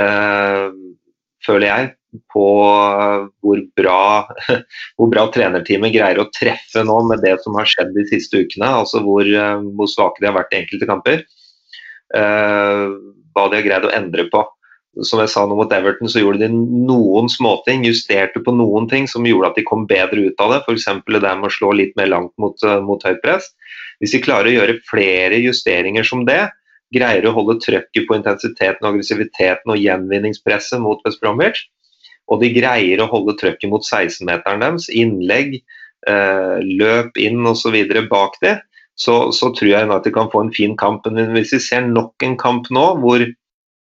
eh, 0.00 0.66
føler 1.46 1.68
jeg, 1.68 1.92
på 2.34 2.48
hvor 3.42 3.62
bra, 3.78 4.02
hvor 4.98 5.10
bra 5.12 5.28
trenerteamet 5.34 5.94
greier 5.94 6.22
å 6.22 6.28
treffe 6.34 6.82
nå 6.86 6.98
med 7.06 7.22
det 7.22 7.36
som 7.46 7.54
har 7.58 7.70
skjedd 7.70 7.94
de 7.94 8.06
siste 8.10 8.42
ukene. 8.42 8.74
altså 8.82 9.04
Hvor, 9.06 9.22
eh, 9.22 9.70
hvor 9.78 9.90
svake 9.90 10.18
de 10.18 10.32
har 10.32 10.38
vært 10.40 10.54
i 10.54 10.64
enkelte 10.64 10.90
kamper. 10.90 11.24
Eh, 12.14 12.84
hva 13.34 13.48
de 13.50 13.58
har 13.60 13.66
greid 13.70 13.86
å 13.86 13.94
endre 13.94 14.26
på 14.34 14.42
som 15.02 15.20
jeg 15.22 15.30
sa 15.32 15.42
nå 15.46 15.56
mot 15.58 15.72
Everton, 15.74 16.08
så 16.10 16.22
gjorde 16.22 16.44
de 16.44 16.50
noen 16.54 17.28
småting, 17.32 17.82
justerte 17.88 18.42
på 18.44 18.54
noen 18.54 18.86
ting 18.90 19.08
som 19.10 19.26
gjorde 19.26 19.50
at 19.50 19.58
de 19.58 19.66
kom 19.66 19.86
bedre 19.90 20.28
ut 20.28 20.42
av 20.42 20.52
det. 20.52 20.60
F.eks. 20.62 20.86
det 21.08 21.22
der 21.24 21.38
med 21.40 21.48
å 21.50 21.54
slå 21.54 21.72
litt 21.74 21.94
mer 21.98 22.10
langt 22.12 22.34
mot, 22.40 22.54
uh, 22.62 22.78
mot 22.84 23.02
høyt 23.02 23.22
press. 23.24 23.50
Hvis 24.02 24.14
de 24.14 24.22
klarer 24.22 24.50
å 24.50 24.56
gjøre 24.58 24.80
flere 24.86 25.40
justeringer 25.42 26.06
som 26.06 26.24
det, 26.28 26.42
greier 26.94 27.26
å 27.26 27.34
holde 27.34 27.58
trøkket 27.64 28.06
på 28.06 28.18
intensiteten, 28.18 28.86
aggressiviteten 28.86 29.72
og 29.72 29.80
gjenvinningspresset 29.82 30.82
mot 30.82 31.02
West 31.06 31.22
Bromwich, 31.22 31.64
og 32.30 32.40
de 32.40 32.52
greier 32.54 33.02
å 33.02 33.10
holde 33.10 33.34
trøkket 33.40 33.72
mot 33.72 33.84
16-meteren 33.84 34.62
deres, 34.62 34.86
innlegg, 34.94 35.58
uh, 36.06 36.62
løp 36.62 37.18
inn 37.18 37.42
osv. 37.50 37.74
bak 38.10 38.38
det, 38.44 38.60
så, 38.94 39.32
så, 39.34 39.50
tror 39.50 39.72
jeg 39.72 39.90
at 39.90 40.04
de 40.06 40.12
kan 40.14 40.30
få 40.30 40.44
en 40.44 40.54
fin 40.54 40.76
kamp. 40.78 41.06
Men 41.10 41.34
hvis 41.34 41.56
vi 41.56 41.62
ser 41.62 41.88
nok 41.88 42.22
en 42.22 42.36
kamp 42.38 42.70
nå 42.70 42.84
hvor 43.02 43.24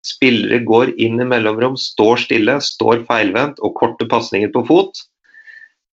Spillere 0.01 0.63
går 0.65 0.95
inn 0.97 1.21
i 1.21 1.27
mellomrom, 1.29 1.75
står 1.77 2.23
stille, 2.23 2.57
står 2.65 3.03
feilvendt 3.09 3.61
og 3.61 3.75
korte 3.77 4.07
pasninger 4.09 4.49
på 4.53 4.65
fot. 4.65 5.03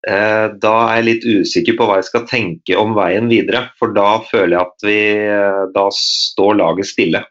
Eh, 0.08 0.46
da 0.62 0.74
er 0.86 1.02
jeg 1.02 1.08
litt 1.08 1.26
usikker 1.26 1.76
på 1.76 1.88
hva 1.88 1.98
jeg 2.00 2.08
skal 2.12 2.26
tenke 2.30 2.78
om 2.80 2.96
veien 2.96 3.28
videre. 3.32 3.66
For 3.80 3.92
da 3.96 4.22
føler 4.30 4.56
jeg 4.56 4.64
at 4.64 4.88
vi 4.88 4.98
eh, 5.26 5.62
Da 5.76 5.88
står 5.94 6.60
laget 6.62 6.88
stille. 6.94 7.24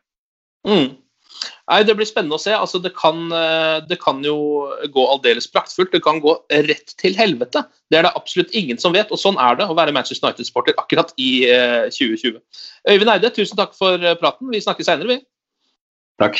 Mm. 0.67 0.97
Nei, 1.67 1.79
Det 1.87 1.95
blir 1.99 2.09
spennende 2.09 2.37
å 2.37 2.43
se. 2.43 2.53
Altså, 2.53 2.81
det, 2.83 2.93
kan, 2.99 3.23
eh, 3.33 3.79
det 3.89 3.97
kan 4.03 4.21
jo 4.25 4.37
gå 4.93 5.07
aldeles 5.15 5.49
praktfullt. 5.49 5.95
Det 5.95 6.03
kan 6.05 6.21
gå 6.21 6.35
rett 6.69 6.93
til 7.01 7.17
helvete. 7.17 7.65
Det 7.89 8.01
er 8.01 8.09
det 8.09 8.13
absolutt 8.19 8.53
ingen 8.53 8.83
som 8.83 8.93
vet, 8.97 9.13
og 9.15 9.23
sånn 9.23 9.39
er 9.41 9.57
det 9.57 9.71
å 9.71 9.79
være 9.79 9.95
Manchester 9.97 10.29
United-sporter 10.29 10.77
akkurat 10.83 11.15
i 11.23 11.47
2020. 11.95 12.43
Øyvind 12.91 13.13
Eide, 13.15 13.31
tusen 13.35 13.59
takk 13.59 13.77
for 13.79 14.03
praten. 14.21 14.51
Vi 14.51 14.63
snakkes 14.65 14.91
seinere, 14.91 15.15
vi. 15.15 15.19
Takk. 16.19 16.39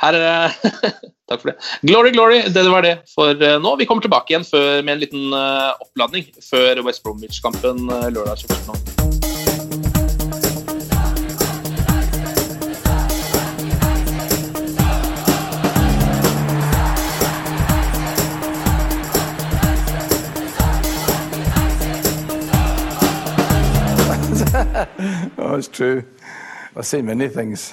Her 0.00 0.14
Takk 1.28 1.40
for 1.40 1.50
det. 1.50 1.56
Glory, 1.82 2.10
glory. 2.10 2.42
Det 2.52 2.70
var 2.70 2.82
det 2.82 2.98
for 3.14 3.42
eh, 3.42 3.60
nå. 3.60 3.76
Vi 3.76 3.84
kommer 3.88 4.02
tilbake 4.04 4.32
igjen 4.32 4.44
før, 4.44 4.82
med 4.82 4.92
en 4.94 5.00
liten 5.00 5.32
uh, 5.32 5.72
oppladning 5.80 6.28
før 6.44 6.82
West 6.84 7.02
Bromwich-kampen 7.04 7.88
uh, 7.88 8.08
lørdag 8.12 8.44
21. 8.44 9.04
oh, 25.38 25.56
it's 25.56 25.68
true. 25.68 26.04
I've 26.76 26.86
seen 26.86 27.06
many 27.06 27.28
things. 27.28 27.72